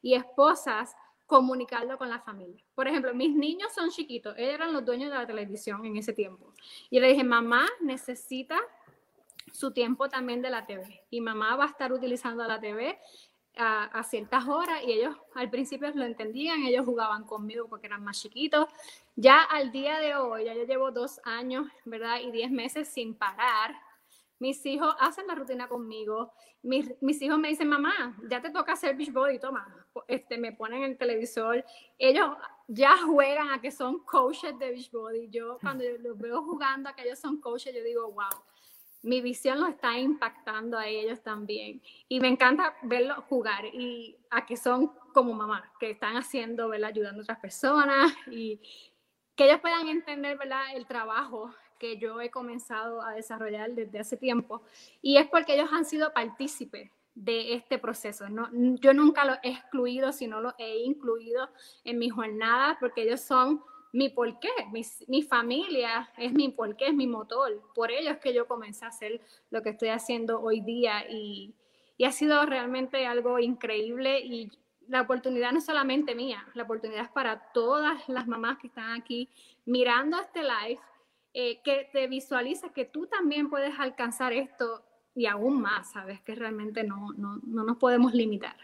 y 0.02 0.14
esposas, 0.14 0.93
comunicarlo 1.26 1.98
con 1.98 2.10
la 2.10 2.20
familia. 2.20 2.64
Por 2.76 2.88
ejemplo, 2.88 3.14
mis 3.14 3.34
niños 3.34 3.74
son 3.74 3.89
chiquitos, 3.89 4.36
ellos 4.38 4.54
eran 4.54 4.74
los 4.74 4.84
dueños 4.84 5.10
de 5.10 5.18
la 5.18 5.26
televisión 5.26 5.86
en 5.86 5.95
ese 5.98 6.14
tiempo. 6.14 6.54
Y 6.89 7.00
le 7.00 7.08
dije, 7.08 7.24
mamá 7.24 7.66
necesita 7.82 8.60
su 9.54 9.72
tiempo 9.72 10.10
también 10.10 10.41
de 10.41 10.50
la 10.50 10.66
TV. 10.66 11.06
Y 11.10 11.22
mamá 11.22 11.56
va 11.56 11.64
a 11.64 11.68
estar 11.68 11.91
utilizando 11.93 12.45
la 12.45 12.60
TV 12.60 13.00
a, 13.58 14.04
ciertas 14.04 14.48
horas 14.48 14.82
y 14.86 14.91
ellos 14.91 15.16
al 15.34 15.50
principio 15.50 15.89
lo 15.95 16.06
entendían, 16.06 16.64
ellos 16.64 16.86
jugaban 16.86 17.24
conmigo 17.24 17.68
porque 17.68 17.88
eran 17.88 18.04
más 18.04 18.22
chiquitos. 18.22 18.68
Ya 19.16 19.41
al 19.41 19.72
día 19.72 20.00
de 20.00 20.16
hoy, 20.16 20.45
ya 20.45 20.54
yo 20.54 20.64
llevo 20.66 20.91
dos 20.91 21.20
años, 21.24 21.68
¿verdad? 21.86 22.20
Y 22.22 22.32
diez 22.32 22.52
meses 22.52 22.88
sin 22.88 23.16
parar. 23.16 23.76
Mis 24.39 24.65
hijos 24.65 24.95
hacen 24.99 25.27
la 25.27 25.35
rutina 25.35 25.67
conmigo. 25.67 26.31
Mis, 26.61 26.93
mis 27.01 27.21
hijos 27.21 27.39
me 27.39 27.49
dicen, 27.49 27.67
mamá, 27.67 28.17
ya 28.29 28.41
te 28.41 28.49
toca 28.49 28.73
hacer 28.73 28.95
beach 28.95 29.11
body, 29.11 29.39
toma. 29.39 29.67
Este, 30.07 30.38
me 30.38 30.53
ponen 30.53 30.83
el 30.83 30.97
televisor. 30.97 31.63
Ellos 31.97 32.29
ya 32.67 32.97
juegan 32.97 33.49
a 33.49 33.61
que 33.61 33.71
son 33.71 33.99
coaches 33.99 34.57
de 34.59 34.71
beach 34.71 34.91
body. 34.91 35.29
Yo 35.29 35.57
cuando 35.61 35.83
los 35.99 36.17
veo 36.17 36.41
jugando 36.43 36.89
a 36.89 36.93
que 36.95 37.03
ellos 37.03 37.19
son 37.19 37.39
coaches, 37.39 37.73
yo 37.73 37.83
digo, 37.83 38.11
wow 38.11 38.43
mi 39.03 39.21
visión 39.21 39.59
lo 39.59 39.67
está 39.67 39.97
impactando 39.97 40.77
a 40.77 40.88
ellos 40.88 41.21
también. 41.21 41.81
Y 42.09 42.19
me 42.19 42.27
encanta 42.27 42.75
verlos 42.83 43.19
jugar 43.29 43.65
y 43.65 44.17
a 44.29 44.45
que 44.45 44.57
son 44.57 44.91
como 45.13 45.33
mamá, 45.33 45.71
que 45.79 45.91
están 45.91 46.17
haciendo, 46.17 46.67
¿verdad? 46.69 46.89
Ayudando 46.89 47.21
a 47.21 47.23
otras 47.23 47.39
personas 47.39 48.13
y 48.29 48.59
que 49.35 49.45
ellos 49.45 49.61
puedan 49.61 49.88
entender, 49.88 50.38
¿verdad? 50.38 50.75
El 50.75 50.85
trabajo 50.85 51.53
que 51.78 51.97
yo 51.97 52.19
he 52.21 52.30
comenzado 52.30 53.01
a 53.01 53.13
desarrollar 53.13 53.71
desde 53.71 53.99
hace 53.99 54.17
tiempo. 54.17 54.61
Y 55.01 55.17
es 55.17 55.28
porque 55.28 55.55
ellos 55.55 55.69
han 55.71 55.86
sido 55.86 56.13
partícipes 56.13 56.91
de 57.15 57.53
este 57.53 57.80
proceso. 57.80 58.30
No, 58.30 58.49
yo 58.51 58.93
nunca 58.93 59.25
lo 59.25 59.34
he 59.43 59.49
excluido, 59.49 60.11
sino 60.11 60.39
lo 60.39 60.53
he 60.57 60.78
incluido 60.80 61.49
en 61.84 61.97
mi 61.97 62.09
jornada 62.09 62.78
porque 62.80 63.03
ellos 63.03 63.21
son 63.21 63.61
mi 63.93 64.09
porqué, 64.09 64.49
mi, 64.71 64.82
mi 65.07 65.23
familia 65.23 66.09
es 66.17 66.34
mi 66.34 66.49
porqué, 66.49 66.88
es 66.88 66.93
mi 66.93 67.07
motor. 67.07 67.61
Por 67.73 67.91
ello 67.91 68.11
es 68.11 68.17
que 68.19 68.34
yo 68.34 68.47
comencé 68.47 68.86
a 68.86 68.89
hacer 68.89 69.21
lo 69.49 69.63
que 69.63 69.69
estoy 69.69 69.89
haciendo 69.89 70.41
hoy 70.41 70.61
día 70.61 71.09
y, 71.09 71.55
y 71.97 72.05
ha 72.05 72.11
sido 72.11 72.45
realmente 72.45 73.07
algo 73.07 73.39
increíble 73.39 74.19
y 74.19 74.51
la 74.88 75.01
oportunidad 75.01 75.51
no 75.51 75.59
es 75.59 75.65
solamente 75.65 76.15
mía, 76.15 76.45
la 76.53 76.63
oportunidad 76.63 77.03
es 77.03 77.09
para 77.09 77.51
todas 77.51 78.07
las 78.07 78.28
mamás 78.28 78.57
que 78.57 78.67
están 78.67 78.93
aquí 78.93 79.30
mirando 79.65 80.19
este 80.19 80.41
live, 80.43 80.80
eh, 81.39 81.61
que 81.61 81.88
te 81.93 82.07
visualices 82.07 82.71
que 82.71 82.83
tú 82.83 83.05
también 83.05 83.47
puedes 83.47 83.79
alcanzar 83.79 84.33
esto 84.33 84.83
y 85.13 85.27
aún 85.27 85.61
más, 85.61 85.91
sabes 85.91 86.19
que 86.21 86.33
realmente 86.33 86.83
no, 86.83 87.13
no, 87.15 87.39
no 87.45 87.63
nos 87.63 87.77
podemos 87.77 88.15
limitar. 88.15 88.55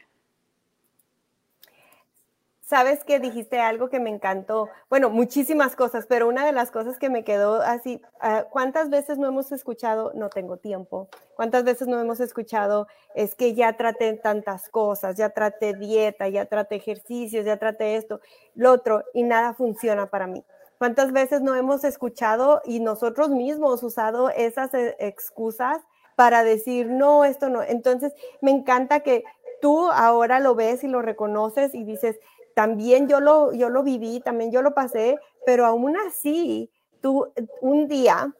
Sabes 2.61 3.03
que 3.03 3.19
dijiste 3.19 3.59
algo 3.59 3.89
que 3.89 3.99
me 3.99 4.09
encantó. 4.09 4.69
Bueno, 4.89 5.11
muchísimas 5.11 5.75
cosas, 5.75 6.07
pero 6.07 6.27
una 6.27 6.47
de 6.47 6.51
las 6.51 6.71
cosas 6.71 6.97
que 6.97 7.11
me 7.11 7.23
quedó 7.23 7.61
así, 7.61 8.01
ah, 8.19 8.45
¿cuántas 8.49 8.89
veces 8.89 9.19
no 9.19 9.27
hemos 9.27 9.51
escuchado, 9.51 10.11
no 10.15 10.29
tengo 10.29 10.57
tiempo? 10.57 11.09
¿Cuántas 11.35 11.63
veces 11.65 11.87
no 11.87 11.99
hemos 11.99 12.19
escuchado, 12.21 12.87
es 13.13 13.35
que 13.35 13.53
ya 13.53 13.77
traté 13.77 14.13
tantas 14.13 14.67
cosas, 14.69 15.15
ya 15.15 15.29
traté 15.29 15.75
dieta, 15.75 16.27
ya 16.27 16.47
traté 16.47 16.77
ejercicios, 16.77 17.45
ya 17.45 17.57
traté 17.57 17.97
esto, 17.97 18.19
lo 18.55 18.71
otro, 18.71 19.03
y 19.13 19.21
nada 19.21 19.53
funciona 19.53 20.07
para 20.07 20.25
mí? 20.25 20.43
¿Cuántas 20.77 21.11
veces 21.11 21.41
no 21.41 21.55
hemos 21.55 21.83
escuchado 21.83 22.61
y 22.65 22.79
nosotros 22.79 23.29
mismos 23.29 23.83
usado 23.83 24.29
esas 24.29 24.73
eh, 24.73 24.95
excusas 24.99 25.79
para 26.15 26.43
decir, 26.43 26.87
no, 26.87 27.25
esto 27.25 27.49
no? 27.49 27.63
Entonces, 27.63 28.13
me 28.41 28.51
encanta 28.51 29.01
que 29.01 29.23
tú 29.61 29.89
ahora 29.91 30.39
lo 30.39 30.55
ves 30.55 30.83
y 30.83 30.87
lo 30.87 31.01
reconoces 31.01 31.73
y 31.73 31.83
dices, 31.83 32.19
también 32.53 33.07
yo 33.07 33.19
lo, 33.19 33.53
yo 33.53 33.69
lo 33.69 33.83
viví, 33.83 34.19
también 34.19 34.51
yo 34.51 34.61
lo 34.61 34.73
pasé, 34.73 35.17
pero 35.45 35.65
aún 35.65 35.95
así, 35.97 36.69
tú 37.01 37.31
un 37.61 37.87
día 37.87 38.33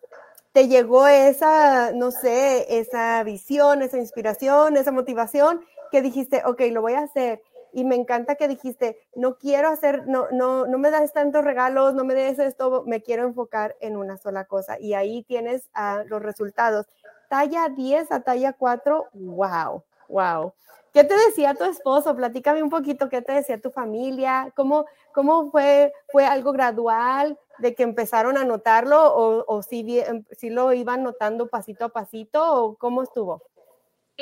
te 0.51 0.67
llegó 0.67 1.07
esa, 1.07 1.91
no 1.93 2.11
sé, 2.11 2.79
esa 2.79 3.23
visión, 3.23 3.81
esa 3.81 3.97
inspiración, 3.97 4.77
esa 4.77 4.91
motivación 4.91 5.61
que 5.91 6.01
dijiste, 6.01 6.43
ok, 6.45 6.61
lo 6.71 6.81
voy 6.81 6.93
a 6.93 7.01
hacer. 7.01 7.41
Y 7.74 7.86
me 7.86 7.95
encanta 7.95 8.36
que 8.36 8.47
dijiste, 8.47 8.97
no 9.15 9.38
quiero 9.38 9.67
hacer, 9.67 10.07
no, 10.07 10.28
no, 10.32 10.67
no 10.67 10.78
me 10.78 10.91
das 10.91 11.11
tantos 11.11 11.43
regalos, 11.43 11.95
no 11.95 12.05
me 12.05 12.13
des 12.13 12.38
esto, 12.38 12.84
me 12.86 13.01
quiero 13.01 13.26
enfocar 13.26 13.76
en 13.82 13.97
una 13.97 14.17
sola 14.17 14.45
cosa. 14.45 14.80
Y 14.80 14.93
ahí 14.93 15.24
tienes 15.24 15.69
los 16.05 16.21
resultados. 16.21 16.86
Talla 17.30 17.69
10 17.69 18.11
a 18.11 18.21
talla 18.21 18.53
4, 18.53 19.07
wow, 19.13 19.84
wow. 20.07 20.53
¿Qué 20.93 21.03
te 21.03 21.15
decía 21.15 21.55
tu 21.55 21.63
esposo? 21.63 22.15
Platícame 22.15 22.61
un 22.61 22.69
poquito, 22.69 23.09
¿qué 23.09 23.24
te 23.24 23.32
decía 23.32 23.59
tu 23.59 23.71
familia? 23.71 24.53
¿Cómo, 24.55 24.86
cómo 25.11 25.49
fue, 25.49 25.91
fue 26.11 26.28
algo 26.28 26.51
gradual 26.51 27.39
de 27.57 27.74
que 27.74 27.82
empezaron 27.82 28.38
a 28.38 28.45
notarlo 28.45 29.15
o, 29.15 29.43
o 29.47 29.63
si, 29.63 30.03
si 30.38 30.51
lo 30.51 30.71
iban 30.71 31.01
notando 31.01 31.47
pasito 31.47 31.86
a 31.86 31.89
pasito 31.89 32.63
o 32.63 32.76
cómo 32.76 33.01
estuvo? 33.01 33.41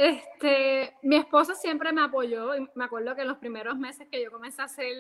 Este, 0.04 0.96
mi 1.04 1.16
esposo 1.16 1.54
siempre 1.54 1.92
me 1.94 2.02
apoyó 2.02 2.56
y 2.56 2.68
me 2.74 2.86
acuerdo 2.86 3.16
que 3.16 3.22
en 3.22 3.28
los 3.28 3.38
primeros 3.38 3.78
meses 3.78 4.08
que 4.10 4.24
yo 4.24 4.32
comencé 4.32 4.64
a 4.64 4.66
hacer, 4.66 4.96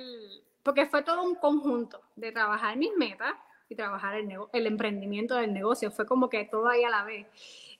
porque 0.61 0.85
fue 0.85 1.01
todo 1.01 1.23
un 1.23 1.33
conjunto 1.33 2.01
de 2.15 2.31
trabajar 2.31 2.77
mis 2.77 2.95
metas, 2.95 3.33
y 3.71 3.75
trabajar 3.75 4.15
el, 4.15 4.29
el 4.51 4.67
emprendimiento 4.67 5.35
del 5.35 5.53
negocio. 5.53 5.91
Fue 5.91 6.05
como 6.05 6.29
que 6.29 6.43
todo 6.43 6.67
ahí 6.67 6.83
a 6.83 6.89
la 6.89 7.05
vez. 7.05 7.25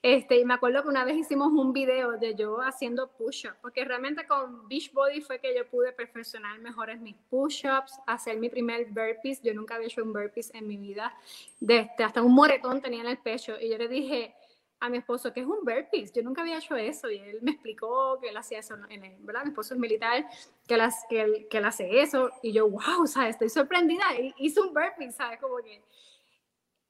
Este, 0.01 0.39
y 0.39 0.45
me 0.45 0.53
acuerdo 0.53 0.81
que 0.81 0.87
una 0.87 1.03
vez 1.03 1.17
hicimos 1.17 1.51
un 1.51 1.73
video 1.73 2.13
de 2.13 2.33
yo 2.33 2.61
haciendo 2.61 3.11
push-ups, 3.11 3.57
porque 3.61 3.83
realmente 3.83 4.25
con 4.25 4.67
Beachbody 4.69 5.19
fue 5.21 5.39
que 5.39 5.55
yo 5.55 5.67
pude 5.67 5.91
perfeccionar 5.91 6.57
mejores 6.59 6.99
mis 7.01 7.15
push-ups, 7.29 7.99
hacer 8.07 8.37
mi 8.37 8.49
primer 8.49 8.85
burpees. 8.85 9.41
Yo 9.43 9.53
nunca 9.53 9.75
había 9.75 9.87
hecho 9.87 10.01
un 10.01 10.13
burpees 10.13 10.51
en 10.55 10.65
mi 10.65 10.77
vida. 10.77 11.13
Desde, 11.59 12.03
hasta 12.03 12.21
un 12.21 12.33
moretón 12.33 12.81
tenía 12.81 13.01
en 13.01 13.07
el 13.07 13.17
pecho. 13.17 13.59
Y 13.59 13.69
yo 13.69 13.77
le 13.77 13.89
dije 13.89 14.33
a 14.81 14.89
mi 14.89 14.97
esposo 14.97 15.31
que 15.31 15.39
es 15.39 15.45
un 15.45 15.63
burpees. 15.63 16.11
Yo 16.11 16.23
nunca 16.23 16.41
había 16.41 16.57
hecho 16.57 16.75
eso. 16.75 17.09
Y 17.09 17.19
él 17.19 17.39
me 17.41 17.51
explicó 17.51 18.19
que 18.19 18.29
él 18.29 18.37
hacía 18.37 18.59
eso, 18.59 18.75
en 18.89 19.05
el, 19.05 19.15
¿verdad? 19.19 19.43
Mi 19.43 19.49
esposo 19.49 19.75
es 19.75 19.79
militar, 19.79 20.25
que, 20.67 20.75
las, 20.75 21.05
que, 21.07 21.21
él, 21.21 21.47
que 21.49 21.59
él 21.59 21.65
hace 21.65 22.01
eso. 22.01 22.31
Y 22.41 22.51
yo, 22.51 22.67
wow, 22.67 23.07
¿sabes? 23.07 23.35
Estoy 23.35 23.49
sorprendida. 23.49 24.03
Hizo 24.37 24.63
un 24.63 24.73
burpees, 24.73 25.15
¿sabes? 25.15 25.39
Como 25.39 25.57
que... 25.57 25.81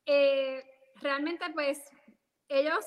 Eh, 0.05 0.63
realmente, 1.01 1.45
pues, 1.53 1.79
ellos 2.47 2.85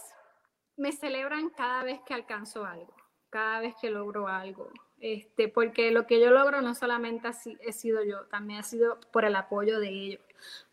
me 0.77 0.91
celebran 0.93 1.51
cada 1.51 1.85
vez 1.85 2.01
que 2.07 2.15
alcanzo 2.15 2.65
algo, 2.65 2.95
cada 3.31 3.61
vez 3.61 3.75
que 3.81 3.91
logro 3.91 4.27
algo. 4.27 4.71
Este, 5.01 5.49
porque 5.49 5.91
lo 5.91 6.07
que 6.07 6.19
yo 6.19 6.31
logro 6.31 6.63
no 6.63 6.75
solamente 6.75 7.29
he 7.61 7.73
sido 7.73 8.03
yo, 8.03 8.27
también 8.27 8.61
ha 8.61 8.63
sido 8.63 8.99
por 9.13 9.25
el 9.25 9.37
apoyo 9.37 9.79
de 9.79 9.89
ellos, 9.91 10.23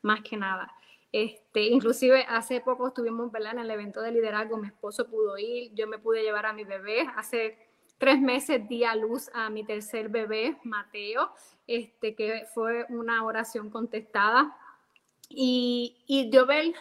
más 0.01 0.21
que 0.21 0.38
nada. 0.38 0.73
Este, 1.12 1.64
inclusive 1.64 2.26
hace 2.30 2.62
poco 2.62 2.88
estuvimos 2.88 3.32
en 3.34 3.59
el 3.59 3.70
evento 3.70 4.01
de 4.01 4.12
liderazgo, 4.12 4.57
mi 4.57 4.68
esposo 4.68 5.09
pudo 5.09 5.38
ir, 5.38 5.74
yo 5.74 5.88
me 5.88 5.99
pude 5.99 6.24
llevar 6.24 6.45
a 6.45 6.53
mi 6.53 6.64
bebé, 6.64 7.05
hace 7.16 7.57
tres 7.97 8.20
meses 8.20 8.68
di 8.70 8.84
a 8.86 8.95
luz 8.95 9.30
a 9.34 9.49
mi 9.49 9.66
tercer 9.66 10.09
bebé, 10.09 10.57
Mateo, 10.64 11.32
este, 11.68 12.16
que 12.16 12.45
fue 12.53 12.86
una 12.89 13.26
oración 13.26 13.70
contestada. 13.70 14.57
Y, 15.30 16.03
y 16.07 16.30
yo 16.30 16.45
ver 16.45 16.74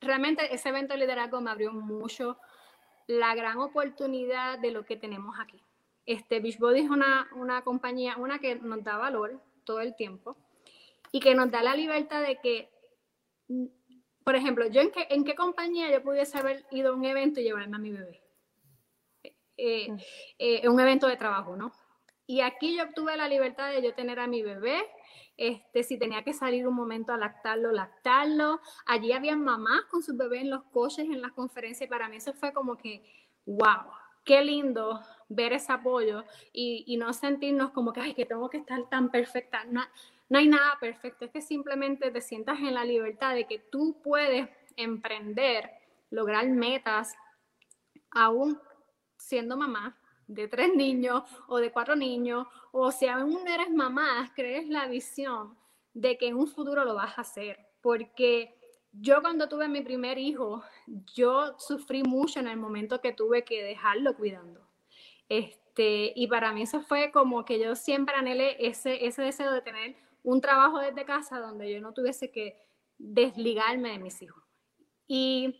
realmente 0.00 0.52
ese 0.54 0.68
evento 0.68 0.94
de 0.94 1.00
liderazgo 1.00 1.40
me 1.40 1.50
abrió 1.50 1.72
mucho 1.72 2.36
la 3.06 3.34
gran 3.34 3.58
oportunidad 3.58 4.58
de 4.58 4.72
lo 4.72 4.84
que 4.84 4.96
tenemos 4.96 5.36
aquí. 5.40 5.62
Este, 6.04 6.40
Beachbody 6.40 6.80
es 6.80 6.90
una, 6.90 7.28
una 7.34 7.62
compañía, 7.62 8.16
una 8.16 8.38
que 8.38 8.56
nos 8.56 8.82
da 8.82 8.96
valor 8.96 9.40
todo 9.64 9.80
el 9.80 9.94
tiempo 9.94 10.36
y 11.12 11.20
que 11.20 11.34
nos 11.34 11.50
da 11.50 11.62
la 11.62 11.76
libertad 11.76 12.22
de 12.22 12.38
que, 12.40 12.68
por 14.24 14.36
ejemplo, 14.36 14.66
yo 14.66 14.80
en 14.80 14.90
qué, 14.90 15.06
en 15.10 15.24
qué 15.24 15.34
compañía 15.34 15.90
yo 15.90 16.02
pudiese 16.02 16.38
haber 16.38 16.64
ido 16.70 16.92
a 16.92 16.96
un 16.96 17.04
evento 17.04 17.40
y 17.40 17.44
llevarme 17.44 17.76
a 17.76 17.80
mi 17.80 17.90
bebé. 17.90 18.22
Eh, 19.56 19.88
eh, 20.38 20.68
un 20.68 20.80
evento 20.80 21.06
de 21.06 21.16
trabajo, 21.16 21.56
¿no? 21.56 21.72
Y 22.26 22.40
aquí 22.40 22.76
yo 22.76 22.84
obtuve 22.84 23.16
la 23.16 23.28
libertad 23.28 23.70
de 23.70 23.82
yo 23.82 23.94
tener 23.94 24.18
a 24.18 24.26
mi 24.26 24.42
bebé, 24.42 24.80
este, 25.36 25.82
si 25.82 25.98
tenía 25.98 26.22
que 26.22 26.32
salir 26.32 26.66
un 26.66 26.74
momento 26.74 27.12
a 27.12 27.16
lactarlo, 27.16 27.72
lactarlo. 27.72 28.60
Allí 28.86 29.12
había 29.12 29.36
mamás 29.36 29.82
con 29.90 30.02
sus 30.02 30.16
bebés 30.16 30.42
en 30.42 30.50
los 30.50 30.62
coches, 30.64 31.06
en 31.06 31.20
las 31.20 31.32
conferencias, 31.32 31.86
y 31.86 31.90
para 31.90 32.08
mí 32.08 32.16
eso 32.16 32.32
fue 32.32 32.52
como 32.52 32.76
que, 32.76 33.02
wow, 33.44 33.90
qué 34.24 34.44
lindo 34.44 35.00
ver 35.28 35.52
ese 35.52 35.72
apoyo 35.72 36.24
y, 36.52 36.96
no 36.96 37.12
sentirnos 37.12 37.70
como 37.70 37.92
que, 37.92 38.00
ay, 38.00 38.14
que 38.14 38.26
tengo 38.26 38.48
que 38.50 38.58
estar 38.58 38.88
tan 38.88 39.10
perfecta. 39.10 39.64
No, 39.64 39.82
no 40.32 40.38
hay 40.38 40.48
nada 40.48 40.78
perfecto, 40.80 41.26
es 41.26 41.30
que 41.30 41.42
simplemente 41.42 42.10
te 42.10 42.22
sientas 42.22 42.58
en 42.60 42.72
la 42.72 42.86
libertad 42.86 43.34
de 43.34 43.46
que 43.46 43.58
tú 43.58 44.00
puedes 44.02 44.48
emprender, 44.76 45.70
lograr 46.08 46.48
metas, 46.48 47.14
aún 48.10 48.58
siendo 49.18 49.58
mamá, 49.58 50.00
de 50.26 50.48
tres 50.48 50.70
niños 50.74 51.24
o 51.48 51.58
de 51.58 51.70
cuatro 51.70 51.96
niños, 51.96 52.46
o 52.70 52.90
si 52.90 53.08
aún 53.08 53.46
eres 53.46 53.70
mamá, 53.70 54.32
crees 54.34 54.66
la 54.70 54.86
visión 54.86 55.54
de 55.92 56.16
que 56.16 56.28
en 56.28 56.36
un 56.36 56.46
futuro 56.46 56.86
lo 56.86 56.94
vas 56.94 57.18
a 57.18 57.20
hacer. 57.20 57.58
Porque 57.82 58.58
yo 58.90 59.20
cuando 59.20 59.50
tuve 59.50 59.68
mi 59.68 59.82
primer 59.82 60.16
hijo, 60.16 60.62
yo 61.14 61.58
sufrí 61.58 62.04
mucho 62.04 62.40
en 62.40 62.48
el 62.48 62.56
momento 62.56 63.02
que 63.02 63.12
tuve 63.12 63.44
que 63.44 63.62
dejarlo 63.62 64.16
cuidando. 64.16 64.66
Este, 65.28 66.14
y 66.16 66.26
para 66.26 66.54
mí 66.54 66.62
eso 66.62 66.80
fue 66.80 67.12
como 67.12 67.44
que 67.44 67.58
yo 67.58 67.76
siempre 67.76 68.14
anhelé 68.14 68.56
ese, 68.66 69.04
ese 69.04 69.20
deseo 69.20 69.52
de 69.52 69.60
tener 69.60 70.11
un 70.22 70.40
trabajo 70.40 70.78
desde 70.78 71.04
casa 71.04 71.40
donde 71.40 71.72
yo 71.72 71.80
no 71.80 71.92
tuviese 71.92 72.30
que 72.30 72.60
desligarme 72.98 73.90
de 73.90 73.98
mis 73.98 74.20
hijos. 74.22 74.42
Y, 75.06 75.54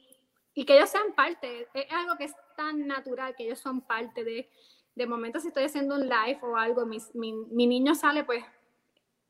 y 0.55 0.65
que 0.65 0.77
ellos 0.77 0.91
sean 0.91 1.15
parte, 1.15 1.69
es 1.75 1.93
algo 1.93 2.17
que 2.17 2.31
tan 2.57 2.87
natural 2.87 3.35
que 3.37 3.45
ellos 3.45 3.59
son 3.59 3.81
parte 3.81 4.25
de, 4.25 4.49
de 4.95 5.07
momento 5.07 5.41
si 5.41 5.49
estoy 5.49 5.65
haciendo 5.65 5.95
un 5.95 6.03
live 6.03 6.39
o 6.43 6.57
algo, 6.57 6.87
mi, 6.87 6.99
mi, 7.15 7.67
niño 7.67 7.95
sale, 7.95 8.25
pues 8.25 8.45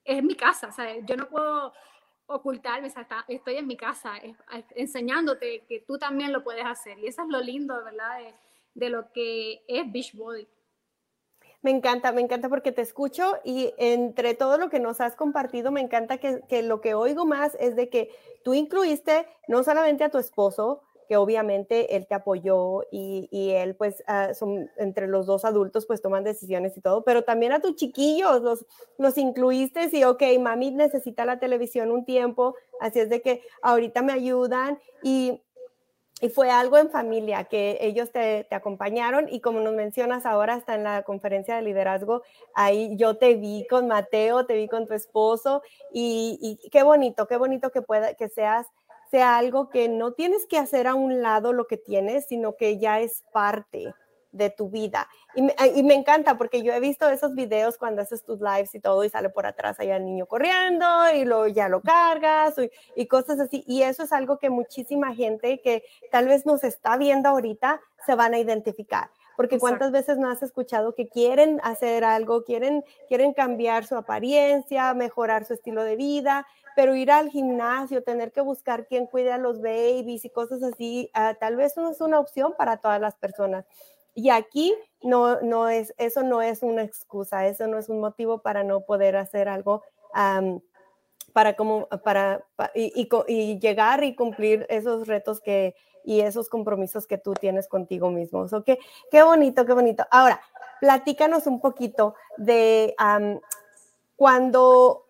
es 0.04 0.22
mi 0.22 0.34
casa, 0.34 0.72
sea, 0.72 0.98
yo 1.04 1.16
no 1.16 1.28
puedo 1.28 1.72
ocultarme, 2.26 2.92
estoy 3.28 3.56
en 3.56 3.66
mi 3.66 3.76
casa 3.76 4.14
enseñándote 4.74 5.64
que 5.68 5.80
tú 5.80 5.98
también 5.98 6.32
lo 6.32 6.42
puedes 6.42 6.64
hacer. 6.64 6.98
Y 6.98 7.06
eso 7.06 7.22
es 7.22 7.28
lo 7.28 7.40
lindo, 7.40 7.82
¿verdad? 7.84 8.18
De, 8.18 8.34
de 8.74 8.90
lo 8.90 9.12
que 9.12 9.62
es 9.68 9.90
Beachbody. 9.92 10.48
Me 11.62 11.70
encanta, 11.70 12.10
me 12.10 12.20
encanta 12.20 12.48
porque 12.48 12.72
te 12.72 12.82
escucho 12.82 13.36
y 13.44 13.72
entre 13.78 14.34
todo 14.34 14.58
lo 14.58 14.68
que 14.68 14.80
nos 14.80 15.00
has 15.00 15.14
compartido, 15.14 15.70
me 15.70 15.80
encanta 15.80 16.18
que, 16.18 16.62
lo 16.62 16.80
que 16.80 16.94
oigo 16.94 17.24
más 17.24 17.56
es 17.60 17.76
de 17.76 17.88
que 17.88 18.10
tú 18.42 18.52
incluiste 18.52 19.26
no 19.46 19.62
solamente 19.62 20.02
a 20.02 20.10
tu 20.10 20.18
esposo, 20.18 20.82
que 21.08 21.16
obviamente 21.16 21.94
él 21.94 22.08
te 22.08 22.16
apoyó 22.16 22.82
y, 22.90 23.28
y 23.30 23.50
él 23.50 23.76
pues 23.76 24.02
ah, 24.08 24.34
son 24.34 24.70
entre 24.76 25.06
los 25.06 25.26
dos 25.26 25.44
adultos 25.44 25.86
pues 25.86 26.02
toman 26.02 26.24
decisiones 26.24 26.76
y 26.76 26.80
todo, 26.80 27.04
pero 27.04 27.22
también 27.22 27.52
a 27.52 27.60
tus 27.60 27.76
chiquillos 27.76 28.42
los, 28.42 28.66
los 28.98 29.16
incluiste 29.16 29.88
y 29.92 30.02
ok, 30.02 30.22
mami 30.40 30.72
necesita 30.72 31.24
la 31.24 31.38
televisión 31.38 31.92
un 31.92 32.04
tiempo, 32.04 32.56
así 32.80 32.98
es 32.98 33.08
de 33.08 33.22
que 33.22 33.42
ahorita 33.62 34.02
me 34.02 34.12
ayudan 34.12 34.80
y, 35.04 35.40
y 36.22 36.28
fue 36.28 36.52
algo 36.52 36.78
en 36.78 36.88
familia 36.88 37.44
que 37.44 37.78
ellos 37.80 38.12
te, 38.12 38.44
te, 38.44 38.54
acompañaron 38.54 39.26
y 39.28 39.40
como 39.40 39.58
nos 39.58 39.74
mencionas 39.74 40.24
ahora 40.24 40.54
hasta 40.54 40.76
en 40.76 40.84
la 40.84 41.02
conferencia 41.02 41.56
de 41.56 41.62
liderazgo, 41.62 42.22
ahí 42.54 42.96
yo 42.96 43.16
te 43.16 43.34
vi 43.34 43.66
con 43.68 43.88
Mateo, 43.88 44.46
te 44.46 44.54
vi 44.54 44.68
con 44.68 44.86
tu 44.86 44.94
esposo 44.94 45.62
y, 45.92 46.38
y 46.40 46.70
qué 46.70 46.84
bonito, 46.84 47.26
qué 47.26 47.36
bonito 47.36 47.72
que 47.72 47.82
pueda, 47.82 48.14
que 48.14 48.28
seas 48.28 48.68
sea 49.10 49.36
algo 49.36 49.68
que 49.68 49.88
no 49.88 50.12
tienes 50.12 50.46
que 50.46 50.58
hacer 50.58 50.86
a 50.86 50.94
un 50.94 51.22
lado 51.22 51.52
lo 51.52 51.66
que 51.66 51.76
tienes, 51.76 52.26
sino 52.26 52.56
que 52.56 52.78
ya 52.78 53.00
es 53.00 53.24
parte 53.32 53.92
de 54.32 54.50
tu 54.50 54.70
vida. 54.70 55.08
Y 55.34 55.82
me, 55.82 55.94
encanta 55.94 56.36
porque 56.36 56.62
yo 56.62 56.72
he 56.72 56.80
visto 56.80 57.08
esos 57.08 57.34
videos 57.34 57.78
cuando 57.78 58.02
haces 58.02 58.24
tus 58.24 58.40
lives 58.40 58.74
y 58.74 58.80
todo 58.80 59.04
y 59.04 59.08
sale 59.08 59.30
por 59.30 59.46
atrás 59.46 59.78
allá 59.78 59.96
el 59.96 60.04
niño 60.04 60.26
corriendo 60.26 60.86
y 61.14 61.24
lo, 61.24 61.46
ya 61.46 61.68
lo 61.68 61.80
cargas 61.80 62.54
y, 62.58 62.70
y, 63.00 63.06
cosas 63.06 63.38
así. 63.38 63.62
Y 63.66 63.82
eso 63.82 64.02
es 64.02 64.12
algo 64.12 64.38
que 64.38 64.50
muchísima 64.50 65.14
gente 65.14 65.60
que 65.60 65.84
tal 66.10 66.26
vez 66.28 66.44
nos 66.44 66.64
está 66.64 66.96
viendo 66.96 67.28
ahorita 67.28 67.80
se 68.04 68.14
van 68.14 68.34
a 68.34 68.38
identificar. 68.38 69.10
Porque 69.36 69.58
cuántas 69.58 69.92
veces 69.92 70.18
no 70.18 70.30
has 70.30 70.42
escuchado 70.42 70.94
que 70.94 71.08
quieren 71.08 71.60
hacer 71.62 72.04
algo, 72.04 72.44
quieren, 72.44 72.84
quieren 73.08 73.32
cambiar 73.32 73.86
su 73.86 73.96
apariencia, 73.96 74.92
mejorar 74.94 75.44
su 75.44 75.54
estilo 75.54 75.84
de 75.84 75.96
vida, 75.96 76.46
pero 76.76 76.94
ir 76.94 77.10
al 77.10 77.30
gimnasio, 77.30 78.02
tener 78.02 78.32
que 78.32 78.40
buscar 78.40 78.86
quién 78.86 79.06
cuide 79.06 79.32
a 79.32 79.38
los 79.38 79.60
babies 79.60 80.24
y 80.24 80.30
cosas 80.30 80.62
así, 80.62 81.10
ah, 81.14 81.34
tal 81.38 81.56
vez 81.56 81.76
no 81.76 81.90
es 81.90 82.00
una 82.00 82.18
opción 82.18 82.54
para 82.56 82.78
todas 82.78 83.00
las 83.00 83.14
personas. 83.16 83.64
Y 84.14 84.30
aquí 84.30 84.74
no, 85.02 85.40
no 85.40 85.68
es, 85.68 85.94
eso 85.98 86.22
no 86.22 86.42
es 86.42 86.62
una 86.62 86.82
excusa, 86.82 87.46
eso 87.46 87.66
no 87.66 87.78
es 87.78 87.88
un 87.88 88.00
motivo 88.00 88.42
para 88.42 88.64
no 88.64 88.82
poder 88.82 89.16
hacer 89.16 89.48
algo 89.48 89.82
para, 91.32 91.56
como, 91.56 91.88
para, 92.04 92.44
y, 92.74 93.58
llegar 93.58 94.04
y 94.04 94.14
cumplir 94.14 94.66
esos 94.68 95.06
retos 95.06 95.40
que, 95.40 95.74
y 96.04 96.20
esos 96.20 96.48
compromisos 96.48 97.06
que 97.06 97.18
tú 97.18 97.32
tienes 97.34 97.68
contigo 97.68 98.10
mismo. 98.10 98.46
Qué, 98.64 98.78
qué 99.10 99.22
bonito, 99.22 99.64
qué 99.64 99.72
bonito. 99.72 100.06
Ahora, 100.10 100.40
platícanos 100.80 101.46
un 101.46 101.60
poquito 101.60 102.14
de 102.36 102.94
cuando 104.16 105.06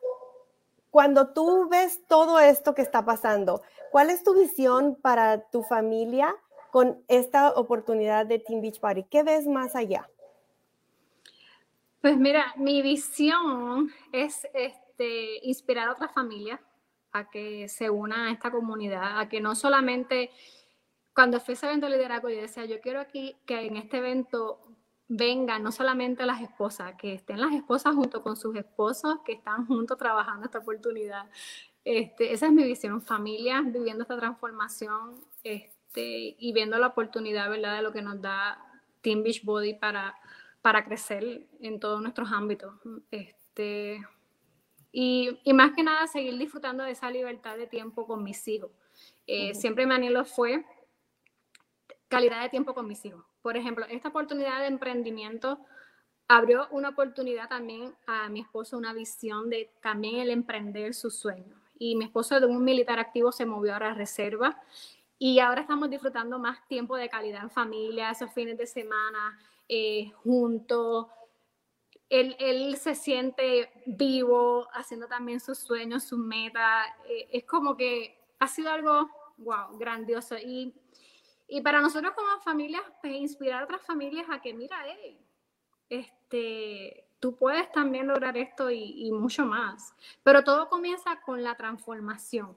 cuando 0.90 1.32
tú 1.32 1.70
ves 1.70 2.07
todo 2.07 2.38
esto 2.38 2.74
que 2.74 2.82
está 2.82 3.03
pasando, 3.03 3.62
¿cuál 3.90 4.11
es 4.11 4.22
tu 4.22 4.34
visión 4.34 4.94
para 4.94 5.48
tu 5.48 5.62
familia 5.62 6.36
con 6.72 7.04
esta 7.06 7.50
oportunidad 7.50 8.24
de 8.24 8.38
Team 8.38 8.62
Beach 8.62 8.80
Party? 8.80 9.04
¿Qué 9.04 9.22
ves 9.22 9.46
más 9.46 9.76
allá? 9.76 10.08
Pues 12.00 12.16
mira, 12.16 12.54
mi 12.56 12.80
visión 12.80 13.90
es 14.10 14.48
este, 14.54 15.46
inspirar 15.46 15.88
a 15.88 15.92
otras 15.92 16.14
familias 16.14 16.58
a 17.12 17.28
que 17.28 17.68
se 17.68 17.90
unan 17.90 18.20
a 18.20 18.32
esta 18.32 18.50
comunidad, 18.50 19.20
a 19.20 19.28
que 19.28 19.38
no 19.38 19.54
solamente 19.54 20.30
cuando 21.14 21.40
fui 21.40 21.52
a 21.52 21.56
ese 21.56 21.66
evento 21.66 21.90
de 21.90 21.92
liderazgo, 21.92 22.30
yo 22.30 22.40
decía, 22.40 22.64
yo 22.64 22.80
quiero 22.80 23.00
aquí 23.00 23.36
que 23.44 23.66
en 23.66 23.76
este 23.76 23.98
evento 23.98 24.58
vengan 25.08 25.62
no 25.62 25.72
solamente 25.72 26.24
las 26.24 26.40
esposas, 26.40 26.94
que 26.94 27.12
estén 27.12 27.38
las 27.38 27.52
esposas 27.52 27.94
junto 27.94 28.22
con 28.22 28.34
sus 28.34 28.56
esposos, 28.56 29.18
que 29.26 29.32
están 29.32 29.66
juntos 29.66 29.98
trabajando 29.98 30.46
esta 30.46 30.60
oportunidad. 30.60 31.28
Este, 31.84 32.32
esa 32.32 32.46
es 32.46 32.52
mi 32.52 32.64
visión, 32.64 33.02
familia 33.02 33.60
viviendo 33.60 34.04
esta 34.04 34.16
transformación 34.16 35.20
este, 35.42 35.81
y 36.01 36.53
viendo 36.53 36.78
la 36.78 36.88
oportunidad, 36.88 37.51
¿verdad?, 37.51 37.76
de 37.76 37.82
lo 37.82 37.93
que 37.93 38.03
nos 38.03 38.20
da 38.20 38.59
Team 39.03 39.22
Beachbody 39.22 39.74
para, 39.74 40.14
para 40.62 40.84
crecer 40.84 41.43
en 41.61 41.80
todos 41.80 42.01
nuestros 42.01 42.32
ámbitos. 42.32 42.74
Este, 43.11 44.01
Y, 44.93 45.40
y, 45.45 45.53
más 45.55 45.72
que 45.74 45.82
nada 45.82 46.07
seguir 46.07 46.36
disfrutando 46.36 46.84
de 46.84 46.90
esa 46.90 47.11
libertad 47.11 47.57
de 47.57 47.66
tiempo 47.66 48.07
con 48.07 48.22
mis 48.22 48.47
hijos. 48.47 48.70
Eh, 49.26 49.55
siempre 49.55 49.86
mi 49.86 49.95
anhelo 49.95 50.24
fue 50.24 50.64
calidad 52.09 52.43
de 52.43 52.51
tiempo 52.51 52.74
con 52.74 52.86
mis 52.86 53.05
hijos. 53.05 53.24
Por 53.40 53.57
ejemplo, 53.57 53.86
esta 53.88 54.09
oportunidad 54.09 54.61
de 54.61 54.66
emprendimiento 54.66 55.59
abrió 56.28 56.68
una 56.70 56.90
oportunidad 56.90 57.49
también 57.49 57.95
a 58.07 58.28
mi 58.28 58.40
esposo, 58.40 58.76
una 58.76 58.93
visión 58.93 59.51
de 59.51 59.70
también 59.80 60.16
el 60.16 60.30
emprender 60.30 60.95
sus 60.95 61.16
sueños. 61.16 61.59
Y 61.78 61.97
mi 61.97 62.05
esposo 62.05 62.38
de 62.38 62.47
un 62.47 62.62
militar 62.62 62.99
activo 62.99 63.32
se 63.32 63.47
movió 63.47 63.74
a 63.74 63.95
reserva 63.95 64.61
y 65.24 65.38
ahora 65.38 65.60
estamos 65.60 65.88
disfrutando 65.88 66.36
más 66.36 66.66
tiempo 66.66 66.96
de 66.96 67.08
calidad 67.08 67.44
en 67.44 67.50
familia, 67.50 68.10
esos 68.10 68.32
fines 68.32 68.58
de 68.58 68.66
semana 68.66 69.38
eh, 69.68 70.10
juntos. 70.24 71.06
Él, 72.08 72.76
se 72.76 72.96
siente 72.96 73.70
vivo, 73.86 74.66
haciendo 74.72 75.06
también 75.06 75.38
sus 75.38 75.58
sueños, 75.58 76.02
sus 76.02 76.18
metas. 76.18 76.88
Eh, 77.08 77.28
es 77.34 77.44
como 77.44 77.76
que 77.76 78.18
ha 78.40 78.48
sido 78.48 78.70
algo, 78.70 79.08
grandioso. 79.78 80.36
Y, 80.38 80.74
y 81.46 81.60
para 81.60 81.80
nosotros 81.80 82.14
como 82.16 82.40
familias, 82.40 82.82
pues 83.00 83.14
inspirar 83.14 83.60
a 83.60 83.64
otras 83.66 83.82
familias 83.82 84.26
a 84.28 84.42
que, 84.42 84.52
mira, 84.52 84.76
hey, 84.88 85.24
este, 85.88 87.06
tú 87.20 87.36
puedes 87.36 87.70
también 87.70 88.08
lograr 88.08 88.36
esto 88.36 88.72
y, 88.72 89.12
mucho 89.12 89.46
más. 89.46 89.94
Pero 90.24 90.42
todo 90.42 90.68
comienza 90.68 91.20
con 91.20 91.44
la 91.44 91.54
transformación. 91.54 92.56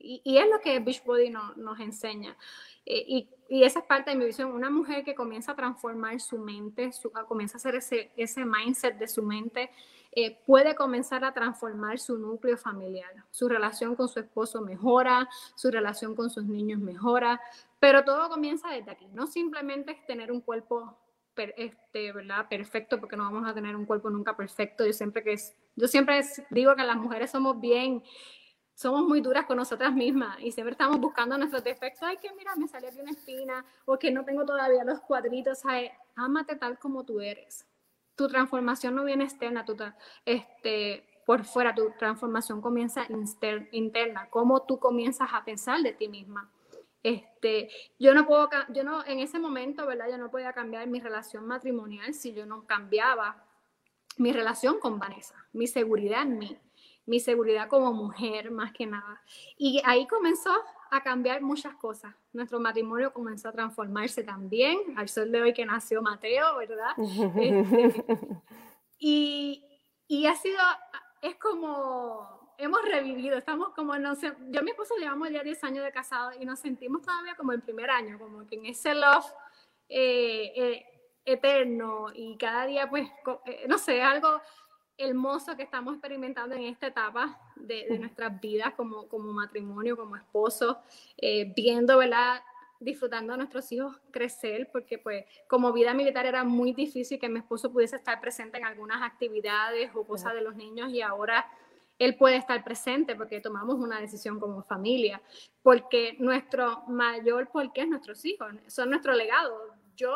Y, 0.00 0.38
es 0.38 0.48
lo 0.48 0.60
que 0.60 0.78
Beachbody 0.78 1.30
nos 1.30 1.80
enseña. 1.80 2.36
Eh, 2.90 3.04
y, 3.06 3.28
esa 3.64 3.80
es 3.80 3.84
parte 3.84 4.10
de 4.10 4.16
mi 4.16 4.24
visión. 4.24 4.50
Una 4.52 4.70
mujer 4.70 5.04
que 5.04 5.14
comienza 5.14 5.52
a 5.52 5.56
transformar 5.56 6.20
su 6.20 6.38
mente, 6.38 6.90
comienza 7.26 7.56
a 7.56 7.58
hacer 7.58 7.74
ese, 7.74 8.44
mindset 8.44 8.98
de 8.98 9.08
su 9.08 9.22
mente, 9.22 9.70
eh, 10.12 10.38
puede 10.46 10.74
comenzar 10.74 11.24
a 11.24 11.32
transformar 11.32 11.98
su 11.98 12.18
núcleo 12.18 12.56
familiar. 12.56 13.10
Su 13.30 13.48
relación 13.48 13.94
con 13.94 14.08
su 14.08 14.20
esposo 14.20 14.62
mejora, 14.62 15.28
su 15.54 15.70
relación 15.70 16.14
con 16.14 16.30
sus 16.30 16.44
niños 16.44 16.80
mejora, 16.80 17.40
pero 17.78 18.04
todo 18.04 18.28
comienza 18.28 18.70
desde 18.70 18.90
aquí. 18.90 19.06
No 19.12 19.26
simplemente 19.26 19.92
es 19.92 20.06
tener 20.06 20.32
un 20.32 20.40
cuerpo 20.40 20.98
este, 21.36 22.12
perfecto, 22.48 22.98
porque 22.98 23.16
no 23.16 23.24
vamos 23.24 23.48
a 23.48 23.54
tener 23.54 23.76
un 23.76 23.86
cuerpo 23.86 24.10
nunca 24.10 24.36
perfecto. 24.36 24.84
Yo 24.84 24.92
siempre, 24.92 25.22
que 25.22 25.34
es, 25.34 25.54
yo 25.76 25.88
siempre 25.88 26.20
digo 26.50 26.74
que 26.74 26.82
las 26.82 26.96
mujeres 26.96 27.30
somos 27.30 27.60
bien, 27.60 28.02
somos 28.78 29.02
muy 29.02 29.20
duras 29.20 29.44
con 29.44 29.56
nosotras 29.56 29.92
mismas 29.92 30.38
y 30.38 30.52
siempre 30.52 30.70
estamos 30.70 31.00
buscando 31.00 31.36
nuestros 31.36 31.64
defectos. 31.64 32.04
Ay, 32.04 32.16
que 32.18 32.32
mira, 32.34 32.54
me 32.54 32.68
salió 32.68 32.88
aquí 32.88 33.00
una 33.00 33.10
espina 33.10 33.64
o 33.84 33.98
que 33.98 34.12
no 34.12 34.24
tengo 34.24 34.46
todavía 34.46 34.84
los 34.84 35.00
cuadritos. 35.00 35.58
¿sabes? 35.58 35.90
Ámate 36.14 36.54
tal 36.54 36.78
como 36.78 37.04
tú 37.04 37.20
eres. 37.20 37.66
Tu 38.14 38.28
transformación 38.28 38.94
no 38.94 39.02
viene 39.02 39.24
externa, 39.24 39.64
tu, 39.64 39.76
este, 40.24 41.04
por 41.26 41.44
fuera, 41.44 41.74
tu 41.74 41.90
transformación 41.98 42.62
comienza 42.62 43.04
interna. 43.72 44.28
Cómo 44.30 44.62
tú 44.62 44.78
comienzas 44.78 45.30
a 45.32 45.44
pensar 45.44 45.80
de 45.82 45.92
ti 45.92 46.06
misma 46.06 46.48
este, 47.02 47.70
yo 47.98 48.12
no 48.12 48.26
puedo, 48.26 48.48
yo 48.70 48.82
no, 48.84 49.04
en 49.06 49.20
ese 49.20 49.38
momento, 49.38 49.86
¿verdad? 49.86 50.10
Yo 50.10 50.18
no 50.18 50.30
podía 50.30 50.52
cambiar 50.52 50.86
mi 50.88 51.00
relación 51.00 51.46
matrimonial 51.46 52.12
si 52.12 52.34
yo 52.34 52.44
no 52.44 52.66
cambiaba 52.66 53.44
mi 54.16 54.32
relación 54.32 54.80
con 54.80 54.98
Vanessa, 54.98 55.36
mi 55.52 55.68
seguridad 55.68 56.22
en 56.22 56.38
mí, 56.38 56.58
mi 57.08 57.20
seguridad 57.20 57.68
como 57.68 57.92
mujer 57.92 58.50
más 58.50 58.72
que 58.72 58.86
nada. 58.86 59.22
Y 59.56 59.80
ahí 59.84 60.06
comenzó 60.06 60.52
a 60.90 61.02
cambiar 61.02 61.40
muchas 61.40 61.74
cosas. 61.74 62.14
Nuestro 62.32 62.60
matrimonio 62.60 63.12
comenzó 63.12 63.48
a 63.48 63.52
transformarse 63.52 64.22
también, 64.22 64.78
al 64.96 65.08
sol 65.08 65.32
de 65.32 65.40
hoy 65.42 65.54
que 65.54 65.64
nació 65.64 66.02
Mateo, 66.02 66.56
¿verdad? 66.58 66.94
Este, 67.38 67.94
y, 68.98 69.64
y 70.06 70.26
ha 70.26 70.34
sido, 70.34 70.60
es 71.22 71.36
como 71.36 72.38
hemos 72.58 72.82
revivido, 72.82 73.38
estamos 73.38 73.70
como, 73.70 73.96
no 73.98 74.14
sé, 74.16 74.32
yo 74.50 74.60
y 74.60 74.64
mi 74.64 74.72
esposo 74.72 74.94
llevamos 74.96 75.30
ya 75.30 75.42
10 75.42 75.64
años 75.64 75.84
de 75.84 75.92
casado 75.92 76.32
y 76.38 76.44
nos 76.44 76.58
sentimos 76.58 77.02
todavía 77.02 77.36
como 77.36 77.52
el 77.52 77.62
primer 77.62 77.88
año, 77.88 78.18
como 78.18 78.46
que 78.46 78.56
en 78.56 78.66
ese 78.66 78.94
love 78.94 79.24
eh, 79.88 80.52
eh, 80.56 80.86
eterno 81.24 82.08
y 82.12 82.36
cada 82.36 82.66
día 82.66 82.90
pues, 82.90 83.08
eh, 83.46 83.64
no 83.68 83.78
sé, 83.78 84.02
algo 84.02 84.40
hermoso 84.98 85.56
que 85.56 85.62
estamos 85.62 85.94
experimentando 85.94 86.54
en 86.54 86.64
esta 86.64 86.88
etapa 86.88 87.40
de, 87.56 87.86
de 87.88 87.98
nuestras 87.98 88.40
vidas 88.40 88.74
como, 88.74 89.08
como 89.08 89.32
matrimonio, 89.32 89.96
como 89.96 90.16
esposo, 90.16 90.78
viendo, 91.54 91.98
¿verdad? 91.98 92.42
disfrutando 92.80 93.34
a 93.34 93.36
nuestros 93.36 93.70
hijos 93.72 93.96
crecer, 94.10 94.68
porque 94.72 94.98
pues 94.98 95.24
como 95.48 95.72
vida 95.72 95.94
militar 95.94 96.26
era 96.26 96.44
muy 96.44 96.72
difícil 96.72 97.18
que 97.18 97.28
mi 97.28 97.40
esposo 97.40 97.72
pudiese 97.72 97.96
estar 97.96 98.20
presente 98.20 98.58
en 98.58 98.66
algunas 98.66 99.02
actividades 99.02 99.90
o 99.94 100.04
cosas 100.04 100.34
de 100.34 100.42
los 100.42 100.54
niños 100.54 100.92
y 100.92 101.02
ahora 101.02 101.46
él 101.98 102.14
puede 102.16 102.36
estar 102.36 102.62
presente 102.62 103.16
porque 103.16 103.40
tomamos 103.40 103.76
una 103.76 104.00
decisión 104.00 104.38
como 104.38 104.62
familia, 104.62 105.20
porque 105.62 106.14
nuestro 106.20 106.84
mayor 106.86 107.48
porqué 107.48 107.82
es 107.82 107.88
nuestros 107.88 108.24
hijos, 108.24 108.52
son 108.68 108.90
nuestro 108.90 109.12
legado. 109.12 109.74
Yo 109.96 110.14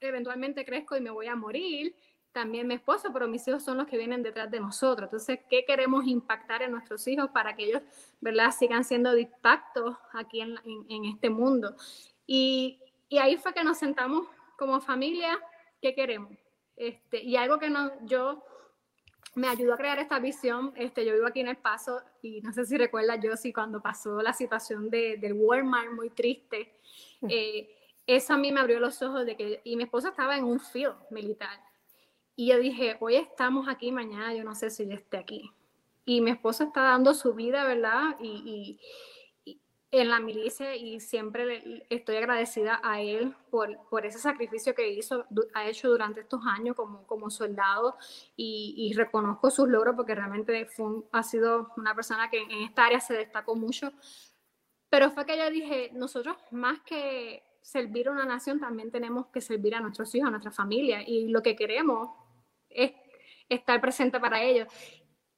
eventualmente 0.00 0.64
crezco 0.64 0.96
y 0.96 1.02
me 1.02 1.10
voy 1.10 1.26
a 1.26 1.36
morir, 1.36 1.94
también 2.38 2.68
mi 2.68 2.74
esposo, 2.74 3.12
pero 3.12 3.26
mis 3.26 3.46
hijos 3.48 3.64
son 3.64 3.78
los 3.78 3.88
que 3.88 3.98
vienen 3.98 4.22
detrás 4.22 4.48
de 4.48 4.60
nosotros. 4.60 5.08
Entonces, 5.08 5.40
¿qué 5.50 5.64
queremos 5.64 6.06
impactar 6.06 6.62
en 6.62 6.70
nuestros 6.70 7.04
hijos 7.08 7.30
para 7.30 7.56
que 7.56 7.64
ellos, 7.64 7.82
¿verdad?, 8.20 8.52
sigan 8.56 8.84
siendo 8.84 9.10
de 9.10 9.22
impacto 9.22 9.98
aquí 10.12 10.40
en, 10.40 10.56
en, 10.88 11.04
este 11.06 11.30
mundo. 11.30 11.74
Y, 12.28 12.78
y, 13.08 13.18
ahí 13.18 13.36
fue 13.38 13.52
que 13.52 13.64
nos 13.64 13.78
sentamos 13.78 14.28
como 14.56 14.80
familia, 14.80 15.36
¿qué 15.82 15.96
queremos? 15.96 16.30
Este, 16.76 17.24
y 17.24 17.34
algo 17.34 17.58
que 17.58 17.70
no, 17.70 17.90
yo 18.06 18.44
me 19.34 19.48
ayudó 19.48 19.74
a 19.74 19.76
crear 19.76 19.98
esta 19.98 20.20
visión. 20.20 20.72
Este, 20.76 21.04
yo 21.04 21.14
vivo 21.14 21.26
aquí 21.26 21.40
en 21.40 21.48
El 21.48 21.56
Paso 21.56 22.00
y 22.22 22.40
no 22.42 22.52
sé 22.52 22.66
si 22.66 22.78
recuerdas, 22.78 23.18
yo 23.20 23.36
sí, 23.36 23.52
cuando 23.52 23.82
pasó 23.82 24.22
la 24.22 24.32
situación 24.32 24.90
de, 24.90 25.16
del 25.16 25.32
Walmart 25.32 25.90
muy 25.90 26.10
triste, 26.10 26.72
eh, 27.28 27.68
eso 28.06 28.34
a 28.34 28.38
mí 28.38 28.52
me 28.52 28.60
abrió 28.60 28.78
los 28.78 29.02
ojos 29.02 29.26
de 29.26 29.36
que, 29.36 29.60
y 29.64 29.74
mi 29.74 29.82
esposa 29.82 30.10
estaba 30.10 30.36
en 30.36 30.44
un 30.44 30.60
field 30.60 30.94
militar. 31.10 31.67
Y 32.40 32.46
yo 32.46 32.58
dije, 32.60 32.96
hoy 33.00 33.16
estamos 33.16 33.66
aquí, 33.66 33.90
mañana 33.90 34.32
yo 34.32 34.44
no 34.44 34.54
sé 34.54 34.70
si 34.70 34.86
yo 34.86 34.94
esté 34.94 35.16
aquí. 35.16 35.50
Y 36.04 36.20
mi 36.20 36.30
esposa 36.30 36.62
está 36.62 36.82
dando 36.82 37.12
su 37.12 37.34
vida, 37.34 37.64
¿verdad? 37.64 38.14
y, 38.20 38.78
en 39.90 40.08
la 40.08 40.20
milicia 40.20 40.76
y 40.76 41.00
siempre 41.00 41.84
estoy 41.90 42.16
agradecida 42.16 42.78
a 42.84 43.00
él 43.00 43.34
por, 43.50 43.76
por 43.88 44.06
ese 44.06 44.20
sacrificio 44.20 44.72
que 44.72 44.88
hizo, 44.92 45.24
ha 45.52 45.66
hecho 45.66 45.88
durante 45.88 46.20
estos 46.20 46.42
años 46.46 46.76
como, 46.76 47.06
como 47.08 47.28
soldado 47.28 47.96
y, 48.36 48.74
y 48.76 48.92
reconozco 48.92 49.50
sus 49.50 49.68
logros 49.68 49.96
porque 49.96 50.14
realmente 50.14 50.66
fue 50.66 51.02
ha 51.10 51.24
sido 51.24 51.72
una 51.76 51.92
persona 51.92 52.30
que 52.30 52.42
en 52.42 52.62
esta 52.62 52.84
área 52.84 53.00
se 53.00 53.14
destacó 53.14 53.56
mucho. 53.56 53.90
Pero 54.90 55.10
fue 55.10 55.26
que 55.26 55.36
yo 55.36 55.50
dije, 55.50 55.90
nosotros 55.92 56.36
más 56.52 56.78
que 56.82 57.42
servir 57.62 58.06
a 58.08 58.12
una 58.12 58.26
nación, 58.26 58.60
también 58.60 58.92
tenemos 58.92 59.26
que 59.26 59.40
servir 59.40 59.74
a 59.74 59.80
nuestros 59.80 60.14
hijos, 60.14 60.28
a 60.28 60.30
nuestra 60.30 60.52
familia 60.52 61.02
y 61.04 61.28
lo 61.28 61.42
que 61.42 61.56
queremos 61.56 62.10
es 62.70 62.92
estar 63.48 63.80
presente 63.80 64.20
para 64.20 64.42
ellos. 64.42 64.68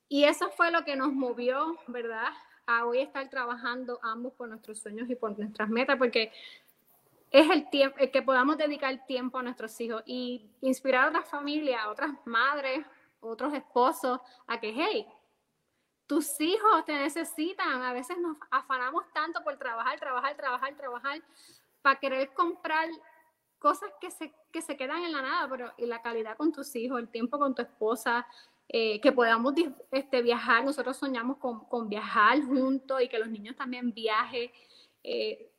Y 0.08 0.24
eso 0.24 0.50
fue 0.50 0.70
lo 0.70 0.84
que 0.84 0.96
nos 0.96 1.12
movió, 1.12 1.78
¿verdad? 1.86 2.32
a 2.70 2.86
hoy 2.86 3.00
estar 3.00 3.28
trabajando 3.28 3.98
ambos 4.02 4.32
por 4.34 4.48
nuestros 4.48 4.78
sueños 4.78 5.10
y 5.10 5.16
por 5.16 5.36
nuestras 5.36 5.68
metas, 5.68 5.96
porque 5.96 6.32
es 7.30 7.50
el 7.50 7.68
tiempo, 7.68 7.96
el 7.98 8.10
que 8.10 8.22
podamos 8.22 8.56
dedicar 8.56 9.06
tiempo 9.06 9.38
a 9.38 9.42
nuestros 9.42 9.80
hijos 9.80 10.02
y 10.06 10.50
inspirar 10.60 11.04
a 11.04 11.08
otras 11.08 11.28
familias, 11.28 11.82
a 11.82 11.90
otras 11.90 12.12
madres, 12.24 12.84
otros 13.20 13.54
esposos, 13.54 14.20
a 14.46 14.60
que, 14.60 14.72
hey, 14.74 15.06
tus 16.06 16.40
hijos 16.40 16.84
te 16.84 16.92
necesitan. 16.92 17.82
A 17.82 17.92
veces 17.92 18.18
nos 18.18 18.36
afanamos 18.50 19.04
tanto 19.12 19.42
por 19.42 19.56
trabajar, 19.58 19.98
trabajar, 19.98 20.36
trabajar, 20.36 20.74
trabajar, 20.76 21.22
para 21.82 21.98
querer 21.98 22.32
comprar 22.34 22.88
cosas 23.60 23.90
que 24.00 24.10
se, 24.10 24.32
que 24.50 24.62
se 24.62 24.76
quedan 24.76 25.04
en 25.04 25.12
la 25.12 25.22
nada, 25.22 25.48
pero 25.48 25.72
y 25.78 25.86
la 25.86 26.02
calidad 26.02 26.36
con 26.36 26.50
tus 26.50 26.74
hijos, 26.74 26.98
el 26.98 27.08
tiempo 27.08 27.38
con 27.38 27.54
tu 27.54 27.62
esposa, 27.62 28.26
eh, 28.68 29.00
que 29.00 29.12
podamos 29.12 29.54
este, 29.92 30.22
viajar. 30.22 30.64
Nosotros 30.64 30.96
soñamos 30.96 31.36
con, 31.36 31.64
con, 31.66 31.88
viajar 31.88 32.40
juntos 32.42 33.02
y 33.02 33.08
que 33.08 33.18
los 33.18 33.28
niños 33.28 33.54
también 33.54 33.92
viajen. 33.92 34.50
Eh, 35.04 35.50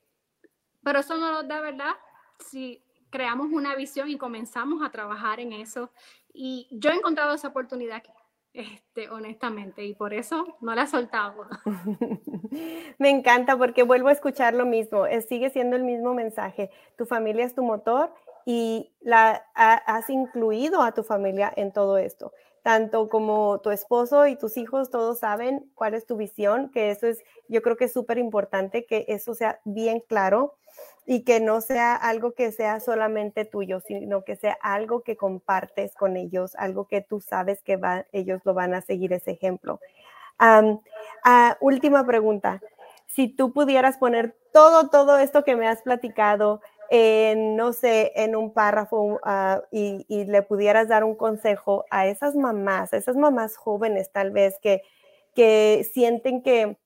pero 0.84 1.00
eso 1.00 1.16
no 1.18 1.32
nos 1.32 1.48
da, 1.48 1.62
¿verdad? 1.62 1.94
Si 2.40 2.84
creamos 3.10 3.50
una 3.52 3.76
visión 3.76 4.10
y 4.10 4.18
comenzamos 4.18 4.82
a 4.82 4.90
trabajar 4.90 5.40
en 5.40 5.54
eso. 5.54 5.92
Y 6.34 6.68
yo 6.72 6.90
he 6.90 6.96
encontrado 6.96 7.34
esa 7.34 7.50
oportunidad 7.50 7.98
aquí. 7.98 8.12
Este, 8.54 9.10
honestamente, 9.10 9.86
y 9.86 9.94
por 9.94 10.14
eso 10.14 10.58
no 10.60 10.76
la 10.76 10.84
he 10.84 10.88
soltado. 10.88 11.48
Me 13.00 13.10
encanta 13.10 13.58
porque 13.58 13.84
vuelvo 13.84 14.10
a 14.10 14.12
escuchar 14.12 14.54
lo 14.54 14.66
mismo, 14.66 15.06
sigue 15.28 15.50
siendo 15.50 15.76
el 15.76 15.84
mismo 15.84 16.14
mensaje. 16.14 16.70
Tu 16.98 17.06
familia 17.06 17.46
es 17.46 17.56
tu 17.56 17.64
motor 17.64 18.14
y 18.46 18.92
la, 19.02 19.46
has 19.56 20.10
incluido 20.10 20.82
a 20.82 20.94
tu 20.94 21.04
familia 21.04 21.52
en 21.56 21.72
todo 21.72 21.98
esto. 21.98 22.34
Tanto 22.64 23.10
como 23.10 23.60
tu 23.62 23.72
esposo 23.72 24.28
y 24.28 24.36
tus 24.36 24.58
hijos, 24.58 24.90
todos 24.90 25.20
saben 25.20 25.72
cuál 25.76 25.94
es 25.94 26.06
tu 26.06 26.16
visión, 26.16 26.70
que 26.70 26.92
eso 26.92 27.08
es, 27.08 27.24
yo 27.48 27.62
creo 27.62 27.78
que 27.78 27.86
es 27.86 27.94
súper 27.94 28.18
importante 28.18 28.86
que 28.86 29.06
eso 29.08 29.34
sea 29.34 29.60
bien 29.66 30.02
claro 30.08 30.56
y 31.06 31.24
que 31.24 31.40
no 31.40 31.62
sea 31.62 31.96
algo 31.96 32.34
que 32.34 32.52
sea 32.52 32.80
solamente 32.80 33.46
tuyo, 33.46 33.80
sino 33.82 34.24
que 34.24 34.36
sea 34.36 34.58
algo 34.62 35.02
que 35.02 35.18
compartes 35.18 35.96
con 35.96 36.16
ellos, 36.18 36.56
algo 36.56 36.88
que 36.88 37.02
tú 37.02 37.20
sabes 37.20 37.62
que 37.64 37.80
ellos 38.12 38.42
lo 38.46 38.54
van 38.54 38.74
a 38.74 38.82
seguir 38.82 39.12
ese 39.14 39.32
ejemplo. 39.32 39.80
Ah, 40.38 41.58
última 41.60 42.06
pregunta. 42.06 42.62
Si 43.08 43.28
tú 43.28 43.52
pudieras 43.52 43.98
poner 43.98 44.38
todo, 44.54 44.90
todo 44.90 45.18
esto 45.18 45.44
que 45.44 45.56
me 45.56 45.68
has 45.68 45.82
platicado 45.82 46.62
en, 46.94 47.56
no 47.56 47.72
sé, 47.72 48.12
en 48.18 48.36
un 48.36 48.52
párrafo 48.52 49.22
ah, 49.24 49.62
y, 49.72 50.04
le 50.26 50.42
pudieras 50.42 50.90
dar 50.90 51.06
un 51.06 51.16
consejo 51.16 51.86
a 51.90 52.06
esas 52.08 52.36
mamás, 52.36 52.92
a 52.92 52.98
esas 52.98 53.16
mamás 53.16 53.56
jóvenes 53.56 54.12
tal 54.12 54.32
vez 54.32 54.58
que, 54.62 54.82
que 55.34 55.90
sienten 55.94 56.44
que, 56.44 56.78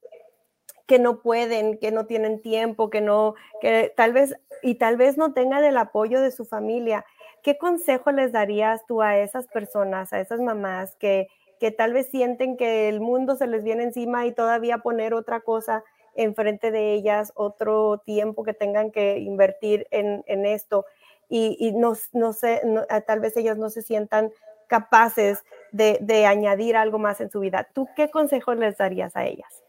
que 0.86 1.00
no 1.00 1.24
pueden, 1.24 1.80
que 1.80 1.92
no 1.92 2.06
tienen 2.06 2.40
tiempo, 2.40 2.92
que 2.92 3.02
no, 3.02 3.34
que 3.62 3.92
tal 3.98 4.14
vez, 4.14 4.36
y 4.62 4.76
tal 4.76 4.96
vez 4.96 5.18
no 5.18 5.34
tengan 5.34 5.64
el 5.64 5.76
apoyo 5.76 6.22
de 6.22 6.30
su 6.30 6.46
familia. 6.46 7.04
¿Qué 7.42 7.58
consejo 7.58 8.12
les 8.12 8.32
darías 8.32 8.86
tú 8.86 9.02
a 9.02 9.18
esas 9.18 9.48
personas, 9.48 10.14
a 10.14 10.20
esas 10.20 10.40
mamás 10.40 10.96
que, 10.98 11.30
que 11.60 11.72
tal 11.72 11.94
vez 11.94 12.12
sienten 12.12 12.58
que 12.58 12.90
el 12.90 13.02
mundo 13.02 13.36
se 13.38 13.48
les 13.48 13.64
viene 13.64 13.82
encima 13.82 14.28
y 14.28 14.34
todavía 14.34 14.78
poner 14.78 15.16
otra 15.16 15.40
cosa 15.40 15.84
enfrente 16.16 16.72
de 16.72 16.94
ellas, 16.94 17.32
otro 17.36 18.02
tiempo 18.06 18.44
que 18.44 18.54
tengan 18.54 18.92
que 18.92 19.20
invertir 19.20 19.88
en, 19.92 20.24
esto 20.46 20.86
y, 21.30 21.74
no, 21.74 21.94
no, 22.14 22.34
sé, 22.34 22.62
ah, 22.90 23.02
tal 23.02 23.20
vez 23.20 23.36
ellas 23.38 23.58
no 23.58 23.70
se 23.70 23.82
sientan 23.82 24.32
capaces 24.68 25.44
de, 25.72 26.26
añadir 26.26 26.76
algo 26.78 27.00
más 27.00 27.22
en 27.22 27.30
su 27.30 27.40
vida. 27.40 27.68
¿Tú 27.74 27.88
qué 27.96 28.10
consejos 28.10 28.58
les 28.58 28.78
darías 28.78 29.16
a 29.16 29.26
ellas? 29.26 29.64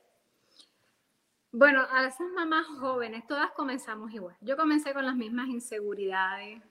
Bueno, 1.53 1.82
a 1.90 2.07
esas 2.07 2.28
mamás 2.34 2.66
jóvenes, 2.66 3.26
todas 3.26 3.51
comenzamos 3.53 4.12
igual. 4.12 4.36
Yo 4.40 4.57
comencé 4.57 4.92
con 4.92 5.07
las 5.07 5.16
mismas 5.16 5.49
inseguridades, 5.49 6.62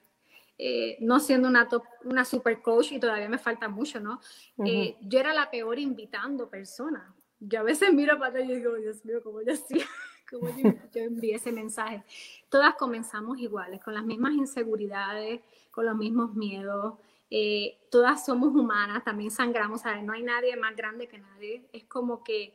eh, 0.58 0.96
no 1.00 1.18
siendo 1.18 1.48
una, 1.48 1.68
una 2.04 2.24
super 2.24 2.62
coach 2.62 2.92
y 2.92 3.00
todavía 3.00 3.28
me 3.28 3.38
falta 3.38 3.68
mucho, 3.68 4.00
¿no? 4.00 4.20
Eh, 4.64 4.96
yo 5.00 5.18
era 5.18 5.34
la 5.34 5.50
peor 5.50 5.78
invitando 5.78 6.48
personas 6.48 7.15
yo 7.40 7.60
a 7.60 7.62
veces 7.62 7.92
miro 7.92 8.18
para 8.18 8.30
atrás 8.30 8.44
y 8.48 8.54
digo, 8.54 8.74
Dios 8.74 9.04
mío, 9.04 9.22
¿cómo 9.22 9.42
yo 9.42 9.52
hacía? 9.52 9.84
¿Cómo 10.30 10.48
yo, 10.56 10.72
envié 10.94 11.36
ese 11.36 11.52
mensaje? 11.52 12.02
Todas 12.48 12.74
comenzamos 12.74 13.38
iguales, 13.38 13.82
con 13.82 13.94
las 13.94 14.04
mismas 14.04 14.32
inseguridades, 14.32 15.40
con 15.70 15.86
los 15.86 15.96
mismos 15.96 16.34
miedos. 16.34 16.94
Eh, 17.30 17.78
todas 17.90 18.26
somos 18.26 18.54
humanas, 18.54 19.04
también 19.04 19.30
sangramos, 19.30 19.82
¿sabes? 19.82 20.02
No 20.02 20.12
hay 20.12 20.22
nadie 20.22 20.56
más 20.56 20.74
grande 20.74 21.06
que 21.06 21.18
nadie. 21.18 21.68
Es 21.72 21.84
como 21.84 22.24
que 22.24 22.54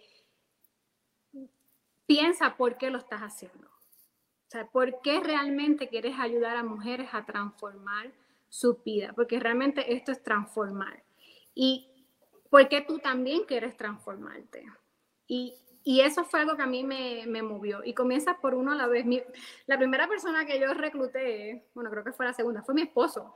piensa 2.06 2.58
por 2.58 2.78
qué 2.78 2.90
lo 2.90 2.98
estás 2.98 3.22
haciendo. 3.22 3.68
O 3.68 4.50
sea, 4.52 4.68
¿por 4.70 5.00
qué 5.02 5.22
realmente 5.22 5.88
quieres 5.88 6.20
ayudar 6.20 6.58
a 6.58 6.64
mujeres 6.64 7.10
a 7.14 7.26
transformar 7.26 8.12
su 8.50 8.82
vida? 8.84 9.14
Porque 9.16 9.40
realmente 9.40 9.94
esto 9.94 10.12
es 10.12 10.22
transformar. 10.22 11.04
Y 11.56 11.91
porque 12.52 12.82
tú 12.82 13.00
también 13.00 13.46
quieres 13.46 13.78
transformarte. 13.78 14.66
Y, 15.26 15.56
y 15.84 16.02
eso 16.02 16.26
fue 16.26 16.42
algo 16.42 16.58
que 16.58 16.64
a 16.64 16.68
mí 16.68 16.84
me, 16.84 17.24
me, 17.26 17.42
movió. 17.42 17.82
Y 17.84 17.94
comienza 17.94 18.40
por 18.42 18.54
uno 18.54 18.74
a 18.74 18.76
la 18.76 18.88
vez. 18.88 19.06
la 19.68 19.78
primera 19.78 20.06
persona 20.08 20.46
que 20.46 20.60
yo 20.60 20.72
recluté, 20.74 21.70
bueno, 21.74 21.90
creo 21.90 22.04
que 22.04 22.12
fue 22.12 22.26
la 22.26 22.34
segunda, 22.34 22.62
fue 22.62 22.76
mi 22.76 22.82
esposo. 22.82 23.34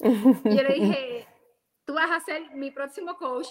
y 0.00 0.56
yo 0.56 0.62
le 0.62 0.72
dije, 0.74 1.28
tú 1.84 1.92
vas 1.92 2.10
a 2.10 2.20
ser 2.20 2.50
mi 2.54 2.70
próximo 2.70 3.18
coach. 3.18 3.48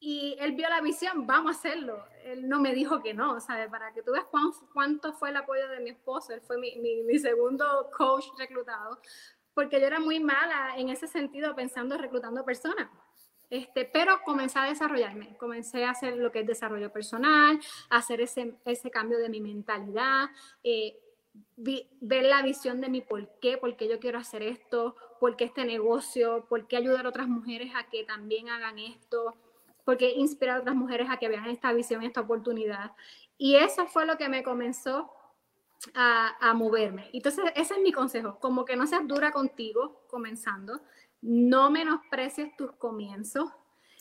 Y 0.00 0.36
él 0.40 0.52
vio 0.52 0.70
la 0.70 0.80
visión, 0.80 1.26
vamos 1.26 1.54
a 1.54 1.58
hacerlo. 1.58 2.02
Él 2.24 2.48
no 2.48 2.60
me 2.60 2.72
dijo 2.72 3.02
que 3.02 3.12
no, 3.12 3.40
¿sabes? 3.40 3.68
Para 3.68 3.92
que 3.92 4.02
tú 4.02 4.12
veas 4.12 4.26
cuánto 4.72 5.12
fue 5.12 5.28
el 5.28 5.36
apoyo 5.36 5.68
de 5.68 5.80
mi 5.80 5.90
esposo. 5.90 6.32
Él 6.32 6.40
fue 6.40 6.56
mi, 6.56 6.76
mi, 6.76 7.02
mi 7.02 7.18
segundo 7.18 7.90
coach 7.94 8.24
reclutado. 8.38 9.00
Porque 9.52 9.78
yo 9.78 9.86
era 9.86 10.00
muy 10.00 10.18
mala 10.18 10.78
en 10.78 10.88
ese 10.88 11.08
sentido 11.08 11.54
pensando 11.54 11.98
reclutando 11.98 12.42
personas 12.42 12.88
este, 13.50 13.84
pero 13.86 14.20
comencé 14.24 14.58
a 14.58 14.64
desarrollarme, 14.64 15.36
comencé 15.38 15.84
a 15.84 15.90
hacer 15.90 16.16
lo 16.16 16.30
que 16.30 16.40
es 16.40 16.46
desarrollo 16.46 16.92
personal, 16.92 17.58
hacer 17.88 18.20
ese, 18.20 18.54
ese 18.64 18.90
cambio 18.90 19.18
de 19.18 19.28
mi 19.28 19.40
mentalidad, 19.40 20.28
eh, 20.62 20.98
ver 21.56 22.24
la 22.24 22.42
visión 22.42 22.80
de 22.80 22.88
mi 22.88 23.00
por 23.00 23.28
qué, 23.40 23.56
por 23.56 23.76
qué 23.76 23.88
yo 23.88 23.98
quiero 23.98 24.18
hacer 24.18 24.42
esto, 24.42 24.96
por 25.20 25.36
qué 25.36 25.44
este 25.44 25.64
negocio, 25.64 26.46
por 26.48 26.66
qué 26.66 26.76
ayudar 26.76 27.06
a 27.06 27.08
otras 27.08 27.28
mujeres 27.28 27.72
a 27.74 27.88
que 27.88 28.04
también 28.04 28.48
hagan 28.48 28.78
esto, 28.78 29.34
por 29.84 29.96
qué 29.96 30.10
inspirar 30.10 30.58
a 30.58 30.60
otras 30.60 30.76
mujeres 30.76 31.08
a 31.10 31.16
que 31.16 31.28
vean 31.28 31.46
esta 31.46 31.72
visión, 31.72 32.02
esta 32.02 32.20
oportunidad. 32.20 32.92
Y 33.38 33.56
eso 33.56 33.86
fue 33.86 34.04
lo 34.04 34.18
que 34.18 34.28
me 34.28 34.42
comenzó 34.42 35.10
a, 35.94 36.36
a 36.40 36.54
moverme. 36.54 37.08
Entonces, 37.12 37.44
ese 37.54 37.74
es 37.74 37.80
mi 37.80 37.92
consejo, 37.92 38.38
como 38.40 38.64
que 38.64 38.76
no 38.76 38.86
seas 38.86 39.06
dura 39.06 39.30
contigo 39.30 40.02
comenzando, 40.08 40.80
no 41.20 41.70
menosprecies 41.70 42.56
tus 42.56 42.72
comienzos. 42.72 43.50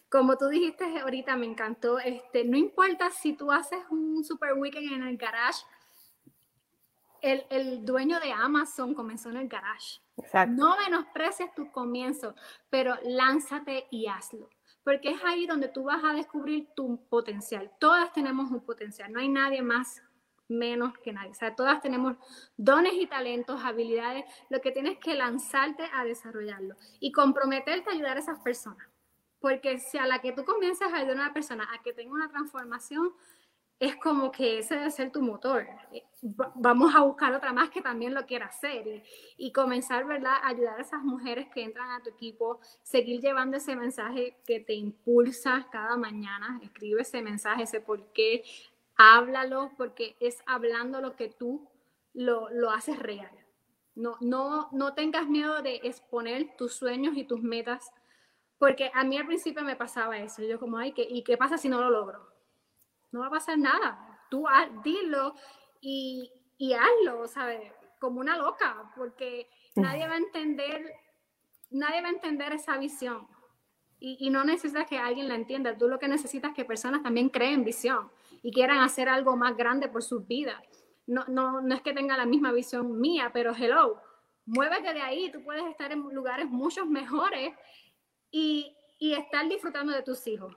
Como 0.09 0.37
tú 0.37 0.47
dijiste 0.47 0.99
ahorita, 0.99 1.35
me 1.35 1.45
encantó, 1.45 1.99
este, 1.99 2.45
no 2.45 2.57
importa 2.57 3.09
si 3.09 3.33
tú 3.33 3.51
haces 3.51 3.79
un 3.89 4.23
super 4.23 4.53
weekend 4.53 4.93
en 4.93 5.03
el 5.03 5.17
garage, 5.17 5.63
el, 7.21 7.45
el 7.49 7.83
dueño 7.83 8.19
de 8.19 8.31
Amazon 8.31 8.93
comenzó 8.93 9.29
en 9.29 9.37
el 9.37 9.47
garage. 9.47 9.99
No 10.49 10.77
menosprecies 10.77 11.53
tus 11.53 11.69
comienzos, 11.69 12.35
pero 12.69 12.95
lánzate 13.03 13.87
y 13.91 14.07
hazlo 14.07 14.49
porque 14.87 15.09
es 15.09 15.21
ahí 15.25 15.45
donde 15.45 15.67
tú 15.67 15.83
vas 15.83 16.01
a 16.01 16.13
descubrir 16.13 16.69
tu 16.73 17.05
potencial. 17.09 17.69
Todas 17.77 18.13
tenemos 18.13 18.49
un 18.49 18.61
potencial, 18.61 19.11
no 19.11 19.19
hay 19.19 19.27
nadie 19.27 19.61
más 19.61 20.01
menos 20.47 20.97
que 20.99 21.13
nadie. 21.13 21.31
O 21.31 21.35
sea, 21.35 21.55
todas 21.55 21.81
tenemos 21.81 22.17
dones 22.55 22.93
y 22.93 23.07
talentos, 23.07 23.63
habilidades. 23.63 24.25
Lo 24.49 24.61
que 24.61 24.71
tienes 24.71 24.97
que 24.99 25.15
lanzarte 25.15 25.83
a 25.93 26.03
desarrollarlo 26.05 26.75
y 26.99 27.11
comprometerte 27.11 27.89
a 27.89 27.93
ayudar 27.93 28.17
a 28.17 28.21
esas 28.21 28.39
personas. 28.39 28.87
Porque 29.39 29.77
si 29.79 29.97
a 29.97 30.07
la 30.07 30.19
que 30.19 30.31
tú 30.31 30.43
comienzas 30.45 30.91
a 30.91 30.97
ayudar 30.97 31.17
a 31.17 31.21
una 31.21 31.33
persona 31.33 31.67
a 31.73 31.81
que 31.83 31.93
tenga 31.93 32.13
una 32.13 32.29
transformación, 32.29 33.13
es 33.79 33.95
como 33.97 34.31
que 34.31 34.59
ese 34.59 34.75
debe 34.75 34.89
ser 34.89 35.11
tu 35.11 35.21
motor. 35.21 35.67
Eh, 35.91 36.03
vamos 36.55 36.95
a 36.95 37.01
buscar 37.01 37.33
otra 37.33 37.53
más 37.53 37.69
que 37.69 37.81
también 37.81 38.13
lo 38.13 38.25
quiera 38.25 38.47
hacer 38.47 38.87
y, 38.87 39.03
y, 39.37 39.51
comenzar, 39.51 40.05
¿verdad?, 40.05 40.33
a 40.41 40.47
ayudar 40.47 40.79
a 40.79 40.81
esas 40.81 41.03
mujeres 41.03 41.47
que 41.53 41.63
entran 41.63 41.91
a 41.91 42.01
tu 42.01 42.09
equipo, 42.09 42.59
seguir 42.81 43.21
llevando 43.21 43.57
ese 43.57 43.75
mensaje 43.75 44.37
que 44.47 44.59
te 44.59 44.73
impulsa 44.73 45.67
cada 45.71 45.95
mañana, 45.95 46.59
escribe 46.63 47.01
ese 47.01 47.21
mensaje, 47.21 47.63
ese 47.63 47.79
por 47.79 48.11
qué, 48.13 48.43
háblalo 48.97 49.71
porque 49.77 50.17
es 50.19 50.43
hablando 50.45 51.01
lo 51.01 51.15
que 51.15 51.29
tú 51.29 51.69
lo, 52.13 52.49
lo 52.49 52.71
haces 52.71 52.99
real. 52.99 53.31
No, 53.95 54.17
no, 54.21 54.69
no 54.71 54.93
tengas 54.93 55.27
miedo 55.27 55.61
de 55.61 55.75
exponer 55.83 56.55
tus 56.57 56.73
sueños 56.73 57.15
y 57.15 57.23
tus 57.23 57.41
metas, 57.41 57.91
porque 58.59 58.91
a 58.93 59.03
mí 59.03 59.17
al 59.17 59.25
principio 59.25 59.63
me 59.63 59.75
pasaba 59.75 60.17
eso. 60.17 60.43
Yo 60.43 60.59
como, 60.59 60.77
ay, 60.77 60.91
¿qué, 60.91 61.07
¿y 61.09 61.23
qué 61.23 61.37
pasa 61.37 61.57
si 61.57 61.69
no 61.69 61.81
lo 61.81 61.89
logro? 61.89 62.27
No 63.11 63.21
va 63.21 63.27
a 63.27 63.31
pasar 63.31 63.57
nada. 63.57 64.19
Tú 64.29 64.45
dilo 64.83 65.33
y, 65.79 66.31
y 66.57 66.73
hazlo, 66.73 67.27
¿sabes? 67.27 67.71
Como 67.99 68.19
una 68.19 68.37
loca, 68.37 68.91
porque 68.95 69.49
nadie 69.75 70.07
va 70.07 70.15
a 70.15 70.17
entender, 70.17 70.93
nadie 71.71 72.01
va 72.01 72.07
a 72.07 72.11
entender 72.11 72.53
esa 72.53 72.77
visión. 72.77 73.27
Y, 73.99 74.17
y 74.19 74.29
no 74.29 74.43
necesitas 74.43 74.87
que 74.87 74.99
alguien 74.99 75.27
la 75.27 75.35
entienda. 75.35 75.75
Tú 75.75 75.87
lo 75.87 75.97
que 75.97 76.07
necesitas 76.07 76.51
es 76.51 76.55
que 76.55 76.65
personas 76.65 77.01
también 77.01 77.29
creen 77.29 77.63
visión 77.63 78.11
y 78.41 78.51
quieran 78.51 78.79
hacer 78.79 79.09
algo 79.09 79.35
más 79.35 79.55
grande 79.55 79.87
por 79.89 80.03
sus 80.03 80.27
vidas. 80.27 80.61
No, 81.05 81.23
no, 81.27 81.61
no 81.61 81.75
es 81.75 81.81
que 81.81 81.93
tenga 81.93 82.17
la 82.17 82.25
misma 82.25 82.51
visión 82.51 82.99
mía, 82.99 83.31
pero 83.33 83.53
hello, 83.55 84.01
muévete 84.45 84.93
de 84.93 85.01
ahí, 85.01 85.31
tú 85.31 85.43
puedes 85.43 85.65
estar 85.65 85.91
en 85.91 86.01
lugares 86.13 86.47
muchos 86.49 86.87
mejores 86.87 87.53
y, 88.31 88.75
y 88.99 89.13
estar 89.13 89.47
disfrutando 89.47 89.93
de 89.93 90.03
tus 90.03 90.25
hijos. 90.27 90.55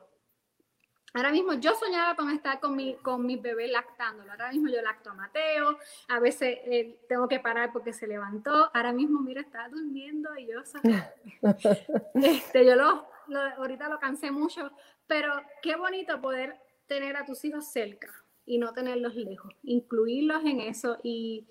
Ahora 1.12 1.32
mismo 1.32 1.54
yo 1.54 1.74
soñaba 1.74 2.14
con 2.14 2.30
estar 2.30 2.60
con 2.60 2.76
mi, 2.76 2.94
con 2.96 3.26
mi 3.26 3.36
bebé 3.36 3.66
lactándolo. 3.66 4.30
Ahora 4.30 4.52
mismo 4.52 4.68
yo 4.68 4.80
lacto 4.80 5.10
a 5.10 5.14
Mateo. 5.14 5.76
A 6.08 6.20
veces 6.20 6.58
eh, 6.64 7.00
tengo 7.08 7.26
que 7.26 7.40
parar 7.40 7.72
porque 7.72 7.92
se 7.92 8.06
levantó. 8.06 8.70
Ahora 8.72 8.92
mismo, 8.92 9.20
mira, 9.20 9.40
está 9.40 9.68
durmiendo 9.68 10.36
y 10.36 10.46
yo... 10.46 10.60
este, 12.14 12.64
yo 12.64 12.76
lo, 12.76 13.08
ahorita 13.56 13.88
lo 13.88 13.98
cansé 13.98 14.30
mucho. 14.30 14.70
Pero 15.08 15.32
qué 15.62 15.74
bonito 15.74 16.20
poder 16.20 16.56
tener 16.90 17.16
a 17.16 17.24
tus 17.24 17.44
hijos 17.44 17.70
cerca 17.70 18.08
y 18.44 18.58
no 18.58 18.72
tenerlos 18.72 19.14
lejos, 19.14 19.54
incluirlos 19.62 20.44
en 20.44 20.60
eso 20.60 20.98
y 21.04 21.46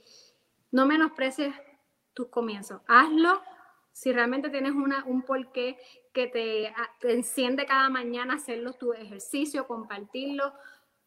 no 0.69 0.85
menosprecies 0.85 1.55
tus 2.13 2.27
comienzos. 2.27 2.81
Hazlo 2.87 3.41
si 3.93 4.11
realmente 4.11 4.49
tienes 4.49 4.73
una, 4.73 5.05
un 5.05 5.21
porqué 5.21 5.77
que 6.13 6.27
te, 6.27 6.73
enciende 7.09 7.65
cada 7.65 7.89
mañana 7.89 8.33
hacerlo 8.33 8.73
tu 8.73 8.91
ejercicio, 8.91 9.65
compartirlo, 9.65 10.53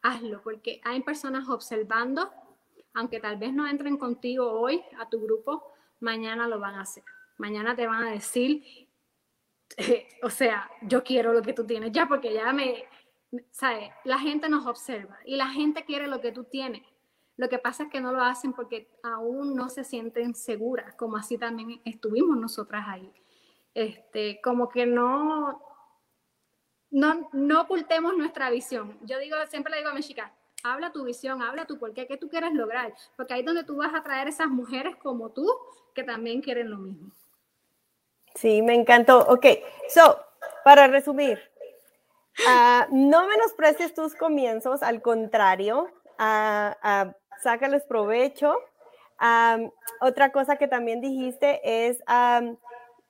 hazlo, 0.01 0.41
porque 0.41 0.81
hay 0.83 1.01
personas 1.03 1.47
observando, 1.47 2.31
aunque 2.95 3.19
tal 3.19 3.37
vez 3.37 3.53
no 3.53 3.67
entren 3.67 3.97
contigo 3.97 4.51
hoy 4.51 4.81
a 4.99 5.07
tu 5.09 5.21
grupo, 5.21 5.73
mañana 5.99 6.47
lo 6.47 6.59
van 6.59 6.75
a 6.75 6.81
hacer. 6.81 7.03
Mañana 7.37 7.75
te 7.75 7.85
van 7.85 8.03
a 8.03 8.11
decir, 8.11 8.63
o 10.23 10.29
sea, 10.31 10.71
yo 10.81 11.03
quiero 11.03 11.33
lo 11.33 11.43
que 11.43 11.53
tú 11.53 11.65
tienes 11.67 11.91
ya 11.91 12.07
porque 12.07 12.33
ya 12.33 12.51
me, 12.51 12.85
¿sabes? 13.51 13.89
La 14.03 14.19
gente 14.19 14.49
nos 14.49 14.65
observa 14.65 15.17
y 15.25 15.35
la 15.35 15.47
gente 15.47 15.85
quiere 15.85 16.07
lo 16.07 16.21
que 16.21 16.31
tú 16.31 16.43
tienes. 16.43 16.83
Lo 17.35 17.49
que 17.49 17.57
pasa 17.57 17.83
es 17.83 17.89
que 17.89 18.01
no 18.01 18.11
lo 18.11 18.21
hacen 18.21 18.53
porque 18.53 18.87
aún 19.01 19.55
no 19.55 19.69
se 19.69 19.83
sienten 19.83 20.35
seguras, 20.35 20.93
como 20.95 21.17
así 21.17 21.37
también 21.37 21.81
estuvimos 21.83 22.37
nosotras 22.37 22.85
ahí. 22.87 23.11
Este, 23.73 24.39
como 24.41 24.69
que 24.69 24.85
no, 24.85 25.61
no, 26.91 27.29
no 27.33 27.61
ocultemos 27.61 28.15
nuestra 28.15 28.51
visión. 28.51 28.99
Yo 29.01 29.17
digo, 29.17 29.35
siempre 29.49 29.71
le 29.71 29.77
digo 29.77 29.89
a 29.89 29.95
mi 29.95 30.03
chica, 30.03 30.31
habla 30.63 30.91
tu 30.91 31.03
visión, 31.03 31.41
habla 31.41 31.65
tu 31.65 31.79
por 31.79 31.93
qué, 31.93 32.05
qué 32.05 32.17
tú 32.17 32.29
quieres 32.29 32.53
lograr, 32.53 32.93
porque 33.17 33.33
ahí 33.33 33.39
es 33.39 33.45
donde 33.45 33.63
tú 33.63 33.77
vas 33.77 33.93
a 33.95 34.03
traer 34.03 34.27
esas 34.27 34.47
mujeres 34.47 34.95
como 34.97 35.31
tú 35.31 35.47
que 35.95 36.03
también 36.03 36.41
quieren 36.41 36.69
lo 36.69 36.77
mismo. 36.77 37.11
Sí, 38.35 38.61
me 38.61 38.75
encantó. 38.75 39.19
Ok, 39.27 39.45
so, 39.89 40.19
para 40.63 40.87
resumir, 40.87 41.39
uh, 42.39 42.95
no 42.95 43.27
menosprecies 43.27 43.93
tus 43.93 44.15
comienzos, 44.15 44.83
al 44.83 45.01
contrario, 45.01 45.87
uh, 46.19 47.11
sácales 47.41 47.83
provecho. 47.83 48.55
otra 50.01 50.31
cosa 50.31 50.57
que 50.57 50.67
también 50.67 51.01
dijiste 51.01 51.87
es 51.87 52.03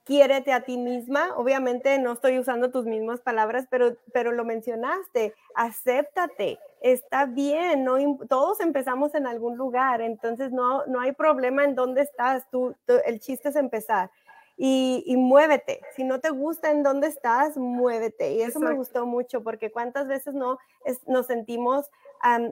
quiérete 0.04 0.52
a 0.52 0.62
ti 0.62 0.78
misma. 0.78 1.36
Obviamente 1.38 1.98
no 2.00 2.14
estoy 2.14 2.40
usando 2.40 2.72
tus 2.72 2.86
mismas 2.86 3.22
palabras, 3.22 3.68
pero, 3.70 3.96
pero 4.12 4.32
lo 4.32 4.44
mencionaste. 4.44 5.34
Acéptate, 5.56 6.60
está 6.82 7.26
bien, 7.26 7.86
todos 8.28 8.60
empezamos 8.60 9.16
en 9.16 9.28
algún 9.28 9.58
lugar, 9.58 10.02
entonces 10.02 10.52
no, 10.52 10.86
no 10.88 11.00
hay 11.00 11.14
problema 11.14 11.64
en 11.64 11.76
dónde 11.76 12.02
estás, 12.02 12.50
tú 12.50 12.76
el 13.06 13.20
chiste 13.20 13.50
es 13.50 13.56
empezar 13.56 14.10
y, 14.56 15.16
muévete. 15.18 15.82
Si 15.96 16.04
no 16.04 16.20
te 16.20 16.30
gusta 16.30 16.72
en 16.72 16.84
dónde 16.84 17.08
estás, 17.08 17.58
muévete. 17.58 18.34
Y 18.34 18.42
eso 18.42 18.60
me 18.60 18.74
gustó 18.74 19.06
mucho 19.06 19.44
porque 19.44 19.72
cuántas 19.72 20.08
veces 20.08 20.36
no 20.36 20.60
nos 21.08 21.28
sentimos 21.28 21.90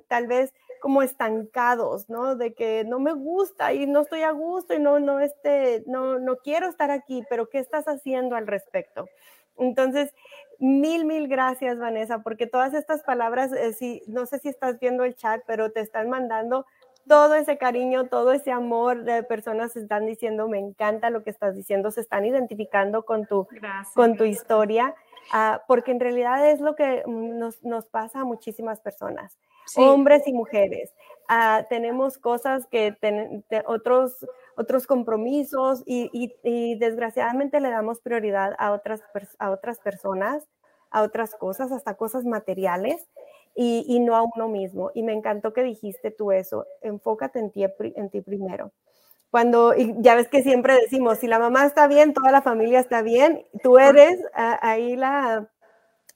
tal 0.08 0.28
vez 0.28 0.54
como 0.82 1.04
estancados, 1.04 2.10
¿no? 2.10 2.36
De 2.36 2.54
que 2.54 2.84
no 2.84 3.00
me 3.00 3.14
gusta 3.14 3.72
y 3.74 3.86
no 3.86 4.02
estoy 4.02 4.24
a 4.24 4.32
gusto 4.32 4.74
y 4.74 4.80
no, 4.80 5.00
no, 5.00 5.20
este, 5.20 5.84
no, 5.86 6.18
no 6.20 6.38
quiero 6.38 6.68
estar 6.68 6.90
aquí, 6.90 7.24
pero 7.30 7.50
¿qué 7.50 7.60
estás 7.60 7.88
haciendo 7.88 8.36
al 8.36 8.48
respecto? 8.48 9.08
Entonces, 9.58 10.12
mil, 10.58 11.06
mil 11.06 11.28
gracias, 11.28 11.78
Vanessa, 11.78 12.24
porque 12.24 12.48
todas 12.48 12.74
estas 12.74 13.04
palabras, 13.04 13.54
eh, 13.54 13.74
si, 13.74 14.02
no 14.08 14.26
sé 14.26 14.40
si 14.40 14.50
estás 14.50 14.80
viendo 14.80 15.04
el 15.04 15.16
chat, 15.16 15.42
pero 15.46 15.72
te 15.72 15.82
están 15.82 16.10
mandando 16.10 16.66
todo 17.08 17.36
ese 17.36 17.58
cariño, 17.58 18.08
todo 18.08 18.32
ese 18.32 18.52
amor 18.52 19.04
de 19.04 19.24
personas 19.24 19.76
están 19.76 20.06
diciendo, 20.06 20.48
me 20.48 20.60
encanta 20.60 21.10
lo 21.10 21.24
que 21.24 21.30
estás 21.30 21.56
diciendo, 21.56 21.92
se 21.92 22.02
están 22.02 22.26
identificando 22.26 23.04
con 23.04 23.26
tu, 23.26 23.48
con 23.96 24.18
tu 24.18 24.24
historia, 24.24 24.96
ah, 25.34 25.64
porque 25.68 25.92
en 25.92 26.00
realidad 26.00 26.50
es 26.50 26.60
lo 26.60 26.76
que 26.76 27.04
nos, 27.08 27.64
nos 27.64 27.86
pasa 27.88 28.22
a 28.22 28.26
muchísimas 28.26 28.80
personas, 28.80 29.38
hombres 29.76 30.28
y 30.28 30.34
mujeres. 30.34 30.94
Ah, 31.28 31.66
tenemos 31.70 32.18
cosas 32.18 32.68
que 32.68 32.92
ten, 33.00 33.46
otros, 33.66 34.26
otros 34.56 34.86
compromisos 34.86 35.84
y, 35.86 36.10
y, 36.12 36.34
y, 36.44 36.76
desgraciadamente 36.76 37.62
le 37.62 37.70
damos 37.70 38.02
prioridad 38.02 38.54
a 38.58 38.72
otras, 38.72 39.02
a 39.40 39.52
otras 39.52 39.80
personas, 39.80 40.48
a 40.90 41.04
otras 41.04 41.36
cosas, 41.36 41.72
hasta 41.72 41.96
cosas 41.96 42.26
materiales 42.26 43.08
y, 43.56 44.00
no 44.00 44.16
a 44.16 44.24
uno 44.24 44.48
mismo. 44.48 44.92
Y 44.94 45.04
me 45.04 45.14
encantó 45.14 45.54
que 45.54 45.64
dijiste 45.64 46.12
tú 46.12 46.32
eso, 46.32 46.66
enfócate 46.82 47.40
en 47.40 47.52
ti, 47.52 47.66
en 47.96 48.10
ti 48.10 48.22
primero. 48.22 48.72
Cuando, 49.30 49.74
ya 49.76 50.16
ves 50.16 50.28
que 50.28 50.44
siempre 50.44 50.76
decimos, 50.76 51.20
si 51.20 51.28
la 51.28 51.40
mamá 51.40 51.66
está 51.66 51.88
bien, 51.88 52.14
toda 52.14 52.32
la 52.32 52.42
familia 52.42 52.80
está 52.80 53.02
bien, 53.02 53.46
tú 53.64 53.78
eres 53.80 54.20
ahí 54.34 54.98
la, 54.98 55.48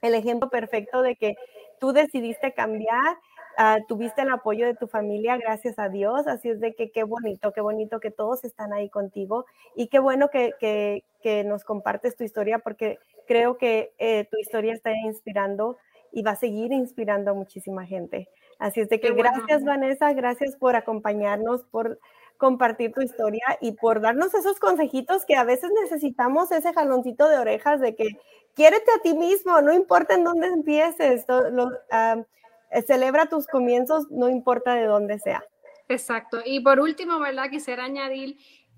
el 0.02 0.14
ejemplo 0.14 0.50
perfecto 0.50 1.00
de 1.00 1.16
que 1.16 1.34
tú 1.80 1.92
decidiste 1.92 2.52
cambiar, 2.52 3.16
ah, 3.56 3.78
tuviste 3.88 4.20
el 4.20 4.30
apoyo 4.30 4.66
de 4.66 4.74
tu 4.74 4.86
familia, 4.86 5.38
gracias 5.38 5.78
a 5.78 5.88
Dios, 5.88 6.26
así 6.26 6.50
es 6.50 6.60
de 6.60 6.74
que 6.74 6.90
qué 6.90 7.04
bonito, 7.04 7.52
qué 7.52 7.62
bonito 7.62 8.00
que 8.00 8.10
todos 8.10 8.44
están 8.44 8.74
ahí 8.74 8.90
contigo 8.90 9.46
y 9.74 9.88
qué 9.88 9.98
bueno 9.98 10.28
que, 10.28 10.52
que, 10.60 11.02
que 11.22 11.42
nos 11.42 11.64
compartes 11.64 12.16
tu 12.16 12.24
historia 12.24 12.58
porque 12.58 12.98
creo 13.26 13.56
que 13.56 13.92
eh, 13.98 14.26
tu 14.30 14.38
historia 14.38 14.74
está 14.74 14.92
inspirando 14.92 15.78
y 16.12 16.22
va 16.22 16.32
a 16.32 16.36
seguir 16.36 16.72
inspirando 16.72 17.30
a 17.30 17.34
muchísima 17.34 17.86
gente. 17.86 18.28
Así 18.58 18.80
es 18.80 18.88
de 18.88 19.00
que 19.00 19.12
gracias 19.12 19.64
Vanessa, 19.64 20.12
gracias 20.12 20.56
por 20.56 20.76
acompañarnos, 20.76 21.64
por 21.64 21.98
compartir 22.38 22.92
tu 22.92 23.00
historia 23.00 23.58
y 23.60 23.72
por 23.72 24.00
darnos 24.00 24.34
esos 24.34 24.58
consejitos 24.58 25.24
que 25.24 25.36
a 25.36 25.44
veces 25.44 25.70
necesitamos 25.82 26.50
ese 26.52 26.72
jaloncito 26.72 27.28
de 27.28 27.38
orejas 27.38 27.80
de 27.80 27.94
que 27.94 28.08
quiérete 28.54 28.90
a 28.96 29.02
ti 29.02 29.14
mismo, 29.14 29.60
no 29.60 29.72
importa 29.72 30.14
en 30.14 30.24
dónde 30.24 30.48
empieces, 30.48 31.24
eh, 31.28 32.82
celebra 32.86 33.26
tus 33.26 33.46
comienzos, 33.46 34.10
no 34.10 34.28
importa 34.28 34.74
de 34.74 34.84
dónde 34.84 35.18
sea. 35.18 35.44
Exacto. 35.88 36.38
Y 36.44 36.60
por 36.60 36.80
último, 36.80 37.18
¿verdad? 37.20 37.48
Quisiera 37.50 37.84
añadir, 37.84 38.36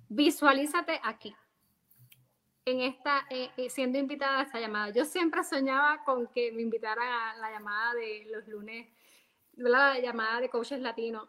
visualízate 0.08 1.00
aquí 1.02 1.34
en 2.70 2.80
esta, 2.82 3.26
eh, 3.30 3.50
eh, 3.56 3.70
siendo 3.70 3.98
invitada 3.98 4.40
a 4.40 4.42
esta 4.42 4.60
llamada. 4.60 4.90
Yo 4.90 5.04
siempre 5.04 5.42
soñaba 5.44 6.04
con 6.04 6.26
que 6.28 6.52
me 6.52 6.62
invitaran 6.62 7.08
a 7.08 7.36
la 7.36 7.50
llamada 7.50 7.94
de 7.94 8.26
los 8.30 8.46
lunes, 8.48 8.88
la 9.56 9.98
llamada 9.98 10.40
de 10.40 10.48
coaches 10.48 10.80
latinos. 10.80 11.28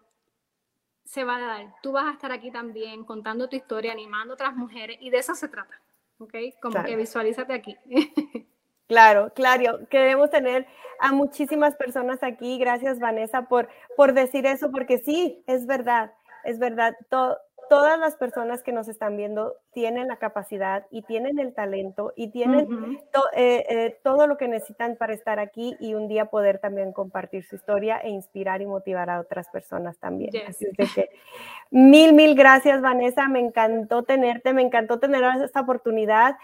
Se 1.04 1.24
va 1.24 1.38
a 1.38 1.40
dar. 1.40 1.76
Tú 1.82 1.92
vas 1.92 2.06
a 2.06 2.12
estar 2.12 2.32
aquí 2.32 2.52
también 2.52 3.04
contando 3.04 3.50
tu 3.50 3.56
historia, 3.56 3.92
animando 3.92 4.34
a 4.34 4.36
otras 4.36 4.56
mujeres 4.56 4.98
y 5.00 5.10
de 5.10 5.18
eso 5.18 5.34
se 5.34 5.48
trata. 5.48 5.82
¿Ok? 6.20 6.36
Como 6.62 6.84
que 6.84 6.96
visualízate 6.96 7.54
aquí. 7.54 7.78
Claro, 8.90 9.32
claro, 9.36 9.88
queremos 9.88 10.32
tener 10.32 10.66
a 11.00 11.12
muchísimas 11.12 11.76
personas 11.76 12.24
aquí. 12.24 12.58
Gracias, 12.58 12.98
Vanessa, 12.98 13.44
por, 13.44 13.70
por 13.96 14.14
decir 14.14 14.48
eso, 14.48 14.72
porque 14.72 14.98
sí, 14.98 15.44
es 15.46 15.68
verdad, 15.68 16.12
es 16.44 16.58
verdad. 16.58 16.96
Todo, 17.08 17.38
todas 17.70 18.00
las 18.00 18.16
personas 18.16 18.64
que 18.64 18.72
nos 18.72 18.88
están 18.88 19.16
viendo 19.16 19.56
tienen 19.72 20.08
la 20.08 20.18
capacidad 20.18 20.86
y 20.90 21.04
tienen 21.04 21.40
el 21.40 21.54
talento 21.54 22.12
y 22.16 22.32
tienen 22.32 22.98
eh, 23.34 23.66
eh, 23.70 24.00
todo 24.04 24.28
lo 24.28 24.38
que 24.38 24.48
necesitan 24.48 24.96
para 24.96 25.14
estar 25.14 25.40
aquí 25.40 25.78
y 25.80 25.94
un 25.94 26.08
día 26.08 26.26
poder 26.26 26.60
también 26.60 26.92
compartir 26.92 27.46
su 27.46 27.56
historia 27.56 27.98
e 28.00 28.10
inspirar 28.10 28.62
y 28.62 28.66
motivar 28.66 29.10
a 29.10 29.20
otras 29.20 29.48
personas 29.50 29.98
también. 30.00 30.32
Así 30.48 30.66
que, 30.76 31.10
mil, 31.70 32.14
mil 32.14 32.36
gracias, 32.36 32.82
Vanessa. 32.82 33.28
Me 33.28 33.40
encantó 33.40 34.04
tenerte, 34.04 34.52
me 34.54 34.64
encantó 34.64 35.00
tener 35.00 35.24
esta 35.44 35.62
oportunidad. 35.62 36.36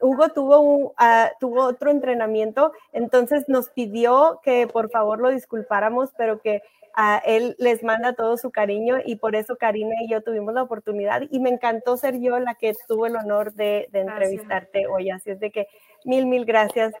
Hugo 0.00 0.30
tuvo, 0.30 0.94
ah, 0.96 1.30
tuvo 1.38 1.64
otro 1.64 1.90
entrenamiento, 1.90 2.72
entonces 2.92 3.48
nos 3.48 3.68
pidió 3.68 4.40
que 4.42 4.66
por 4.66 4.90
favor 4.90 5.20
lo 5.20 5.28
disculpáramos, 5.30 6.10
pero 6.16 6.40
que 6.40 6.62
a 6.96 7.18
él 7.18 7.56
les 7.58 7.82
manda 7.82 8.12
todo 8.12 8.36
su 8.36 8.52
cariño 8.52 8.98
y 9.04 9.16
por 9.16 9.34
eso 9.34 9.56
Karina 9.56 9.94
y 10.02 10.08
yo 10.08 10.22
tuvimos 10.22 10.54
la 10.54 10.62
oportunidad 10.62 11.22
y 11.28 11.40
me 11.40 11.50
encantó 11.50 11.96
ser 11.96 12.20
yo 12.20 12.38
la 12.38 12.54
que 12.54 12.72
tuvo 12.86 13.06
el 13.06 13.16
honor 13.16 13.52
de, 13.54 13.88
entrevistarte 13.92 14.86
hoy. 14.86 15.10
Así 15.10 15.30
es 15.30 15.40
de 15.40 15.50
que 15.50 15.66
mil, 16.04 16.26
mil 16.26 16.44
gracias. 16.44 16.94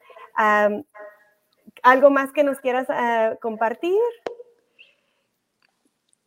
¿Algo 1.82 2.10
más 2.10 2.32
que 2.32 2.42
nos 2.42 2.58
quieras 2.58 2.86
ah, 2.90 3.36
compartir? 3.40 3.98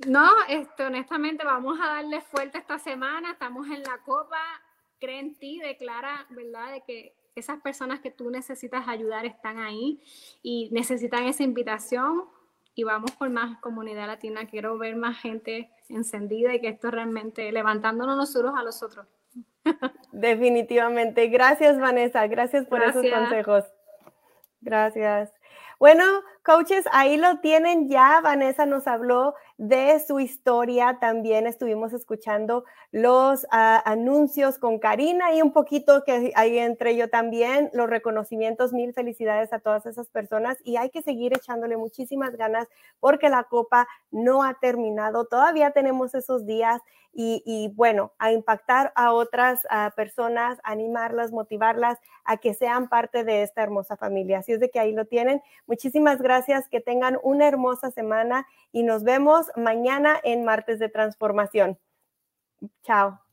No, 0.08 0.30
este, 0.48 0.86
honestamente 0.86 1.44
vamos 1.44 1.80
a 1.82 1.88
darle 1.88 2.22
fuerte 2.22 2.60
esta 2.60 2.78
semana, 2.78 3.32
estamos 3.32 3.68
en 3.68 3.82
la 3.82 3.98
copa, 4.06 4.40
cree 5.00 5.20
en 5.20 5.36
ti, 5.36 5.60
declara, 5.60 6.26
¿verdad? 6.30 6.72
De 6.72 6.84
que 6.84 7.16
esas 7.36 7.60
personas 7.62 8.00
que 8.00 8.12
tú 8.12 8.30
necesitas 8.30 8.88
ayudar 8.88 9.26
están 9.26 9.58
ahí 9.58 10.02
y 10.42 10.70
necesitan 10.72 11.26
esa 11.26 11.44
invitación 11.44 12.26
y 12.78 12.84
vamos 12.84 13.10
por 13.14 13.32
más 13.32 13.60
comunidad 13.60 14.06
latina. 14.06 14.46
Quiero 14.46 14.78
ver 14.78 14.96
más 14.96 15.20
gente 15.20 15.72
encendida 15.90 16.54
y 16.54 16.62
que 16.62 16.70
esto 16.70 16.92
realmente 16.92 17.52
levantándonos 17.52 18.16
nosotros 18.16 18.54
a 18.56 18.62
los 18.62 18.84
otros. 18.84 19.08
Definitivamente. 20.12 21.28
Gracias, 21.28 21.80
Vanessa. 21.80 22.28
Gracias 22.28 22.68
por 22.68 22.84
esos 22.84 23.04
consejos. 23.04 23.66
Gracias. 24.62 25.34
Bueno, 25.80 26.04
coaches, 26.44 26.86
ahí 26.92 27.18
lo 27.18 27.40
tienen 27.40 27.90
ya. 27.90 28.22
Vanessa 28.22 28.68
nos 28.68 28.86
habló 28.86 29.34
de 29.58 30.00
su 30.00 30.20
historia. 30.20 30.98
También 31.00 31.48
estuvimos 31.48 31.94
escuchando 31.94 32.64
los 32.92 33.46
ah, 33.52 33.82
anuncios 33.86 34.58
con 34.60 34.80
Karina 34.80 35.34
y 35.34 35.42
un 35.42 35.52
poquito 35.52 36.04
que 36.04 36.32
ahí 36.36 36.58
entre 36.58 36.96
yo 36.96 37.10
también, 37.10 37.70
los 37.74 37.90
reconocimientos. 37.90 38.74
Mil 38.74 38.94
felicidades 38.94 39.54
a 39.54 39.60
todas 39.60 39.86
esas 39.86 40.08
personas 40.10 40.58
y 40.64 40.78
hay 40.78 40.90
que 40.90 41.02
seguir 41.02 41.34
echándole 41.34 41.78
muchísimas 41.78 42.36
ganas 42.36 42.68
porque 43.00 43.30
la 43.30 43.44
copa 43.44 43.88
no 44.12 44.44
ha 44.44 44.56
terminado. 44.56 45.26
Todavía 45.26 45.72
tenemos 45.72 46.14
esos 46.16 46.46
días 46.46 46.82
y, 47.20 47.74
bueno, 47.76 48.12
a 48.20 48.32
impactar 48.32 48.94
a 48.96 49.12
otras 49.12 49.62
personas, 49.96 50.60
animarlas, 50.64 51.32
motivarlas 51.32 51.98
a 52.24 52.38
que 52.38 52.54
sean 52.54 52.90
parte 52.90 53.24
de 53.24 53.42
esta 53.42 53.64
hermosa 53.64 53.98
familia. 53.98 54.40
Así 54.40 54.52
es 54.52 54.60
de 54.60 54.70
que 54.70 54.80
ahí 54.80 54.94
lo 54.94 55.06
tienen. 55.06 55.42
Muchísimas 55.66 56.22
gracias, 56.22 56.70
que 56.70 56.80
tengan 56.80 57.18
una 57.24 57.48
hermosa 57.48 57.90
semana 57.90 58.46
y 58.72 58.84
nos 58.84 59.04
vemos 59.04 59.47
mañana 59.56 60.20
en 60.24 60.44
Martes 60.44 60.80
de 60.80 60.90
Transformación. 60.90 61.80
Chao. 62.84 63.27